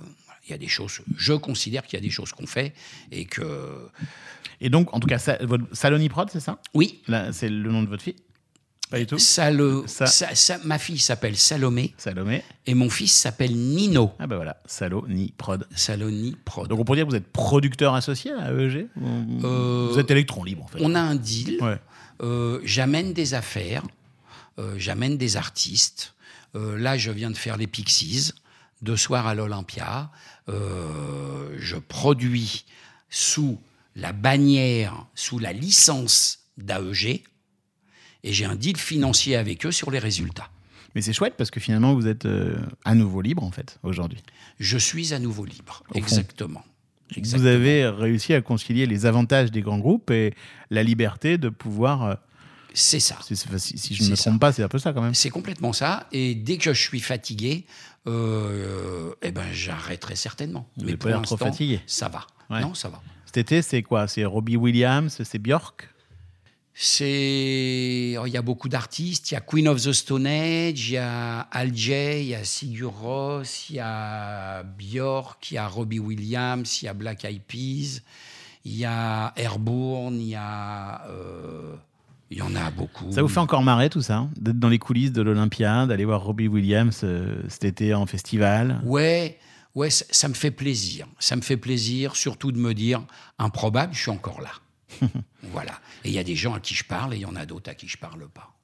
il 0.49 0.53
y 0.53 0.55
a 0.55 0.59
des 0.59 0.69
choses, 0.69 1.01
je 1.17 1.35
considère 1.35 1.87
qu'il 1.87 1.99
y 1.99 2.03
a 2.03 2.05
des 2.05 2.11
choses 2.11 2.33
qu'on 2.33 2.47
fait 2.47 2.73
et 3.13 3.27
que 3.27 3.43
Et 4.61 4.71
donc, 4.71 4.93
en 4.95 5.01
tout 5.01 5.07
cas, 5.09 5.19
ça- 5.19 5.39
votre 5.43 5.65
Saloni 5.73 6.09
Prod, 6.09 6.29
c'est 6.31 6.41
ça? 6.41 6.59
Oui, 6.75 7.01
C'est 7.33 7.49
le 7.49 7.71
nom 7.71 7.83
de 7.83 7.89
votre 7.89 8.03
fille? 8.03 8.17
Pas 8.91 8.99
du 9.01 9.07
tout 9.07 9.19
ça 9.19 9.51
le, 9.51 9.85
Ça- 9.87 10.59
ma 10.65 10.79
fille 10.79 10.99
s'appelle 10.99 11.37
Salomé 11.37 11.93
Salomé. 11.99 12.43
et 12.67 12.73
mon 12.73 12.89
fils 12.89 13.13
s'appelle 13.13 13.55
Nino. 13.55 14.13
Ah 14.19 14.27
ben 14.27 14.37
voilà, 14.37 14.63
Saloni 14.65 15.35
Prod. 15.37 15.67
Saloni 15.75 16.35
Prod. 16.47 16.69
Donc 16.69 16.81
on 16.81 16.85
pourrait 16.85 16.97
dire 16.97 17.05
que 17.05 17.11
vous 17.11 17.17
êtes 17.17 17.31
producteur 17.31 17.93
associé 17.95 18.33
à 18.33 18.51
Ou- 18.97 19.41
Euh, 19.45 19.89
Vous 19.93 19.99
êtes 19.99 20.11
électron 20.11 20.43
libre 20.43 20.65
en 20.65 20.69
fait. 20.69 20.79
On 20.81 20.95
a 20.95 21.01
un 21.01 21.17
deal. 21.17 21.59
Ouais. 21.63 21.79
Euh, 22.23 22.61
j'amène 22.65 23.13
des 23.13 23.35
affaires, 23.35 23.83
euh, 24.59 24.75
j'amène 24.79 25.19
des 25.19 25.37
artistes. 25.37 26.15
Là, 26.55 26.97
je 26.97 27.11
viens 27.11 27.31
de 27.31 27.37
faire 27.37 27.57
les 27.59 27.67
Pixies. 27.67 28.33
deux 28.81 28.97
soirs 28.97 29.27
à 29.27 29.35
l'Olympia. 29.35 30.11
Je 30.49 31.77
produis 31.77 32.65
sous 33.11 33.59
la 33.99 34.13
bannière, 34.13 35.07
sous 35.15 35.39
la 35.41 35.53
licence 35.53 36.39
d'AEG, 36.57 37.25
et 38.25 38.33
j'ai 38.33 38.45
un 38.45 38.55
deal 38.55 38.77
financier 38.77 39.35
avec 39.37 39.67
eux 39.67 39.73
sur 39.73 39.91
les 39.91 39.99
résultats. 39.99 40.49
Mais 40.95 41.03
c'est 41.03 41.13
chouette 41.13 41.35
parce 41.37 41.51
que 41.51 41.61
finalement, 41.61 41.95
vous 41.95 42.07
êtes 42.07 42.25
euh, 42.25 42.57
à 42.85 42.95
nouveau 42.95 43.21
libre, 43.21 43.43
en 43.45 43.51
fait, 43.51 43.79
aujourd'hui. 43.83 44.23
Je 44.61 44.79
suis 44.79 45.13
à 45.13 45.19
nouveau 45.19 45.45
libre, 45.45 45.83
exactement. 45.95 46.65
Vous 47.17 47.47
avez 47.47 47.87
réussi 47.89 48.35
à 48.35 48.41
concilier 48.41 48.87
les 48.87 49.05
avantages 49.07 49.51
des 49.51 49.63
grands 49.63 49.79
groupes 49.79 50.11
et 50.11 50.35
la 50.71 50.83
liberté 50.83 51.39
de 51.39 51.49
pouvoir. 51.49 52.05
euh, 52.05 52.15
C'est 52.75 53.01
ça. 53.01 53.19
si, 53.23 53.35
si 53.79 53.95
je 53.95 54.05
ne 54.05 54.11
me 54.11 54.17
trompe 54.17 54.41
pas, 54.41 54.53
c'est 54.53 54.63
un 54.63 54.69
peu 54.69 54.79
ça 54.79 54.93
quand 54.93 55.03
même. 55.03 55.15
C'est 55.15 55.31
complètement 55.31 55.73
ça. 55.73 56.07
Et 56.13 56.35
dès 56.35 56.59
que 56.59 56.73
je 56.73 56.81
suis 56.81 57.01
fatigué, 57.01 57.65
euh, 58.07 59.15
eh 59.23 59.31
ben, 59.31 59.47
j'arrêterai 59.53 60.17
certainement. 60.17 60.69
Vous 60.77 60.85
Mais 60.85 60.97
pour 60.97 61.11
pas 61.11 61.21
trop 61.21 61.35
l'instant, 61.37 61.37
fatigué. 61.39 61.81
ça 61.87 62.09
va. 62.09 62.27
Ouais. 62.51 62.61
Non, 62.61 62.75
ça 62.75 62.89
va. 62.89 63.01
Cet 63.29 63.37
été, 63.37 63.61
c'est 63.61 63.83
quoi? 63.83 64.09
C'est 64.09 64.25
Robbie 64.25 64.57
Williams, 64.57 65.21
c'est 65.23 65.39
Björk? 65.39 65.91
C'est, 66.73 68.17
oh, 68.19 68.25
il 68.25 68.33
y 68.33 68.39
a 68.39 68.43
beaucoup 68.43 68.71
d'artistes. 68.71 69.31
Il 69.31 69.35
y 69.35 69.37
a 69.37 69.43
Queen 69.43 69.69
of 69.69 69.83
the 69.83 69.93
Stone 69.93 70.27
Age, 70.27 70.89
il 70.89 70.95
y 70.95 70.97
a 70.97 71.41
Al 71.41 71.77
Jay, 71.77 72.23
il 72.23 72.29
y 72.29 72.35
a 72.35 72.43
Sigur 72.43 72.91
Rós, 72.91 73.67
il 73.69 73.77
y 73.77 73.81
a 73.81 74.63
Björk, 74.63 75.51
il 75.51 75.55
y 75.55 75.59
a 75.59 75.69
Robbie 75.69 75.99
Williams, 75.99 76.81
il 76.81 76.87
y 76.87 76.89
a 76.89 76.95
Black 76.95 77.27
Eyed 77.27 77.43
Peas, 77.43 78.01
il 78.65 78.79
y 78.79 78.87
a 78.87 79.35
Airborne, 79.37 80.15
il 80.23 80.29
y 80.29 80.35
a, 80.35 81.05
euh, 81.11 81.75
il 82.31 82.39
y 82.39 82.41
en 82.41 82.57
a 82.57 82.71
beaucoup. 82.71 83.13
Ça 83.13 83.21
vous 83.21 83.29
fait 83.29 83.41
encore 83.41 83.63
marrer 83.63 83.91
tout 83.91 84.01
ça 84.01 84.17
hein 84.17 84.31
D'être 84.41 84.59
dans 84.59 84.71
les 84.71 84.79
coulisses 84.79 85.13
de 85.13 85.21
l'Olympia, 85.21 85.85
d'aller 85.85 86.07
voir 86.07 86.25
Robbie 86.25 86.49
Williams 86.49 87.03
euh, 87.05 87.43
cet 87.49 87.65
été 87.65 87.93
en 87.93 88.07
festival? 88.07 88.81
Ouais, 88.87 89.37
ouais, 89.79 89.91
ça, 89.91 90.05
ça 90.11 90.29
me 90.29 90.35
fait 90.35 90.51
plaisir. 90.51 91.07
Ça 91.19 91.37
me 91.37 91.41
fait 91.43 91.57
plaisir, 91.57 92.17
surtout 92.17 92.53
de 92.53 92.59
me 92.59 92.75
dire, 92.75 93.03
improbable, 93.39 93.95
je 93.95 94.01
suis 94.01 94.11
encore 94.11 94.41
là. 94.41 94.51
voilà. 95.53 95.73
Et 96.05 96.09
il 96.09 96.15
y 96.15 96.19
a 96.19 96.25
des 96.25 96.37
gens 96.37 96.55
à 96.55 96.61
qui 96.61 96.75
je 96.75 96.85
parle 96.85 97.15
et 97.15 97.17
il 97.19 97.23
y 97.23 97.27
en 97.27 97.37
a 97.37 97.47
d'autres 97.47 97.71
à 97.71 97.75
qui 97.75 97.89
je 97.89 97.97
parle 97.97 98.29
pas. 98.29 98.55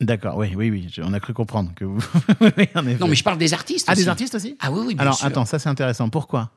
D'accord, 0.00 0.36
oui, 0.36 0.52
oui, 0.56 0.70
oui. 0.70 0.88
On 0.98 1.12
a 1.12 1.20
cru 1.20 1.32
comprendre 1.34 1.72
que 1.74 1.84
vous. 1.84 2.00
Non, 3.00 3.08
mais 3.08 3.14
je 3.14 3.24
parle 3.24 3.38
des 3.38 3.54
artistes. 3.54 3.86
Ah, 3.88 3.92
aussi. 3.92 4.02
des 4.02 4.08
artistes 4.08 4.34
aussi 4.34 4.56
Ah 4.60 4.72
oui, 4.72 4.80
oui, 4.86 4.94
bien 4.94 5.02
Alors, 5.02 5.16
sûr. 5.16 5.26
attends, 5.26 5.44
ça 5.44 5.58
c'est 5.58 5.68
intéressant. 5.68 6.08
Pourquoi? 6.08 6.50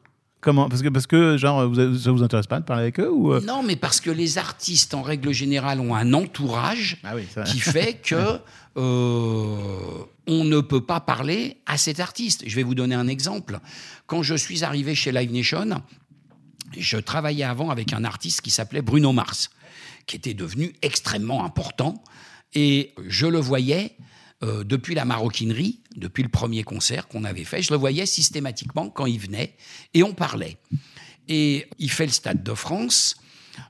Comment 0.47 0.69
Parce 0.69 0.81
que, 0.81 0.87
parce 0.87 1.07
que, 1.07 1.35
genre, 1.35 1.67
vous, 1.67 1.97
ça 1.97 2.09
vous 2.09 2.23
intéresse 2.23 2.47
pas 2.47 2.61
de 2.61 2.63
parler 2.63 2.83
avec 2.83 3.01
eux 3.01 3.11
ou... 3.11 3.33
euh? 3.33 3.41
Non, 3.41 3.63
mais 3.63 3.75
parce 3.75 3.99
que 3.99 4.09
les 4.09 4.37
artistes, 4.37 4.93
en 4.93 5.01
règle 5.01 5.33
générale, 5.33 5.81
ont 5.81 5.93
un 5.93 6.13
entourage 6.13 7.01
Ah 7.03 7.15
oui, 7.17 7.23
qui 7.47 7.59
fait 7.59 7.95
que 8.01 8.39
euh, 8.77 9.57
on 10.25 10.45
ne 10.45 10.61
peut 10.61 10.79
pas 10.79 11.01
parler 11.01 11.57
à 11.65 11.77
cet 11.77 11.99
artiste. 11.99 12.45
Je 12.47 12.55
vais 12.55 12.63
vous 12.63 12.75
donner 12.75 12.95
un 12.95 13.09
exemple. 13.09 13.59
Quand 14.05 14.23
je 14.23 14.35
suis 14.35 14.63
arrivé 14.63 14.95
chez 14.95 15.11
Live 15.11 15.33
Nation, 15.33 15.81
je 16.77 16.95
travaillais 16.95 17.43
avant 17.43 17.69
avec 17.69 17.91
un 17.91 18.05
artiste 18.05 18.39
qui 18.39 18.49
s'appelait 18.49 18.81
Bruno 18.81 19.11
Mars, 19.11 19.49
qui 20.05 20.15
était 20.15 20.33
devenu 20.33 20.71
extrêmement 20.81 21.43
important. 21.43 22.01
Et 22.53 22.93
je 23.05 23.27
le 23.27 23.39
voyais 23.39 23.97
euh, 24.43 24.63
depuis 24.63 24.95
la 24.95 25.05
maroquinerie, 25.05 25.79
depuis 25.95 26.23
le 26.23 26.29
premier 26.29 26.63
concert 26.63 27.07
qu'on 27.07 27.23
avait 27.23 27.43
fait, 27.43 27.61
je 27.61 27.71
le 27.71 27.79
voyais 27.79 28.05
systématiquement 28.05 28.89
quand 28.89 29.05
il 29.05 29.19
venait 29.19 29.55
et 29.93 30.03
on 30.03 30.13
parlait. 30.13 30.57
Et 31.27 31.67
il 31.79 31.89
fait 31.91 32.05
le 32.05 32.11
Stade 32.11 32.43
de 32.43 32.53
France, 32.53 33.17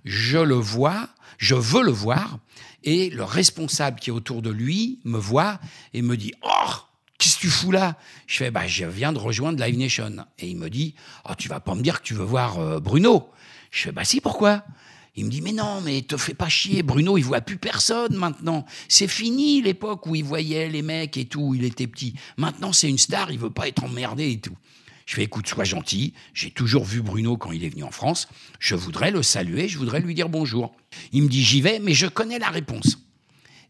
je 0.04 0.38
le 0.38 0.56
vois, 0.56 1.10
je 1.38 1.56
veux 1.56 1.84
le 1.84 1.92
voir, 1.92 2.40
et 2.84 3.10
le 3.10 3.24
responsable 3.24 4.00
qui 4.00 4.10
est 4.10 4.14
autour 4.14 4.42
de 4.42 4.50
lui 4.50 5.00
me 5.04 5.18
voit 5.18 5.60
et 5.94 6.02
me 6.02 6.16
dit 6.18 6.34
Oh, 6.44 6.72
qu'est-ce 7.18 7.36
que 7.36 7.42
tu 7.42 7.50
fous 7.50 7.72
là? 7.72 7.98
Je 8.28 8.38
fais 8.38 8.52
bah, 8.52 8.68
Je 8.68 8.86
viens 8.86 9.14
de 9.14 9.18
rejoindre 9.18 9.64
Live 9.64 9.78
Nation. 9.78 10.26
Et 10.40 10.48
il 10.50 10.58
me 10.58 10.70
dit 10.70 10.96
Oh, 11.30 11.34
tu 11.38 11.50
vas 11.50 11.60
pas 11.60 11.76
me 11.76 11.82
dire 11.82 12.02
que 12.02 12.08
tu 12.08 12.14
veux 12.14 12.24
voir 12.24 12.60
euh, 12.60 12.80
Bruno 12.80 13.30
Je 13.72 13.84
fais 13.84 13.92
Bah, 13.92 14.04
si, 14.04 14.22
pourquoi? 14.22 14.64
Il 15.18 15.26
me 15.26 15.30
dit 15.32 15.42
mais 15.42 15.52
non 15.52 15.82
mais 15.82 16.04
te 16.04 16.16
fais 16.16 16.36
pas 16.36 16.48
chier 16.48 16.84
Bruno 16.84 17.18
il 17.18 17.24
voit 17.24 17.42
plus 17.42 17.58
personne 17.58 18.16
maintenant. 18.16 18.66
C'est 18.88 19.08
fini 19.08 19.62
l'époque 19.62 20.06
où 20.06 20.16
il 20.16 20.24
voyait 20.24 20.70
les 20.70 20.84
mecs 20.84 21.18
et 21.18 21.26
tout 21.26 21.56
il 21.56 21.66
était 21.66 21.88
petit. 21.88 22.14
Maintenant 22.38 22.72
c'est 22.72 22.88
une 22.88 23.00
star 23.00 23.32
il 23.32 23.40
veut 23.40 23.50
pas 23.50 23.68
être 23.68 23.84
emmerdé 23.84 24.32
et 24.32 24.40
tout. 24.40 24.56
Je 25.08 25.16
fais 25.16 25.24
écoute 25.24 25.48
sois 25.48 25.64
gentil. 25.64 26.14
J'ai 26.34 26.52
toujours 26.52 26.86
vu 26.86 27.02
Bruno 27.02 27.36
quand 27.36 27.52
il 27.52 27.64
est 27.64 27.70
venu 27.70 27.84
en 27.84 27.92
France. 27.92 28.28
Je 28.60 28.76
voudrais 28.76 29.10
le 29.10 29.24
saluer 29.24 29.68
je 29.68 29.80
voudrais 29.80 30.02
lui 30.02 30.14
dire 30.14 30.30
bonjour. 30.30 30.76
Il 31.12 31.24
me 31.24 31.30
dit 31.30 31.44
j'y 31.44 31.62
vais 31.62 31.80
mais 31.80 31.94
je 31.94 32.06
connais 32.06 32.38
la 32.38 32.50
réponse. 32.50 33.00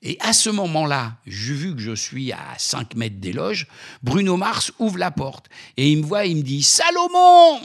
Et 0.03 0.17
à 0.19 0.33
ce 0.33 0.49
moment-là, 0.49 1.17
vu 1.25 1.75
que 1.75 1.81
je 1.81 1.95
suis 1.95 2.31
à 2.31 2.53
5 2.57 2.95
mètres 2.95 3.19
des 3.19 3.33
loges, 3.33 3.67
Bruno 4.03 4.37
Mars 4.37 4.71
ouvre 4.77 4.99
la 4.99 5.09
porte. 5.09 5.47
Et 5.75 5.91
il 5.91 5.99
me 5.99 6.03
voit, 6.03 6.25
il 6.25 6.37
me 6.37 6.41
dit 6.43 6.61
Salomon! 6.61 7.59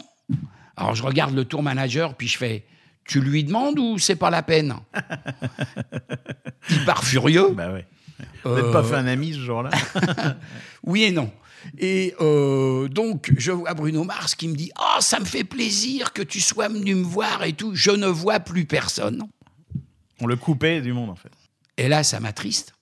Alors 0.76 0.94
je 0.94 1.02
regarde 1.02 1.34
le 1.34 1.44
tour 1.44 1.62
manager, 1.62 2.16
puis 2.16 2.28
je 2.28 2.38
fais 2.38 2.64
Tu 3.04 3.20
lui 3.20 3.44
demandes 3.44 3.78
ou 3.78 3.98
c'est 3.98 4.16
pas 4.16 4.30
la 4.30 4.42
peine? 4.42 4.74
Il 6.70 6.84
part 6.84 7.04
furieux. 7.04 7.48
Bah 7.54 7.72
ouais. 7.72 7.86
Vous 8.44 8.54
n'êtes 8.54 8.72
pas 8.72 8.80
Euh, 8.80 8.82
fait 8.84 8.96
un 8.96 9.06
ami 9.06 9.32
ce 9.34 9.38
jour-là? 9.40 9.70
Oui 10.84 11.04
et 11.04 11.10
non. 11.12 11.30
Et 11.78 12.12
euh, 12.20 12.88
donc, 12.88 13.32
je 13.36 13.52
vois 13.52 13.72
Bruno 13.74 14.02
Mars 14.02 14.34
qui 14.34 14.48
me 14.48 14.54
dit 14.56 14.72
Oh, 14.80 15.00
ça 15.00 15.20
me 15.20 15.24
fait 15.24 15.44
plaisir 15.44 16.12
que 16.12 16.22
tu 16.22 16.40
sois 16.40 16.66
venu 16.68 16.94
me 16.96 17.04
voir 17.04 17.44
et 17.44 17.52
tout. 17.52 17.72
Je 17.74 17.92
ne 17.92 18.08
vois 18.08 18.40
plus 18.40 18.64
personne. 18.64 19.22
On 20.20 20.26
le 20.26 20.34
coupait 20.36 20.80
du 20.80 20.92
monde 20.92 21.10
en 21.10 21.14
fait. 21.14 21.30
Et 21.76 21.88
là, 21.88 22.02
ça 22.02 22.18
m'attriste. 22.20 22.74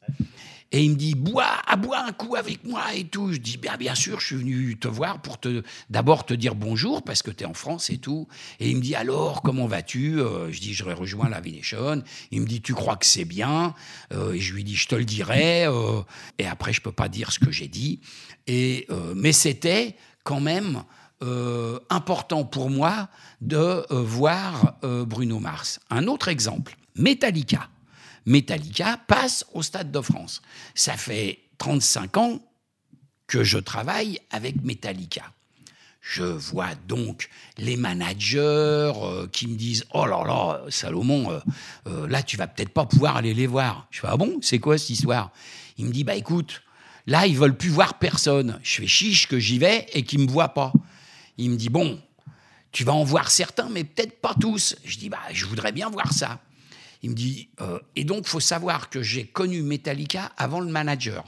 Et 0.73 0.85
il 0.85 0.91
me 0.93 0.95
dit, 0.97 1.15
bois, 1.17 1.51
à 1.67 1.75
bois 1.77 1.99
un 2.07 2.13
coup 2.13 2.37
avec 2.37 2.63
moi 2.65 2.95
et 2.95 3.05
tout. 3.05 3.33
Je 3.33 3.39
dis, 3.39 3.57
bien, 3.57 3.77
bien 3.77 3.97
sûr, 3.97 4.21
je 4.21 4.27
suis 4.27 4.37
venu 4.37 4.79
te 4.79 4.87
voir 4.87 5.21
pour 5.21 5.39
te, 5.41 5.65
d'abord 5.89 6.25
te 6.25 6.33
dire 6.33 6.55
bonjour 6.55 7.03
parce 7.03 7.23
que 7.23 7.33
tu 7.33 7.43
es 7.43 7.47
en 7.47 7.55
France 7.55 7.91
et 7.91 7.99
tout. 7.99 8.29
Et 8.61 8.71
il 8.71 8.77
me 8.77 8.81
dit, 8.81 8.95
alors, 8.95 9.43
comment 9.43 9.67
vas-tu? 9.67 10.21
Euh, 10.21 10.53
Je 10.53 10.61
dis, 10.61 10.73
j'aurais 10.73 10.95
rejoint 10.95 11.29
la 11.29 11.41
Nation. 11.41 12.05
Il 12.31 12.43
me 12.43 12.47
dit, 12.47 12.61
tu 12.61 12.75
crois 12.75 12.97
que 12.97 13.07
c'est 13.07 13.25
bien? 13.25 13.75
Euh, 14.13 14.33
Et 14.33 14.39
je 14.39 14.55
lui 14.55 14.63
dis, 14.63 14.77
je 14.77 14.87
te 14.87 14.95
le 14.95 15.05
dirai. 15.05 15.65
euh, 15.67 16.03
et 16.39 16.47
après, 16.47 16.73
je 16.73 16.81
peux 16.81 16.93
pas 16.93 17.09
dire 17.09 17.33
ce 17.33 17.41
que 17.41 17.51
j'ai 17.51 17.67
dit. 17.69 18.01
Et, 18.47 18.87
mais 19.17 19.33
c'était 19.33 19.97
quand 20.25 20.41
même 20.41 20.85
important 21.91 22.45
pour 22.45 22.71
moi 22.71 23.09
de 23.41 23.85
voir 23.91 24.77
Bruno 24.83 25.39
Mars. 25.39 25.81
Un 25.91 26.07
autre 26.07 26.29
exemple, 26.29 26.77
Metallica. 26.97 27.69
Metallica 28.27 28.99
passe 29.07 29.45
au 29.53 29.63
Stade 29.63 29.91
de 29.91 30.01
France. 30.01 30.43
Ça 30.75 30.97
fait 30.97 31.41
35 31.59 32.17
ans 32.17 32.41
que 33.27 33.45
je 33.45 33.59
travaille 33.59 34.19
avec 34.31 34.63
Metallica. 34.63 35.33
Je 36.01 36.25
vois 36.25 36.75
donc 36.89 37.29
les 37.59 37.77
managers 37.77 38.39
euh, 38.41 39.27
qui 39.31 39.47
me 39.47 39.57
disent 39.57 39.85
Oh 39.93 40.07
là 40.07 40.25
là, 40.27 40.63
Salomon, 40.71 41.31
euh, 41.31 41.41
euh, 41.87 42.09
là, 42.09 42.23
tu 42.23 42.37
vas 42.37 42.47
peut-être 42.47 42.71
pas 42.71 42.87
pouvoir 42.87 43.17
aller 43.17 43.35
les 43.35 43.47
voir. 43.47 43.87
Je 43.91 44.01
fais 44.01 44.09
Ah 44.11 44.17
bon, 44.17 44.39
c'est 44.41 44.59
quoi 44.59 44.79
cette 44.79 44.91
histoire? 44.91 45.31
Il 45.77 45.85
me 45.87 45.93
dit 45.93 46.03
Bah 46.03 46.15
écoute, 46.15 46.63
là, 47.07 47.27
ils 47.27 47.37
veulent 47.37 47.57
plus 47.57 47.69
voir 47.69 47.99
personne. 47.99 48.59
Je 48.63 48.81
fais 48.81 48.87
chiche 48.87 49.29
que 49.29 49.39
j'y 49.39 49.59
vais 49.59 49.87
et 49.93 50.03
qu'ils 50.03 50.21
me 50.21 50.31
voient 50.31 50.55
pas. 50.55 50.73
Il 51.37 51.51
me 51.51 51.57
dit 51.57 51.69
Bon, 51.69 52.01
tu 52.73 52.83
vas 52.85 52.95
en 52.95 53.05
voir 53.05 53.31
certains, 53.31 53.69
mais 53.69 53.85
peut-être 53.85 54.21
pas 54.23 54.35
tous. 54.41 54.77
Je 54.85 54.97
dis 54.97 55.11
Bah, 55.11 55.21
je 55.33 55.45
voudrais 55.45 55.73
bien 55.73 55.91
voir 55.91 56.13
ça. 56.15 56.41
Il 57.03 57.11
me 57.11 57.15
dit, 57.15 57.49
euh, 57.61 57.79
et 57.97 58.05
donc, 58.05 58.27
faut 58.27 58.41
savoir 58.41 58.91
que 58.91 59.03
j'ai 59.03 59.25
connu 59.25 59.63
Metallica 59.63 60.33
avant 60.37 60.61
le 60.61 60.71
manager. 60.71 61.25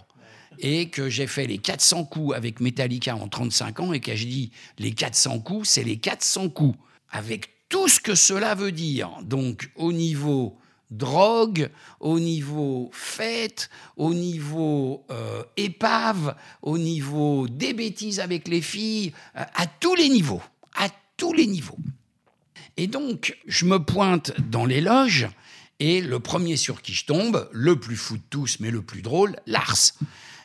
Et 0.59 0.91
que 0.91 1.09
j'ai 1.09 1.27
fait 1.27 1.47
les 1.47 1.59
400 1.59 2.05
coups 2.05 2.37
avec 2.37 2.61
Metallica 2.61 3.17
en 3.17 3.27
35 3.27 3.81
ans, 3.81 3.93
et 3.93 4.01
que 4.01 4.15
j'ai 4.15 4.27
dit, 4.27 4.53
les 4.79 4.93
400 4.93 5.41
coups, 5.41 5.69
c'est 5.69 5.83
les 5.83 5.97
400 5.97 6.51
coups. 6.51 6.79
Avec 7.11 7.49
tout 7.69 7.89
ce 7.89 8.01
que 8.01 8.15
cela 8.15 8.55
veut 8.55 8.73
dire. 8.73 9.11
Donc, 9.23 9.71
au 9.77 9.93
niveau 9.93 10.59
drogue, 10.93 11.71
au 12.01 12.21
niveau 12.21 12.91
fête, 12.93 13.71
au 13.97 14.15
niveau 14.15 15.05
euh, 15.11 15.43
épave, 15.57 16.37
au 16.61 16.79
niveau 16.79 17.49
des 17.49 17.73
bêtises 17.73 18.21
avec 18.21 18.47
les 18.47 18.61
filles, 18.61 19.13
euh, 19.37 19.45
à 19.55 19.67
tous 19.67 19.95
les 19.95 20.09
niveaux. 20.09 20.43
À 20.77 20.89
tous 21.17 21.33
les 21.33 21.47
niveaux. 21.47 21.79
Et 22.77 22.87
donc, 22.87 23.37
je 23.47 23.65
me 23.65 23.79
pointe 23.79 24.33
dans 24.51 24.65
les 24.65 24.81
loges, 24.81 25.29
et 25.83 26.01
le 26.01 26.21
premier 26.21 26.57
sur 26.57 26.81
qui 26.81 26.93
je 26.93 27.07
tombe, 27.07 27.49
le 27.51 27.75
plus 27.75 27.97
fou 27.97 28.17
de 28.17 28.23
tous, 28.31 28.61
mais 28.61 28.71
le 28.71 28.83
plus 28.83 29.03
drôle, 29.03 29.35
Lars. 29.47 29.95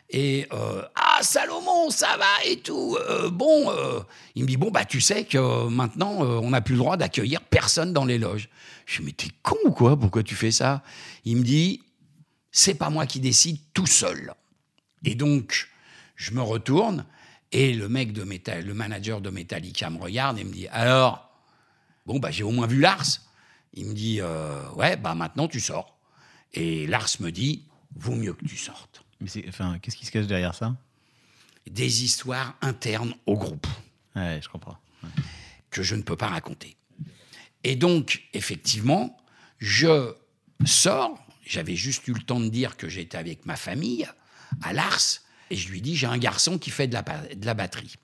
Et 0.09 0.47
euh, 0.51 0.81
ah 0.95 1.19
Salomon, 1.21 1.91
ça 1.91 2.17
va 2.17 2.43
et 2.43 2.57
tout. 2.57 2.97
Euh, 2.99 3.29
bon, 3.29 3.69
euh, 3.69 3.99
il 4.33 4.45
me 4.45 4.47
dit 4.47 4.57
bon 4.57 4.71
bah 4.71 4.83
tu 4.83 4.99
sais 4.99 5.25
que 5.25 5.67
maintenant 5.67 6.21
on 6.21 6.49
n'a 6.49 6.61
plus 6.61 6.73
le 6.73 6.79
droit 6.79 6.97
d'accueillir 6.97 7.41
personne 7.41 7.93
dans 7.93 8.03
les 8.03 8.17
loges. 8.17 8.49
Je 8.87 8.97
dis 8.97 9.05
mais 9.05 9.11
t'es 9.11 9.27
con 9.43 9.57
ou 9.65 9.69
quoi? 9.69 9.95
Pourquoi 9.95 10.23
tu 10.23 10.33
fais 10.33 10.49
ça? 10.49 10.81
Il 11.23 11.37
me 11.37 11.43
dit 11.43 11.83
c'est 12.51 12.73
pas 12.73 12.89
moi 12.89 13.05
qui 13.05 13.19
décide 13.19 13.59
tout 13.75 13.85
seul. 13.85 14.33
Et 15.05 15.13
donc 15.13 15.69
je 16.15 16.31
me 16.31 16.41
retourne 16.41 17.05
et 17.51 17.73
le 17.73 17.87
mec 17.89 18.11
de 18.11 18.23
Metal, 18.23 18.65
le 18.65 18.73
manager 18.73 19.21
de 19.21 19.29
Metallica 19.29 19.91
me 19.91 19.99
regarde 19.99 20.39
et 20.39 20.43
me 20.43 20.51
dit 20.51 20.67
alors 20.69 21.29
bon 22.07 22.17
bah 22.17 22.31
j'ai 22.31 22.43
au 22.43 22.51
moins 22.51 22.65
vu 22.65 22.79
Lars. 22.79 23.19
Il 23.77 23.85
me 23.85 23.93
dit 23.93 24.19
euh, 24.21 24.67
ouais 24.71 24.97
bah 24.97 25.13
maintenant 25.15 25.47
tu 25.47 25.59
sors. 25.59 25.97
Et 26.53 26.87
Lars 26.87 27.09
me 27.19 27.31
dit 27.31 27.63
vaut 27.95 28.15
mieux 28.15 28.33
que 28.33 28.43
tu 28.45 28.57
sortes. 28.57 29.03
Mais 29.21 29.27
c'est, 29.29 29.45
enfin, 29.47 29.79
qu'est-ce 29.79 29.95
qui 29.95 30.05
se 30.05 30.11
cache 30.11 30.27
derrière 30.27 30.53
ça? 30.55 30.75
Des 31.69 32.03
histoires 32.03 32.55
internes 32.61 33.13
au 33.25 33.35
groupe 33.37 33.67
Ouais, 34.15 34.39
je 34.41 34.49
comprends. 34.49 34.77
que 35.69 35.83
je 35.83 35.95
ne 35.95 36.01
peux 36.01 36.15
pas 36.15 36.27
raconter. 36.27 36.75
Et 37.63 37.75
donc, 37.75 38.23
effectivement, 38.33 39.15
je 39.59 40.13
sors, 40.65 41.17
j'avais 41.45 41.75
juste 41.75 42.07
eu 42.07 42.13
le 42.13 42.21
temps 42.21 42.39
de 42.39 42.49
dire 42.49 42.77
que 42.77 42.89
j'étais 42.89 43.17
avec 43.17 43.45
ma 43.45 43.55
famille 43.55 44.07
à 44.63 44.73
Lars, 44.73 45.19
et 45.49 45.55
je 45.55 45.69
lui 45.69 45.81
dis, 45.81 45.95
j'ai 45.95 46.07
un 46.07 46.17
garçon 46.17 46.57
qui 46.57 46.69
fait 46.71 46.87
de 46.87 46.93
la, 46.93 47.01
de 47.03 47.45
la 47.45 47.53
batterie. 47.53 47.95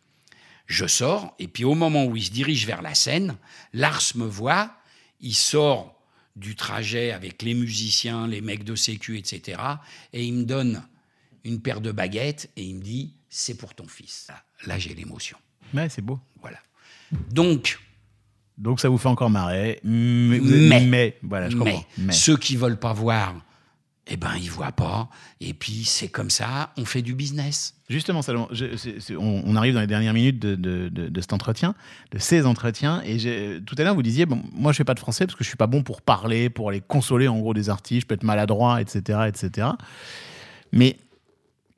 Je 0.67 0.85
sors, 0.85 1.33
et 1.39 1.47
puis 1.47 1.63
au 1.63 1.73
moment 1.75 2.05
où 2.05 2.15
il 2.15 2.23
se 2.23 2.31
dirige 2.31 2.65
vers 2.67 2.81
la 2.81 2.95
scène, 2.95 3.35
Lars 3.73 4.03
me 4.15 4.25
voit, 4.25 4.75
il 5.23 5.33
sort 5.33 5.99
du 6.35 6.55
trajet 6.55 7.11
avec 7.11 7.41
les 7.41 7.53
musiciens, 7.53 8.27
les 8.27 8.41
mecs 8.41 8.63
de 8.63 8.75
sécu, 8.75 9.17
etc., 9.17 9.59
et 10.13 10.23
il 10.23 10.33
me 10.33 10.43
donne 10.43 10.83
une 11.43 11.61
paire 11.61 11.81
de 11.81 11.91
baguettes, 11.91 12.49
et 12.55 12.63
il 12.63 12.75
me 12.75 12.81
dit, 12.81 13.13
c'est 13.29 13.55
pour 13.55 13.73
ton 13.73 13.87
fils. 13.87 14.27
Là, 14.29 14.43
là, 14.65 14.79
j'ai 14.79 14.93
l'émotion. 14.93 15.37
Ouais, 15.73 15.89
c'est 15.89 16.01
beau. 16.01 16.19
Voilà. 16.41 16.59
Donc, 17.31 17.79
Donc 18.57 18.79
ça 18.79 18.89
vous 18.89 18.97
fait 18.97 19.07
encore 19.09 19.29
marrer. 19.29 19.79
Mais, 19.83 20.39
Mais. 20.39 21.17
voilà, 21.23 21.49
je 21.49 21.55
mais, 21.57 21.71
comprends. 21.71 21.85
Mais. 21.97 22.13
ceux 22.13 22.37
qui 22.37 22.55
veulent 22.55 22.79
pas 22.79 22.93
voir, 22.93 23.35
eh 24.07 24.17
ben 24.17 24.31
ils 24.37 24.49
voient 24.49 24.71
pas. 24.71 25.09
Et 25.39 25.53
puis 25.53 25.83
c'est 25.85 26.09
comme 26.09 26.29
ça, 26.29 26.71
on 26.77 26.85
fait 26.85 27.01
du 27.01 27.15
business. 27.15 27.75
Justement, 27.89 28.21
Salomon, 28.21 28.47
on, 29.17 29.55
arrive 29.55 29.73
dans 29.73 29.81
les 29.81 29.87
dernières 29.87 30.13
minutes 30.13 30.39
de, 30.39 31.21
cet 31.21 31.33
entretien, 31.33 31.75
de 32.11 32.17
ces 32.17 32.45
entretiens. 32.45 33.01
Et 33.05 33.17
tout 33.65 33.75
à 33.77 33.83
l'heure, 33.83 33.93
vous 33.93 34.03
disiez, 34.03 34.25
bon, 34.25 34.41
moi, 34.53 34.71
je 34.71 34.77
fais 34.77 34.83
pas 34.83 34.93
de 34.93 34.99
français 34.99 35.25
parce 35.25 35.37
que 35.37 35.43
je 35.43 35.49
suis 35.49 35.57
pas 35.57 35.67
bon 35.67 35.83
pour 35.83 36.01
parler, 36.01 36.49
pour 36.49 36.69
aller 36.69 36.81
consoler 36.81 37.27
en 37.27 37.37
gros 37.39 37.53
des 37.53 37.69
artistes, 37.69 38.01
je 38.01 38.07
peux 38.07 38.15
être 38.15 38.23
maladroit, 38.23 38.81
etc., 38.81 39.19
etc. 39.27 39.67
Mais 40.71 40.97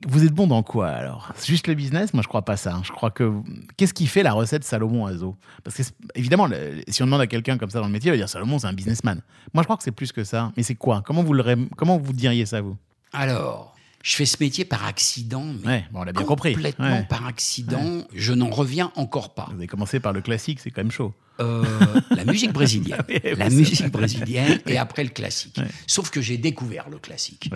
vous 0.06 0.24
êtes 0.24 0.32
bon 0.32 0.46
dans 0.46 0.62
quoi 0.62 0.88
alors? 0.88 1.32
C'est 1.36 1.46
Juste 1.46 1.68
le 1.68 1.74
business? 1.74 2.12
Moi, 2.12 2.22
je 2.22 2.28
crois 2.28 2.42
pas 2.42 2.56
ça. 2.56 2.78
Je 2.82 2.92
crois 2.92 3.10
que 3.10 3.32
qu'est-ce 3.76 3.94
qui 3.94 4.06
fait 4.06 4.22
la 4.22 4.32
recette 4.32 4.64
Salomon 4.64 5.06
Azo 5.06 5.36
Parce 5.64 5.76
que 5.76 5.82
évidemment, 6.14 6.48
si 6.88 7.02
on 7.02 7.06
demande 7.06 7.22
à 7.22 7.26
quelqu'un 7.26 7.56
comme 7.56 7.70
ça 7.70 7.80
dans 7.80 7.86
le 7.86 7.92
métier, 7.92 8.08
il 8.08 8.12
va 8.12 8.16
dire 8.18 8.28
Salomon, 8.28 8.58
c'est 8.58 8.66
un 8.66 8.72
businessman. 8.74 9.22
Moi, 9.54 9.62
je 9.62 9.66
crois 9.66 9.76
que 9.76 9.82
c'est 9.82 9.92
plus 9.92 10.12
que 10.12 10.24
ça. 10.24 10.52
Mais 10.56 10.62
c'est 10.62 10.74
quoi? 10.74 11.02
Comment 11.04 11.22
vous 11.22 11.32
le 11.32 11.68
comment 11.76 11.98
vous 11.98 12.12
diriez 12.12 12.44
ça 12.46 12.60
vous? 12.60 12.76
Alors, 13.12 13.75
je 14.08 14.14
fais 14.14 14.24
ce 14.24 14.36
métier 14.38 14.64
par 14.64 14.84
accident, 14.86 15.44
mais 15.64 15.66
Ouais, 15.68 15.84
bon, 15.90 16.00
on 16.00 16.04
l'a 16.04 16.12
bien 16.12 16.22
compris. 16.22 16.52
complètement 16.54 16.86
Ouais. 16.98 17.06
par 17.08 17.26
accident. 17.26 18.06
Je 18.14 18.32
n'en 18.34 18.50
reviens 18.50 18.92
encore 18.94 19.34
pas. 19.34 19.46
Vous 19.50 19.56
avez 19.56 19.66
commencé 19.66 19.98
par 19.98 20.12
le 20.12 20.20
classique, 20.20 20.60
c'est 20.60 20.70
quand 20.70 20.82
même 20.82 20.92
chaud. 20.92 21.12
Euh, 21.40 21.64
la 22.10 22.24
musique 22.24 22.52
brésilienne, 22.52 23.02
Oui, 23.08 23.18
la 23.36 23.50
musique 23.50 23.90
brésilienne, 23.90 24.60
et 24.66 24.78
après 24.78 25.02
le 25.02 25.10
classique. 25.10 25.58
Sauf 25.88 26.10
que 26.10 26.20
j'ai 26.20 26.38
découvert 26.38 26.88
le 26.88 26.98
classique. 26.98 27.50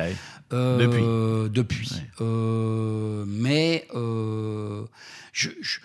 Euh, 0.52 1.48
depuis. 1.48 1.88
Ouais. 1.92 2.10
Euh, 2.20 3.24
mais 3.28 3.86
je- 5.32 5.50
je- 5.60 5.78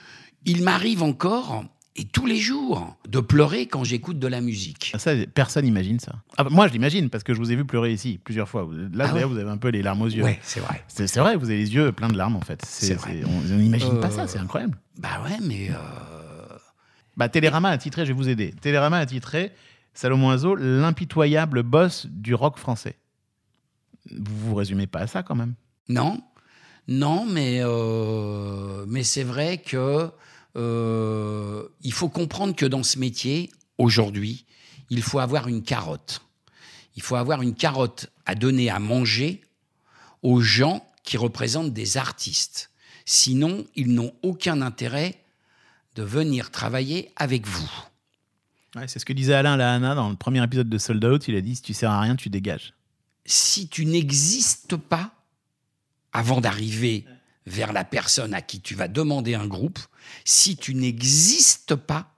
il 0.46 0.64
m'arrive 0.64 1.04
encore, 1.04 1.64
et 1.98 2.04
tous 2.06 2.26
les 2.26 2.36
jours, 2.38 2.96
de 3.08 3.20
pleurer 3.22 3.68
quand 3.68 3.84
j'écoute 3.86 4.20
de 4.20 4.28
la 4.28 4.42
musique. 4.42 4.94
Ça, 4.98 5.14
personne 5.34 5.64
n'imagine 5.66 6.00
ça. 6.00 6.14
Ah, 6.38 6.44
bah, 6.44 6.50
moi, 6.52 6.68
je 6.68 6.74
l'imagine 6.74 7.10
parce 7.10 7.24
que 7.24 7.34
je 7.34 7.40
vous 7.40 7.52
ai 7.52 7.56
vu 7.56 7.64
pleurer 7.66 7.94
ici 7.94 8.20
plusieurs 8.24 8.50
fois. 8.50 8.68
Là, 8.72 9.06
Ah 9.10 9.14
d'ailleurs, 9.14 9.16
ouais 9.16 9.24
vous 9.36 9.38
avez 9.40 9.50
un 9.50 9.58
peu 9.58 9.70
les 9.70 9.82
larmes 9.82 10.02
aux 10.02 10.08
yeux. 10.10 10.24
Ouais, 10.24 10.40
c'est 10.44 10.60
vrai. 10.60 10.84
C'est 10.90 11.08
c'est 11.08 11.20
vrai, 11.22 11.36
vous 11.38 11.46
avez 11.46 11.58
les 11.60 11.74
yeux 11.74 11.92
pleins 11.94 12.10
de 12.10 12.18
larmes 12.18 12.36
en 12.36 12.42
fait. 12.42 12.62
C'est- 12.66 12.88
C'est 12.88 12.94
vrai. 12.96 13.22
c'est- 13.22 13.26
on 13.26 13.58
n'imagine 13.58 14.00
pas 14.02 14.08
Euh, 14.08 14.12
ça, 14.12 14.28
c'est 14.28 14.40
incroyable. 14.40 14.78
Bah 15.00 15.22
ouais, 15.24 15.38
mais 15.42 15.70
euh, 15.72 15.76
Bah, 17.18 17.30
Télérama 17.30 17.70
a 17.70 17.78
titré, 17.78 18.06
je 18.06 18.12
vais 18.12 18.18
vous 18.18 18.28
aider. 18.28 18.54
Télérama 18.60 18.98
a 18.98 19.06
titré 19.06 19.54
Salomon 19.94 20.32
Azo, 20.32 20.56
l'impitoyable 20.56 21.64
boss 21.64 22.08
du 22.10 22.34
rock 22.36 22.58
français. 22.58 22.98
Vous 24.12 24.50
vous 24.50 24.56
résumez 24.56 24.86
pas 24.88 25.00
à 25.00 25.08
ça 25.08 25.24
quand 25.24 25.36
même? 25.36 25.54
non, 25.88 26.20
non, 26.88 27.26
mais 27.26 27.60
euh, 27.64 28.86
mais 28.88 29.04
c'est 29.04 29.24
vrai 29.24 29.58
que 29.60 30.10
euh, 30.56 31.68
il 31.82 31.94
faut 31.94 32.10
comprendre 32.10 32.56
que 32.56 32.66
dans 32.66 32.84
ce 32.84 33.00
métier 33.00 33.52
aujourd'hui, 33.78 34.46
il 34.90 35.02
faut 35.02 35.20
avoir 35.20 35.48
une 35.48 35.64
carotte. 35.64 36.22
Il 36.96 37.02
faut 37.02 37.16
avoir 37.16 37.42
une 37.42 37.56
carotte 37.56 38.10
à 38.26 38.36
donner 38.36 38.70
à 38.70 38.80
manger 38.80 39.42
aux 40.24 40.42
gens 40.42 40.86
qui 41.04 41.18
représentent 41.18 41.74
des 41.74 41.98
artistes. 41.98 42.72
Sinon, 43.06 43.66
ils 43.76 43.94
n'ont 43.94 44.14
aucun 44.24 44.62
intérêt 44.62 45.22
de 45.96 46.04
venir 46.04 46.52
travailler 46.52 47.12
avec 47.16 47.46
vous. 47.46 47.70
Ouais, 48.76 48.88
c'est 48.88 49.00
ce 49.00 49.06
que 49.06 49.14
disait 49.14 49.34
Alain 49.34 49.56
Lahana 49.56 49.96
dans 49.96 50.10
le 50.10 50.16
premier 50.16 50.44
épisode 50.44 50.70
de 50.70 50.78
Sold 50.78 51.04
Out. 51.06 51.28
Il 51.28 51.36
a 51.36 51.42
dit 51.42 51.56
si 51.56 51.62
tu 51.62 51.74
sers 51.74 51.92
à 51.92 52.02
rien, 52.02 52.16
tu 52.16 52.30
dégages. 52.30 52.74
si 53.26 53.68
tu 53.68 53.86
n'existes 53.86 54.76
pas 54.76 55.14
avant 56.14 56.42
d'arriver 56.42 57.06
vers 57.46 57.74
la 57.74 57.84
personne 57.84 58.34
à 58.34 58.42
qui 58.42 58.60
tu 58.62 58.76
vas 58.76 58.88
demander 58.88 59.36
un 59.36 59.46
groupe, 59.48 59.80
si 60.24 60.58
tu 60.58 60.74
n'existes 60.76 61.76
pas, 61.76 62.12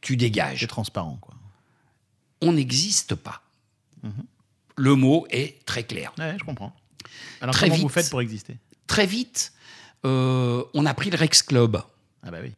tu 0.00 0.14
C'est 0.14 0.16
dégages. 0.18 0.66
transparent, 0.66 1.18
quoi. 1.20 1.34
On 2.42 2.52
n'existe 2.52 3.14
pas. 3.14 3.42
Mhm. 4.02 4.12
Le 4.76 4.94
mot 4.94 5.26
est 5.30 5.64
très 5.66 5.84
clair. 5.84 6.12
Ouais, 6.18 6.36
je 6.38 6.44
comprends. 6.44 6.74
Alors 7.40 7.54
Très 7.54 7.66
comment 7.66 7.74
vite. 7.76 7.82
vous 7.82 7.88
faites 7.90 8.10
pour 8.10 8.20
exister? 8.22 8.56
Très 8.86 9.06
vite, 9.06 9.52
euh, 10.06 10.64
on 10.74 10.86
a 10.86 10.94
pris 10.94 11.10
le 11.10 11.16
Rex 11.18 11.42
Club. 11.42 11.82
Ah 12.22 12.30
bah 12.30 12.38
oui. 12.42 12.52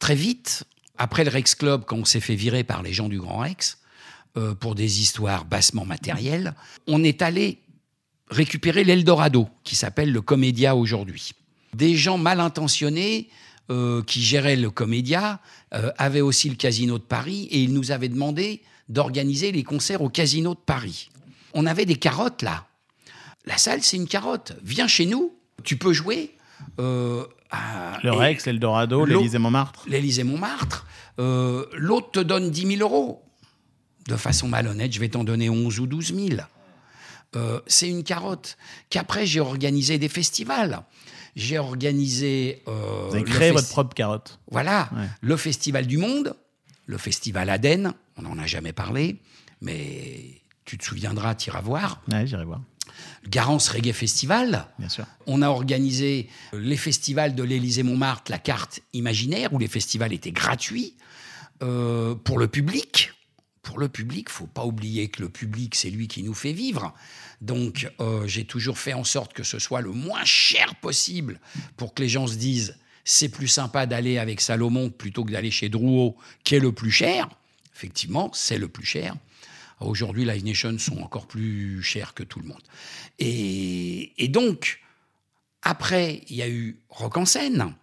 Très 0.00 0.14
vite, 0.14 0.64
après 0.96 1.24
le 1.24 1.30
Rex 1.30 1.54
Club, 1.54 1.84
quand 1.86 1.96
on 1.96 2.04
s'est 2.04 2.20
fait 2.20 2.34
virer 2.34 2.64
par 2.64 2.82
les 2.82 2.92
gens 2.92 3.08
du 3.08 3.20
Grand 3.20 3.38
Rex, 3.38 3.78
euh, 4.36 4.54
pour 4.54 4.74
des 4.74 5.00
histoires 5.00 5.44
bassement 5.44 5.84
matérielles, 5.84 6.54
on 6.86 7.02
est 7.04 7.22
allé 7.22 7.60
récupérer 8.30 8.84
l'Eldorado, 8.84 9.48
qui 9.64 9.74
s'appelle 9.76 10.12
le 10.12 10.20
Comédia 10.20 10.76
aujourd'hui. 10.76 11.32
Des 11.74 11.96
gens 11.96 12.18
mal 12.18 12.40
intentionnés 12.40 13.28
euh, 13.70 14.02
qui 14.02 14.22
géraient 14.22 14.56
le 14.56 14.70
Comédia 14.70 15.40
euh, 15.74 15.90
avaient 15.98 16.20
aussi 16.22 16.48
le 16.48 16.54
Casino 16.56 16.98
de 16.98 17.02
Paris 17.02 17.48
et 17.50 17.62
ils 17.62 17.72
nous 17.74 17.90
avaient 17.90 18.08
demandé 18.08 18.62
d'organiser 18.88 19.52
les 19.52 19.62
concerts 19.64 20.00
au 20.02 20.08
Casino 20.08 20.54
de 20.54 20.60
Paris. 20.60 21.10
On 21.54 21.66
avait 21.66 21.84
des 21.84 21.96
carottes 21.96 22.42
là. 22.42 22.66
La 23.44 23.58
salle, 23.58 23.82
c'est 23.82 23.96
une 23.96 24.08
carotte. 24.08 24.54
Viens 24.62 24.88
chez 24.88 25.06
nous, 25.06 25.34
tu 25.64 25.76
peux 25.76 25.92
jouer. 25.92 26.34
euh, 26.80 27.24
à- 27.50 27.98
Le 28.02 28.10
Rex, 28.12 28.46
l'Eldorado, 28.46 29.04
l'Élysée-Montmartre, 29.88 30.86
euh, 31.18 31.64
l'autre 31.74 32.10
te 32.12 32.20
donne 32.20 32.50
10 32.50 32.76
000 32.76 32.80
euros. 32.82 33.22
De 34.08 34.16
façon 34.16 34.48
malhonnête, 34.48 34.92
je 34.92 35.00
vais 35.00 35.08
t'en 35.08 35.24
donner 35.24 35.48
11 35.50 35.80
ou 35.80 35.86
12 35.86 36.14
000. 36.14 36.40
Euh, 37.36 37.60
c'est 37.66 37.88
une 37.88 38.04
carotte. 38.04 38.56
Qu'après, 38.90 39.26
j'ai 39.26 39.40
organisé 39.40 39.98
des 39.98 40.08
festivals. 40.08 40.82
J'ai 41.36 41.58
organisé. 41.58 42.62
euh, 42.68 43.06
Vous 43.10 43.14
avez 43.16 43.24
créé 43.24 43.50
votre 43.52 43.68
propre 43.68 43.94
carotte. 43.94 44.38
Voilà. 44.50 44.88
Ouais. 44.96 45.06
Le 45.20 45.36
Festival 45.36 45.86
du 45.86 45.98
Monde, 45.98 46.34
le 46.86 46.98
Festival 46.98 47.50
Aden, 47.50 47.92
on 48.16 48.22
n'en 48.22 48.38
a 48.38 48.46
jamais 48.46 48.72
parlé, 48.72 49.20
mais 49.60 50.40
tu 50.64 50.78
te 50.78 50.84
souviendras, 50.84 51.34
tu 51.34 51.50
iras 51.50 51.60
voir. 51.60 52.02
Ouais, 52.10 52.26
j'irai 52.26 52.44
voir, 52.44 52.60
Garance 53.28 53.68
Reggae 53.68 53.92
Festival, 53.92 54.66
bien 54.78 54.88
sûr. 54.88 55.04
on 55.26 55.42
a 55.42 55.48
organisé 55.48 56.28
les 56.52 56.76
festivals 56.76 57.34
de 57.34 57.42
l'Élysée-Montmartre, 57.44 58.30
la 58.30 58.38
carte 58.38 58.80
imaginaire, 58.92 59.52
où 59.52 59.58
les 59.58 59.68
festivals 59.68 60.12
étaient 60.12 60.32
gratuits 60.32 60.96
euh, 61.62 62.14
pour 62.16 62.38
le 62.38 62.48
public. 62.48 63.12
Pour 63.68 63.78
le 63.78 63.90
public, 63.90 64.30
faut 64.30 64.46
pas 64.46 64.64
oublier 64.64 65.08
que 65.08 65.20
le 65.20 65.28
public, 65.28 65.74
c'est 65.74 65.90
lui 65.90 66.08
qui 66.08 66.22
nous 66.22 66.32
fait 66.32 66.54
vivre. 66.54 66.94
Donc, 67.42 67.92
euh, 68.00 68.26
j'ai 68.26 68.46
toujours 68.46 68.78
fait 68.78 68.94
en 68.94 69.04
sorte 69.04 69.34
que 69.34 69.42
ce 69.42 69.58
soit 69.58 69.82
le 69.82 69.90
moins 69.90 70.24
cher 70.24 70.74
possible 70.76 71.38
pour 71.76 71.92
que 71.92 72.00
les 72.00 72.08
gens 72.08 72.26
se 72.26 72.36
disent 72.36 72.78
c'est 73.04 73.28
plus 73.28 73.46
sympa 73.46 73.84
d'aller 73.84 74.16
avec 74.16 74.40
Salomon 74.40 74.88
plutôt 74.88 75.22
que 75.22 75.32
d'aller 75.32 75.50
chez 75.50 75.68
Drouot, 75.68 76.16
qui 76.44 76.54
est 76.54 76.60
le 76.60 76.72
plus 76.72 76.90
cher. 76.90 77.28
Effectivement, 77.76 78.30
c'est 78.32 78.56
le 78.56 78.68
plus 78.68 78.86
cher. 78.86 79.14
Aujourd'hui, 79.80 80.24
Live 80.24 80.46
Nation 80.46 80.78
sont 80.78 81.00
encore 81.02 81.26
plus 81.26 81.82
chers 81.82 82.14
que 82.14 82.22
tout 82.22 82.40
le 82.40 82.48
monde. 82.48 82.62
Et, 83.18 84.14
et 84.16 84.28
donc, 84.28 84.80
après, 85.60 86.22
il 86.30 86.36
y 86.36 86.42
a 86.42 86.48
eu 86.48 86.78
Rock 86.88 87.18
en 87.18 87.26
scène, 87.26 87.74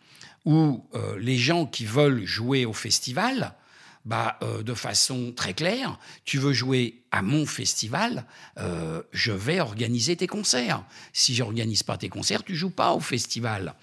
où 0.45 0.83
euh, 0.95 1.19
les 1.19 1.37
gens 1.37 1.67
qui 1.67 1.85
veulent 1.85 2.25
jouer 2.25 2.65
au 2.65 2.73
festival, 2.73 3.53
bah, 4.05 4.37
euh, 4.43 4.61
de 4.63 4.73
façon 4.73 5.33
très 5.35 5.53
claire, 5.53 5.97
tu 6.25 6.37
veux 6.37 6.53
jouer 6.53 7.01
à 7.11 7.21
mon 7.21 7.45
festival, 7.45 8.25
euh, 8.59 9.01
je 9.11 9.31
vais 9.31 9.59
organiser 9.59 10.15
tes 10.15 10.27
concerts. 10.27 10.83
Si 11.11 11.33
j'organise 11.35 11.83
pas 11.83 11.97
tes 11.97 12.09
concerts, 12.09 12.43
tu 12.43 12.55
joues 12.55 12.69
pas 12.69 12.93
au 12.93 12.99
festival. 12.99 13.73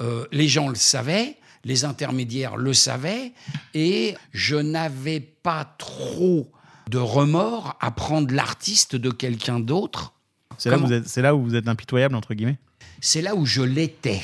Euh, 0.00 0.26
les 0.32 0.48
gens 0.48 0.68
le 0.68 0.74
savaient, 0.74 1.36
les 1.64 1.84
intermédiaires 1.84 2.56
le 2.56 2.72
savaient, 2.72 3.32
et 3.74 4.14
je 4.32 4.56
n'avais 4.56 5.20
pas 5.20 5.64
trop 5.76 6.50
de 6.88 6.98
remords 6.98 7.76
à 7.80 7.90
prendre 7.90 8.32
l'artiste 8.32 8.96
de 8.96 9.10
quelqu'un 9.10 9.60
d'autre. 9.60 10.14
C'est 10.56 10.70
là, 10.70 10.78
où 10.78 10.86
vous 10.86 10.92
êtes- 10.92 11.08
c'est 11.08 11.20
là 11.22 11.34
où 11.34 11.42
vous 11.44 11.54
êtes 11.54 11.68
impitoyable, 11.68 12.14
entre 12.14 12.32
guillemets? 12.34 12.58
C'est 13.00 13.20
là 13.22 13.34
où 13.34 13.44
je 13.44 13.60
l'étais. 13.62 14.22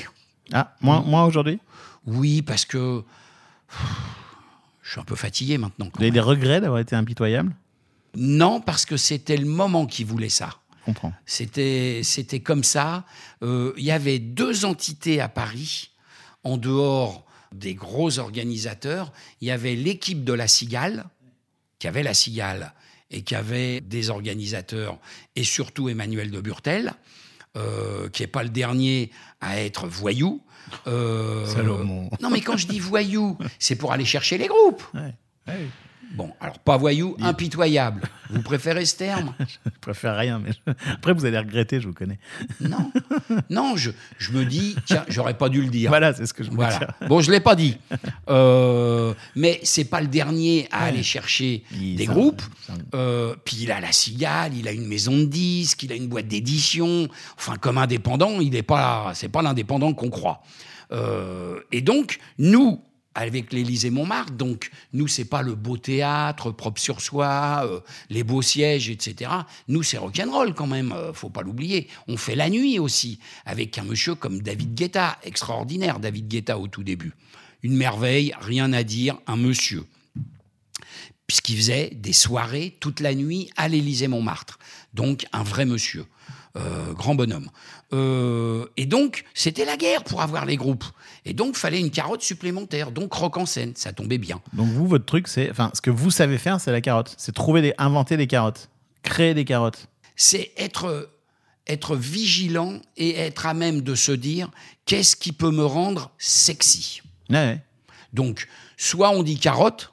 Ah, 0.53 0.75
moi, 0.81 1.03
moi 1.07 1.27
aujourd'hui? 1.27 1.59
Oui, 2.07 2.41
parce 2.43 2.65
que 2.65 3.03
suis 4.95 5.01
un 5.01 5.05
peu 5.05 5.17
fatigué 5.17 5.59
maintenant. 5.59 5.89
Vous 5.95 6.03
avez 6.03 6.11
des 6.11 6.21
regrets 6.21 6.61
d'avoir 6.61 6.81
été 6.81 6.97
impitoyable? 6.97 7.55
Non, 8.17 8.61
parce 8.61 8.87
que 8.87 8.97
c'était 8.97 9.37
le 9.37 9.47
moment 9.47 9.87
qui 9.87 10.05
voulait 10.05 10.29
ça. 10.29 10.51
Je 10.81 10.85
comprends. 10.87 11.13
C'était, 11.27 12.03
c'était 12.05 12.41
comme 12.41 12.63
ça. 12.63 13.05
Euh, 13.43 13.73
Il 13.77 13.85
y 13.85 13.91
avait 13.91 14.19
deux 14.19 14.65
entités 14.65 15.21
à 15.21 15.29
Paris, 15.29 15.91
en 16.45 16.57
dehors 16.57 17.25
des 17.53 17.75
gros 17.75 18.19
organisateurs. 18.19 19.13
Il 19.41 19.49
y 19.49 19.51
avait 19.51 19.75
l'équipe 19.75 20.25
de 20.25 20.33
la 20.33 20.47
Cigale, 20.47 21.07
qui 21.79 21.89
avait 21.89 22.03
la 22.03 22.15
Cigale 22.15 22.73
et 23.11 23.23
qui 23.23 23.35
avait 23.35 23.81
des 23.81 24.11
organisateurs, 24.11 24.99
et 25.37 25.45
surtout 25.45 25.89
Emmanuel 25.89 26.31
de 26.31 26.41
Burtel, 26.41 26.95
euh, 27.57 28.09
qui 28.09 28.23
n'est 28.23 28.29
pas 28.29 28.43
le 28.43 28.49
dernier 28.49 29.11
à 29.41 29.61
être 29.61 29.87
voyou. 29.87 30.43
Euh, 30.87 31.47
Salomon. 31.47 32.11
non, 32.21 32.31
mais 32.31 32.41
quand 32.41 32.57
je 32.57 32.67
dis 32.67 32.79
voyou, 32.81 33.39
c'est 33.59 33.77
pour 33.77 33.93
aller 33.93 34.05
chercher 34.05 34.39
les 34.39 34.47
groupes. 34.49 34.83
Ouais. 34.95 35.15
Ouais. 35.49 35.67
Bon, 36.15 36.31
alors 36.41 36.59
pas 36.61 36.77
voyou, 36.77 37.17
impitoyable. 37.21 38.03
Vous 38.31 38.43
préférez 38.43 38.85
ce 38.87 38.97
terme? 38.97 39.35
Je 39.65 39.71
préfère 39.81 40.17
rien, 40.17 40.39
mais 40.39 40.51
je- 40.53 40.73
après 40.93 41.13
vous 41.13 41.25
allez 41.25 41.39
regretter, 41.39 41.81
je 41.81 41.89
vous 41.89 41.93
connais. 41.95 42.19
Non, 42.61 42.91
non, 43.51 43.77
je, 43.77 43.91
je 44.19 44.33
me 44.33 44.45
dis, 44.45 44.77
tiens, 44.87 45.05
j'aurais 45.09 45.35
pas 45.37 45.49
dû 45.49 45.61
le 45.61 45.69
dire. 45.69 45.91
Voilà, 45.91 46.15
c'est 46.15 46.27
ce 46.27 46.33
que 46.35 46.43
je 46.45 46.51
Voilà. 46.51 46.79
dire. 46.79 46.89
Bon, 47.09 47.21
je 47.21 47.31
l'ai 47.31 47.41
pas 47.41 47.55
dit, 47.57 47.77
Euh, 48.29 49.13
mais 49.37 49.61
c'est 49.63 49.85
pas 49.85 50.01
le 50.01 50.07
dernier 50.09 50.69
à 50.71 50.85
aller 50.85 51.03
chercher 51.03 51.65
Il- 51.73 51.97
des 51.97 52.07
groupes. 52.07 52.43
Euh, 52.95 53.35
puis 53.45 53.57
il 53.61 53.71
a 53.73 53.81
la 53.81 53.93
cigale, 53.93 54.55
il 54.55 54.67
a 54.69 54.73
une 54.73 54.87
maison 54.87 55.17
de 55.19 55.25
disques, 55.25 55.83
il 55.83 55.93
a 55.93 55.97
une 55.97 56.09
boîte 56.09 56.29
d'édition. 56.29 57.09
Enfin, 57.37 57.57
comme 57.57 57.79
indépendant, 57.79 58.41
il 58.41 58.51
n'est 58.51 58.63
pas, 58.63 59.13
c'est 59.15 59.29
pas 59.29 59.43
l'indépendant 59.43 59.93
qu'on 59.95 60.11
croit. 60.11 60.43
Euh, 60.93 61.61
et 61.73 61.81
donc, 61.83 62.19
nous, 62.39 62.83
avec 63.15 63.53
l'Élysée 63.53 63.91
Montmartre, 63.91 64.33
donc 64.33 64.71
nous, 64.93 65.09
c'est 65.09 65.25
pas 65.25 65.43
le 65.43 65.55
beau 65.55 65.77
théâtre 65.77 66.51
propre 66.51 66.81
sur 66.81 67.01
soi, 67.01 67.63
euh, 67.65 67.81
les 68.11 68.25
beaux 68.25 68.43
sièges, 68.43 68.91
etc. 68.91 69.31
Nous, 69.69 69.83
c'est 69.83 69.99
rock'n'roll 69.99 70.55
quand 70.55 70.67
même, 70.67 70.93
euh, 70.93 71.13
faut 71.13 71.31
pas 71.31 71.43
l'oublier. 71.43 71.89
On 72.09 72.17
fait 72.17 72.35
la 72.35 72.51
nuit 72.51 72.79
aussi, 72.79 73.19
avec 73.47 73.79
un 73.79 73.85
monsieur 73.85 74.15
comme 74.15 74.43
David 74.43 74.75
Guetta, 74.75 75.19
extraordinaire, 75.23 76.01
David 76.01 76.29
Guetta 76.29 76.59
au 76.59 76.69
tout 76.69 76.83
début. 76.83 77.13
Une 77.63 77.77
merveille, 77.77 78.35
rien 78.41 78.73
à 78.73 78.83
dire, 78.83 79.19
un 79.27 79.37
monsieur 79.37 79.85
puisqu'il 81.27 81.57
faisait 81.57 81.91
des 81.95 82.13
soirées 82.13 82.77
toute 82.81 83.01
la 83.01 83.15
nuit 83.15 83.51
à 83.57 83.69
l'Élysée 83.69 84.09
Montmartre. 84.09 84.59
Donc 84.93 85.27
un 85.33 85.43
vrai 85.43 85.65
monsieur, 85.65 86.05
euh, 86.57 86.93
grand 86.93 87.17
bonhomme. 87.17 87.51
Euh, 87.93 88.67
et 88.77 88.87
donc 88.87 89.25
c'était 89.35 89.65
la 89.65 89.77
guerre 89.77 90.05
pour 90.05 90.23
avoir 90.23 90.47
les 90.47 90.57
groupes. 90.57 90.85
Et 91.25 91.33
donc 91.33 91.57
fallait 91.57 91.81
une 91.81 91.91
carotte 91.91 92.23
supplémentaire, 92.23 92.93
donc 92.93 93.13
rock 93.13 93.37
en 93.39 93.47
scène, 93.47 93.73
ça 93.75 93.93
tombait 93.93 94.19
bien. 94.19 94.41
Donc 94.53 94.69
vous, 94.69 94.87
votre 94.87 95.05
truc, 95.05 95.27
c'est, 95.27 95.51
enfin, 95.51 95.73
ce 95.75 95.81
que 95.81 95.91
vous 95.91 96.13
savez 96.13 96.39
faire, 96.39 96.61
c'est 96.61 96.71
la 96.71 96.81
carotte. 96.81 97.15
C'est 97.19 97.35
trouver 97.35 97.61
des, 97.61 97.75
inventer 97.77 98.17
des 98.17 98.29
carottes, 98.29 98.69
créer 99.03 99.35
des 99.35 99.45
carottes. 99.45 99.89
C'est 100.15 100.53
être 100.57 101.11
être 101.67 101.97
vigilant 101.97 102.81
et 102.97 103.17
être 103.17 103.47
à 103.47 103.55
même 103.55 103.81
de 103.81 103.95
se 103.95 104.13
dire 104.13 104.51
qu'est-ce 104.87 105.17
qui 105.17 105.33
peut 105.33 105.51
me 105.51 105.65
rendre 105.65 106.11
sexy? 106.19 107.01
Ouais, 107.31 107.37
ouais. 107.37 107.63
Donc, 108.13 108.49
soit 108.77 109.11
on 109.11 109.23
dit 109.23 109.39
carotte, 109.39 109.93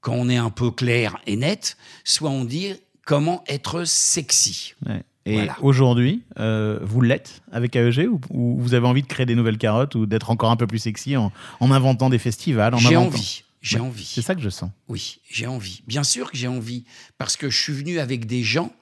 quand 0.00 0.14
on 0.14 0.28
est 0.28 0.36
un 0.36 0.50
peu 0.50 0.70
clair 0.70 1.16
et 1.26 1.36
net, 1.36 1.76
soit 2.04 2.30
on 2.30 2.44
dit 2.44 2.74
comment 3.06 3.44
être 3.46 3.84
sexy. 3.84 4.74
ouais. 4.84 5.04
Et 5.24 5.34
Voilà. 5.34 5.56
aujourd'hui, 5.62 6.22
euh, 6.40 6.80
vous 6.82 7.00
l'êtes 7.00 7.42
avec 7.52 7.76
AEG 7.76 8.08
ou, 8.10 8.20
ou 8.30 8.56
vous 8.60 8.74
avez 8.74 8.86
envie 8.86 9.02
de 9.02 9.06
créer 9.06 9.24
des 9.26 9.36
nouvelles 9.36 9.58
carottes 9.58 9.94
ou 9.94 10.04
d'être 10.06 10.30
encore 10.30 10.50
un 10.50 10.56
peu 10.56 10.66
plus 10.66 10.80
sexy 10.80 11.16
en, 11.16 11.30
en 11.60 11.70
inventant 11.70 12.10
des 12.10 12.18
festivals 12.18 12.74
J'ai 12.76 12.96
inventant- 12.96 13.06
envie, 13.16 13.44
j'ai 13.60 13.76
Ouais, 13.78 13.86
envie. 13.86 14.04
C'est 14.04 14.22
ça 14.22 14.34
que 14.34 14.40
je 14.40 14.48
sens. 14.48 14.70
Oui, 14.88 15.20
j'ai 15.30 15.46
envie. 15.46 15.82
Bien 15.86 16.02
sûr 16.02 16.30
que 16.30 16.36
j'ai 16.36 16.48
envie, 16.48 16.84
parce 17.18 17.36
que 17.36 17.50
je 17.50 17.56
suis 17.60 17.72
venu 17.72 18.00
avec 18.00 18.26
des 18.26 18.42
gens, 18.42 18.72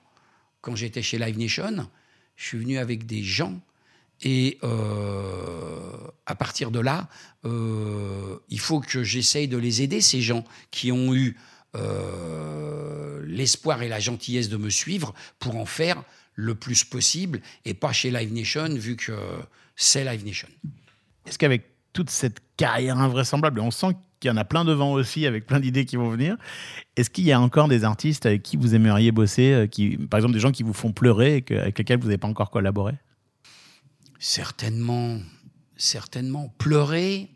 quand 0.63 0.75
j'étais 0.77 1.03
chez 1.03 1.19
Live 1.19 1.39
Nation, 1.39 1.87
je 2.37 2.47
suis 2.47 2.59
venu 2.59 2.79
avec 2.79 3.05
des 3.05 3.23
gens, 3.23 3.61
et 4.23 4.59
euh, 4.65 5.91
à 6.25 6.35
partir 6.35 6.71
de 6.71 6.81
là, 6.81 7.09
euh, 7.45 8.37
il 8.49 8.61
faut 8.61 8.81
que 8.81 9.03
j'essaye 9.03 9.47
de 9.49 9.57
les 9.59 9.83
aider, 9.83 10.01
ces 10.01 10.23
gens 10.23 10.45
qui 10.71 10.91
ont 10.91 11.15
eu 11.15 11.37
l'espoir 13.27 13.83
et 13.83 13.89
la 13.89 14.01
gentillesse 14.01 14.49
de 14.49 14.57
me 14.57 14.71
suivre 14.71 15.15
pour 15.39 15.57
en 15.57 15.67
faire 15.67 16.03
le 16.41 16.55
plus 16.55 16.85
possible, 16.85 17.41
et 17.65 17.75
pas 17.75 17.93
chez 17.93 18.11
Live 18.11 18.33
Nation, 18.33 18.69
vu 18.75 18.97
que 18.97 19.13
c'est 19.77 20.05
Live 20.05 20.25
Nation. 20.25 20.49
Est-ce 21.27 21.39
qu'avec 21.39 21.67
toute 21.93 22.11
cette 22.11 22.41
carrière 22.57 22.99
invraisemblable, 22.99 23.61
et 23.61 23.63
on 23.63 23.71
sent 23.71 23.95
qu'il 24.21 24.29
y 24.29 24.33
en 24.33 24.37
a 24.37 24.45
plein 24.45 24.65
devant 24.65 24.93
aussi, 24.93 25.27
avec 25.27 25.47
plein 25.47 25.61
d'idées 25.61 25.85
qui 25.85 25.97
vont 25.97 26.09
venir, 26.11 26.37
est-ce 26.97 27.11
qu'il 27.11 27.25
y 27.25 27.33
a 27.33 27.41
encore 27.41 27.69
des 27.69 27.85
artistes 27.85 28.27
avec 28.27 28.43
qui 28.43 28.57
vous 28.57 28.75
aimeriez 28.75 29.13
bosser, 29.13 29.53
euh, 29.53 29.67
qui, 29.67 29.97
par 29.97 30.19
exemple 30.19 30.35
des 30.35 30.41
gens 30.41 30.53
qui 30.53 30.63
vous 30.63 30.73
font 30.75 30.93
pleurer 30.93 31.37
et 31.37 31.43
que- 31.43 31.55
avec 31.55 31.79
lesquels 31.79 31.99
vous 31.99 32.07
n'avez 32.07 32.19
pas 32.19 32.29
encore 32.29 32.51
collaboré? 32.51 32.95
Certainement, 34.19 35.19
certainement. 35.77 36.55
Pleurer, 36.59 37.31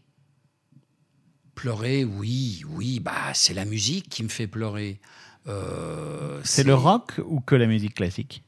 pleurer, 1.55 2.05
oui, 2.05 2.63
oui, 2.69 3.01
bah 3.01 3.33
c'est 3.35 3.55
la 3.55 3.65
musique 3.65 4.09
qui 4.09 4.23
me 4.23 4.29
fait 4.29 4.47
pleurer. 4.47 5.01
Euh, 5.47 6.41
C'est 6.45 6.65
le 6.65 6.75
rock 6.75 7.21
ou 7.27 7.41
que 7.41 7.55
la 7.55 7.67
musique 7.67 7.95
classique? 7.95 8.43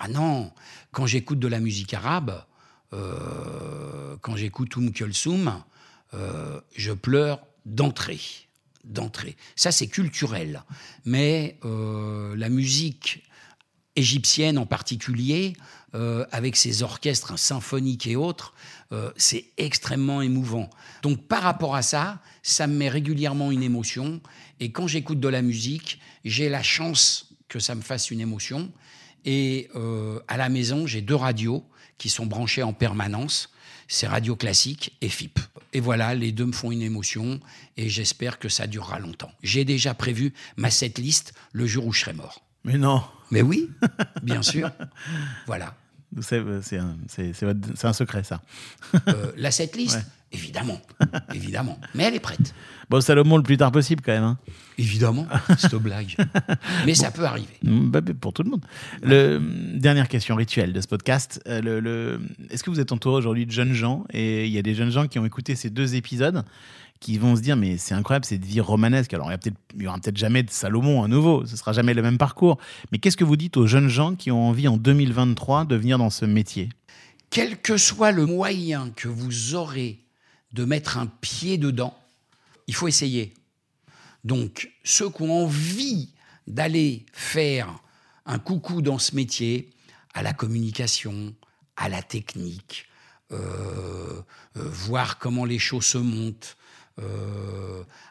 Ah 0.00 0.08
non, 0.08 0.52
quand 0.92 1.06
j'écoute 1.06 1.40
de 1.40 1.48
la 1.48 1.58
musique 1.58 1.92
arabe, 1.92 2.44
euh, 2.92 4.16
quand 4.20 4.36
j'écoute 4.36 4.76
Oum 4.76 4.92
Kulsoum, 4.92 5.62
euh, 6.14 6.60
je 6.74 6.92
pleure 6.92 7.40
d'entrée, 7.66 8.20
d'entrée. 8.84 9.36
Ça 9.56 9.72
c'est 9.72 9.88
culturel, 9.88 10.62
mais 11.04 11.58
euh, 11.64 12.36
la 12.36 12.48
musique 12.48 13.24
égyptienne 13.96 14.56
en 14.56 14.66
particulier, 14.66 15.54
euh, 15.94 16.24
avec 16.30 16.56
ses 16.56 16.82
orchestres 16.82 17.38
symphoniques 17.38 18.06
et 18.06 18.16
autres, 18.16 18.54
c'est 19.16 19.44
extrêmement 19.58 20.22
émouvant. 20.22 20.70
Donc 21.02 21.26
par 21.26 21.42
rapport 21.42 21.76
à 21.76 21.82
ça, 21.82 22.22
ça 22.42 22.66
me 22.66 22.74
met 22.74 22.88
régulièrement 22.88 23.50
une 23.50 23.62
émotion. 23.62 24.22
Et 24.60 24.72
quand 24.72 24.86
j'écoute 24.86 25.20
de 25.20 25.28
la 25.28 25.42
musique, 25.42 26.00
j'ai 26.24 26.48
la 26.48 26.62
chance 26.62 27.34
que 27.48 27.58
ça 27.58 27.74
me 27.74 27.82
fasse 27.82 28.10
une 28.10 28.20
émotion. 28.20 28.72
Et 29.24 29.68
euh, 29.74 30.20
à 30.28 30.36
la 30.36 30.48
maison, 30.48 30.86
j'ai 30.86 31.00
deux 31.00 31.14
radios 31.14 31.64
qui 31.98 32.08
sont 32.08 32.26
branchées 32.26 32.62
en 32.62 32.72
permanence. 32.72 33.50
C'est 33.88 34.06
Radio 34.06 34.36
Classique 34.36 34.96
et 35.00 35.08
FIP. 35.08 35.38
Et 35.72 35.80
voilà, 35.80 36.14
les 36.14 36.32
deux 36.32 36.46
me 36.46 36.52
font 36.52 36.70
une 36.70 36.82
émotion 36.82 37.40
et 37.76 37.88
j'espère 37.88 38.38
que 38.38 38.48
ça 38.48 38.66
durera 38.66 38.98
longtemps. 38.98 39.32
J'ai 39.42 39.64
déjà 39.64 39.94
prévu 39.94 40.32
ma 40.56 40.70
setlist 40.70 41.34
le 41.52 41.66
jour 41.66 41.86
où 41.86 41.92
je 41.92 42.00
serai 42.00 42.12
mort. 42.14 42.42
Mais 42.64 42.78
non 42.78 43.02
Mais 43.30 43.42
oui, 43.42 43.70
bien 44.22 44.42
sûr. 44.42 44.70
Voilà. 45.46 45.76
C'est 46.20 46.42
c'est 46.62 46.78
un, 46.78 46.96
c'est- 47.08 47.32
c'est 47.34 47.46
c'est 47.74 47.92
secret, 47.92 48.24
ça. 48.24 48.40
Euh, 49.08 49.30
la 49.36 49.50
setlist, 49.50 49.96
Ouais. 49.96 50.02
évidemment, 50.32 50.80
évidemment. 51.34 51.78
Mais 51.94 52.04
elle 52.04 52.14
est 52.14 52.20
prête. 52.20 52.54
Bon, 52.88 53.00
Salomon, 53.02 53.36
le 53.36 53.42
plus 53.42 53.58
tard 53.58 53.70
possible, 53.70 54.02
quand 54.04 54.12
même. 54.12 54.24
hein. 54.24 54.38
Évidemment, 54.78 55.26
cette 55.58 55.74
blague. 55.74 56.16
Mais 56.86 56.94
ça 56.94 57.10
peut 57.10 57.24
arriver. 57.24 57.58
Mm, 57.62 57.90
bah, 57.90 58.00
pour 58.18 58.32
tout 58.32 58.42
le 58.42 58.50
monde. 58.50 58.64
Le, 59.02 59.38
dernière 59.78 60.08
question 60.08 60.34
rituelle 60.34 60.72
de 60.72 60.80
ce 60.80 60.86
podcast. 60.86 61.42
Euh, 61.46 61.60
le- 61.60 61.80
le- 61.80 62.20
Est-ce 62.50 62.64
que 62.64 62.70
vous 62.70 62.80
êtes 62.80 62.92
entouré 62.92 63.16
aujourd'hui 63.16 63.44
de 63.44 63.50
jeunes 63.52 63.74
gens? 63.74 64.04
Et 64.10 64.46
il 64.46 64.52
y 64.52 64.58
a 64.58 64.62
des 64.62 64.74
jeunes 64.74 64.90
gens 64.90 65.06
qui 65.08 65.18
ont 65.18 65.26
écouté 65.26 65.56
ces 65.56 65.68
deux 65.68 65.94
épisodes 65.94 66.42
qui 67.00 67.18
vont 67.18 67.36
se 67.36 67.40
dire 67.40 67.56
mais 67.56 67.78
c'est 67.78 67.94
incroyable 67.94 68.24
cette 68.24 68.44
vie 68.44 68.60
romanesque. 68.60 69.12
Alors 69.14 69.28
il 69.28 69.32
y, 69.32 69.34
a 69.34 69.38
peut-être- 69.38 69.56
il 69.76 69.82
y 69.82 69.86
aura 69.86 69.98
peut-être 69.98 70.16
jamais 70.16 70.42
de 70.42 70.50
Salomon 70.50 71.02
à 71.02 71.08
nouveau, 71.08 71.46
ce 71.46 71.56
sera 71.56 71.72
jamais 71.72 71.94
le 71.94 72.02
même 72.02 72.18
parcours. 72.18 72.58
Mais 72.92 72.98
qu'est-ce 72.98 73.16
que 73.16 73.24
vous 73.24 73.36
dites 73.36 73.56
aux 73.56 73.66
jeunes 73.66 73.88
gens 73.88 74.14
qui 74.14 74.30
ont 74.30 74.48
envie 74.48 74.68
en 74.68 74.76
2023 74.76 75.64
de 75.64 75.76
venir 75.76 75.98
dans 75.98 76.10
ce 76.10 76.24
métier? 76.24 76.68
Quel 77.30 77.60
que 77.60 77.76
soit 77.76 78.10
le 78.10 78.26
moyen 78.26 78.90
que 78.96 79.08
vous 79.08 79.54
aurez 79.54 80.00
de 80.52 80.64
mettre 80.64 80.96
un 80.96 81.06
pied 81.06 81.58
dedans, 81.58 81.94
il 82.66 82.74
faut 82.74 82.88
essayer. 82.88 83.34
Donc, 84.24 84.70
ceux 84.82 85.10
qui 85.10 85.22
ont 85.22 85.44
envie 85.44 86.14
d'aller 86.46 87.04
faire 87.12 87.68
un 88.24 88.38
coucou 88.38 88.80
dans 88.82 88.98
ce 88.98 89.14
métier, 89.14 89.70
à 90.14 90.22
la 90.22 90.32
communication, 90.32 91.34
à 91.76 91.88
la 91.88 92.02
technique, 92.02 92.86
euh, 93.30 93.36
euh, 94.56 94.62
voir 94.70 95.18
comment 95.18 95.44
les 95.44 95.58
choses 95.58 95.84
se 95.84 95.98
montent, 95.98 96.56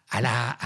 à, 0.10 0.22
la, 0.22 0.58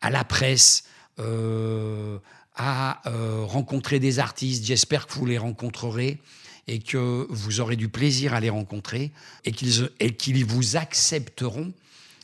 à, 0.00 0.10
la 0.10 0.24
presse, 0.24 0.84
euh, 1.18 2.18
à 2.54 3.02
euh, 3.08 3.44
rencontrer 3.44 3.98
des 3.98 4.18
artistes. 4.18 4.64
J'espère 4.64 5.06
que 5.06 5.14
vous 5.14 5.26
les 5.26 5.38
rencontrerez 5.38 6.20
et 6.66 6.78
que 6.78 7.26
vous 7.30 7.60
aurez 7.60 7.76
du 7.76 7.88
plaisir 7.88 8.34
à 8.34 8.40
les 8.40 8.50
rencontrer 8.50 9.12
et 9.44 9.52
qu'ils 9.52 9.90
et 10.00 10.14
qu'ils 10.14 10.44
vous 10.44 10.76
accepteront. 10.76 11.72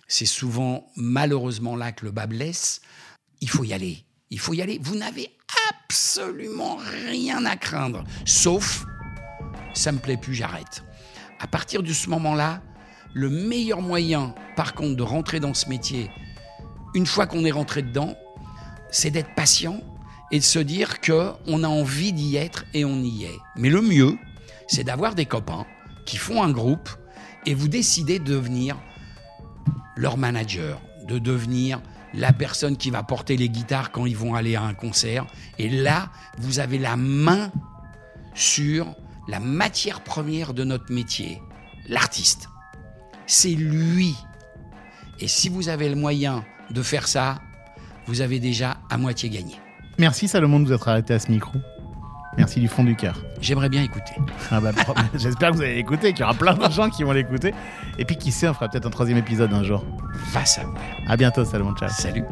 C'est 0.08 0.26
souvent 0.26 0.90
malheureusement 0.96 1.76
là 1.76 1.92
que 1.92 2.04
le 2.04 2.10
bas 2.10 2.26
blesse. 2.26 2.80
Il 3.40 3.48
faut 3.48 3.64
y 3.64 3.72
aller. 3.72 4.04
Il 4.30 4.38
faut 4.38 4.54
y 4.54 4.62
aller. 4.62 4.78
Vous 4.82 4.96
n'avez 4.96 5.30
absolument 5.70 6.78
rien 7.10 7.44
à 7.44 7.56
craindre, 7.56 8.04
sauf 8.24 8.84
ça 9.74 9.92
me 9.92 9.98
plaît 9.98 10.16
plus, 10.16 10.34
j'arrête. 10.34 10.84
À 11.40 11.46
partir 11.46 11.82
de 11.82 11.92
ce 11.92 12.08
moment-là, 12.10 12.62
le 13.14 13.28
meilleur 13.28 13.82
moyen, 13.82 14.34
par 14.56 14.74
contre, 14.74 14.96
de 14.96 15.02
rentrer 15.02 15.40
dans 15.40 15.54
ce 15.54 15.68
métier, 15.68 16.10
une 16.94 17.06
fois 17.06 17.26
qu'on 17.26 17.44
est 17.44 17.50
rentré 17.50 17.82
dedans, 17.82 18.14
c'est 18.90 19.10
d'être 19.10 19.34
patient 19.34 19.80
et 20.30 20.38
de 20.38 20.44
se 20.44 20.58
dire 20.58 21.00
que 21.00 21.32
on 21.46 21.62
a 21.62 21.68
envie 21.68 22.12
d'y 22.12 22.36
être 22.36 22.64
et 22.74 22.84
on 22.84 22.96
y 23.02 23.24
est. 23.24 23.38
Mais 23.56 23.70
le 23.70 23.82
mieux, 23.82 24.16
c'est 24.66 24.84
d'avoir 24.84 25.14
des 25.14 25.26
copains 25.26 25.66
qui 26.06 26.16
font 26.16 26.42
un 26.42 26.50
groupe 26.50 26.88
et 27.46 27.54
vous 27.54 27.68
décidez 27.68 28.18
de 28.18 28.24
devenir 28.24 28.76
leur 29.96 30.16
manager, 30.16 30.80
de 31.06 31.18
devenir 31.18 31.80
la 32.14 32.32
personne 32.32 32.76
qui 32.76 32.90
va 32.90 33.02
porter 33.02 33.36
les 33.36 33.48
guitares 33.48 33.90
quand 33.90 34.06
ils 34.06 34.16
vont 34.16 34.34
aller 34.34 34.54
à 34.54 34.62
un 34.62 34.74
concert. 34.74 35.26
Et 35.58 35.68
là, 35.68 36.10
vous 36.38 36.58
avez 36.58 36.78
la 36.78 36.96
main 36.96 37.50
sur 38.34 38.94
la 39.28 39.40
matière 39.40 40.02
première 40.02 40.54
de 40.54 40.64
notre 40.64 40.92
métier, 40.92 41.40
l'artiste. 41.88 42.48
C'est 43.26 43.54
lui. 43.54 44.14
Et 45.20 45.28
si 45.28 45.48
vous 45.48 45.68
avez 45.68 45.88
le 45.88 45.96
moyen 45.96 46.44
de 46.70 46.82
faire 46.82 47.06
ça, 47.06 47.38
vous 48.06 48.20
avez 48.20 48.40
déjà 48.40 48.78
à 48.90 48.98
moitié 48.98 49.28
gagné. 49.28 49.54
Merci 49.98 50.28
Salomon 50.28 50.60
de 50.60 50.66
vous 50.66 50.72
être 50.72 50.88
arrêté 50.88 51.14
à 51.14 51.18
ce 51.18 51.30
micro. 51.30 51.52
Merci 52.36 52.60
du 52.60 52.68
fond 52.68 52.82
du 52.82 52.96
cœur. 52.96 53.22
J'aimerais 53.40 53.68
bien 53.68 53.82
écouter. 53.82 54.14
Ah 54.50 54.60
bah, 54.60 54.72
J'espère 55.14 55.50
que 55.50 55.56
vous 55.56 55.62
allez 55.62 55.74
l'écouter, 55.74 56.12
qu'il 56.12 56.20
y 56.20 56.22
aura 56.22 56.34
plein 56.34 56.54
de 56.54 56.70
gens 56.70 56.88
qui 56.88 57.02
vont 57.02 57.12
l'écouter. 57.12 57.52
Et 57.98 58.04
puis 58.04 58.16
qui 58.16 58.32
sait, 58.32 58.48
on 58.48 58.54
fera 58.54 58.68
peut-être 58.68 58.86
un 58.86 58.90
troisième 58.90 59.18
épisode 59.18 59.52
un 59.52 59.62
jour. 59.62 59.84
Va 60.32 60.44
savoir. 60.44 60.74
À 61.06 61.16
bientôt 61.16 61.44
Salomon, 61.44 61.74
ciao. 61.74 61.90
Salut. 61.90 62.24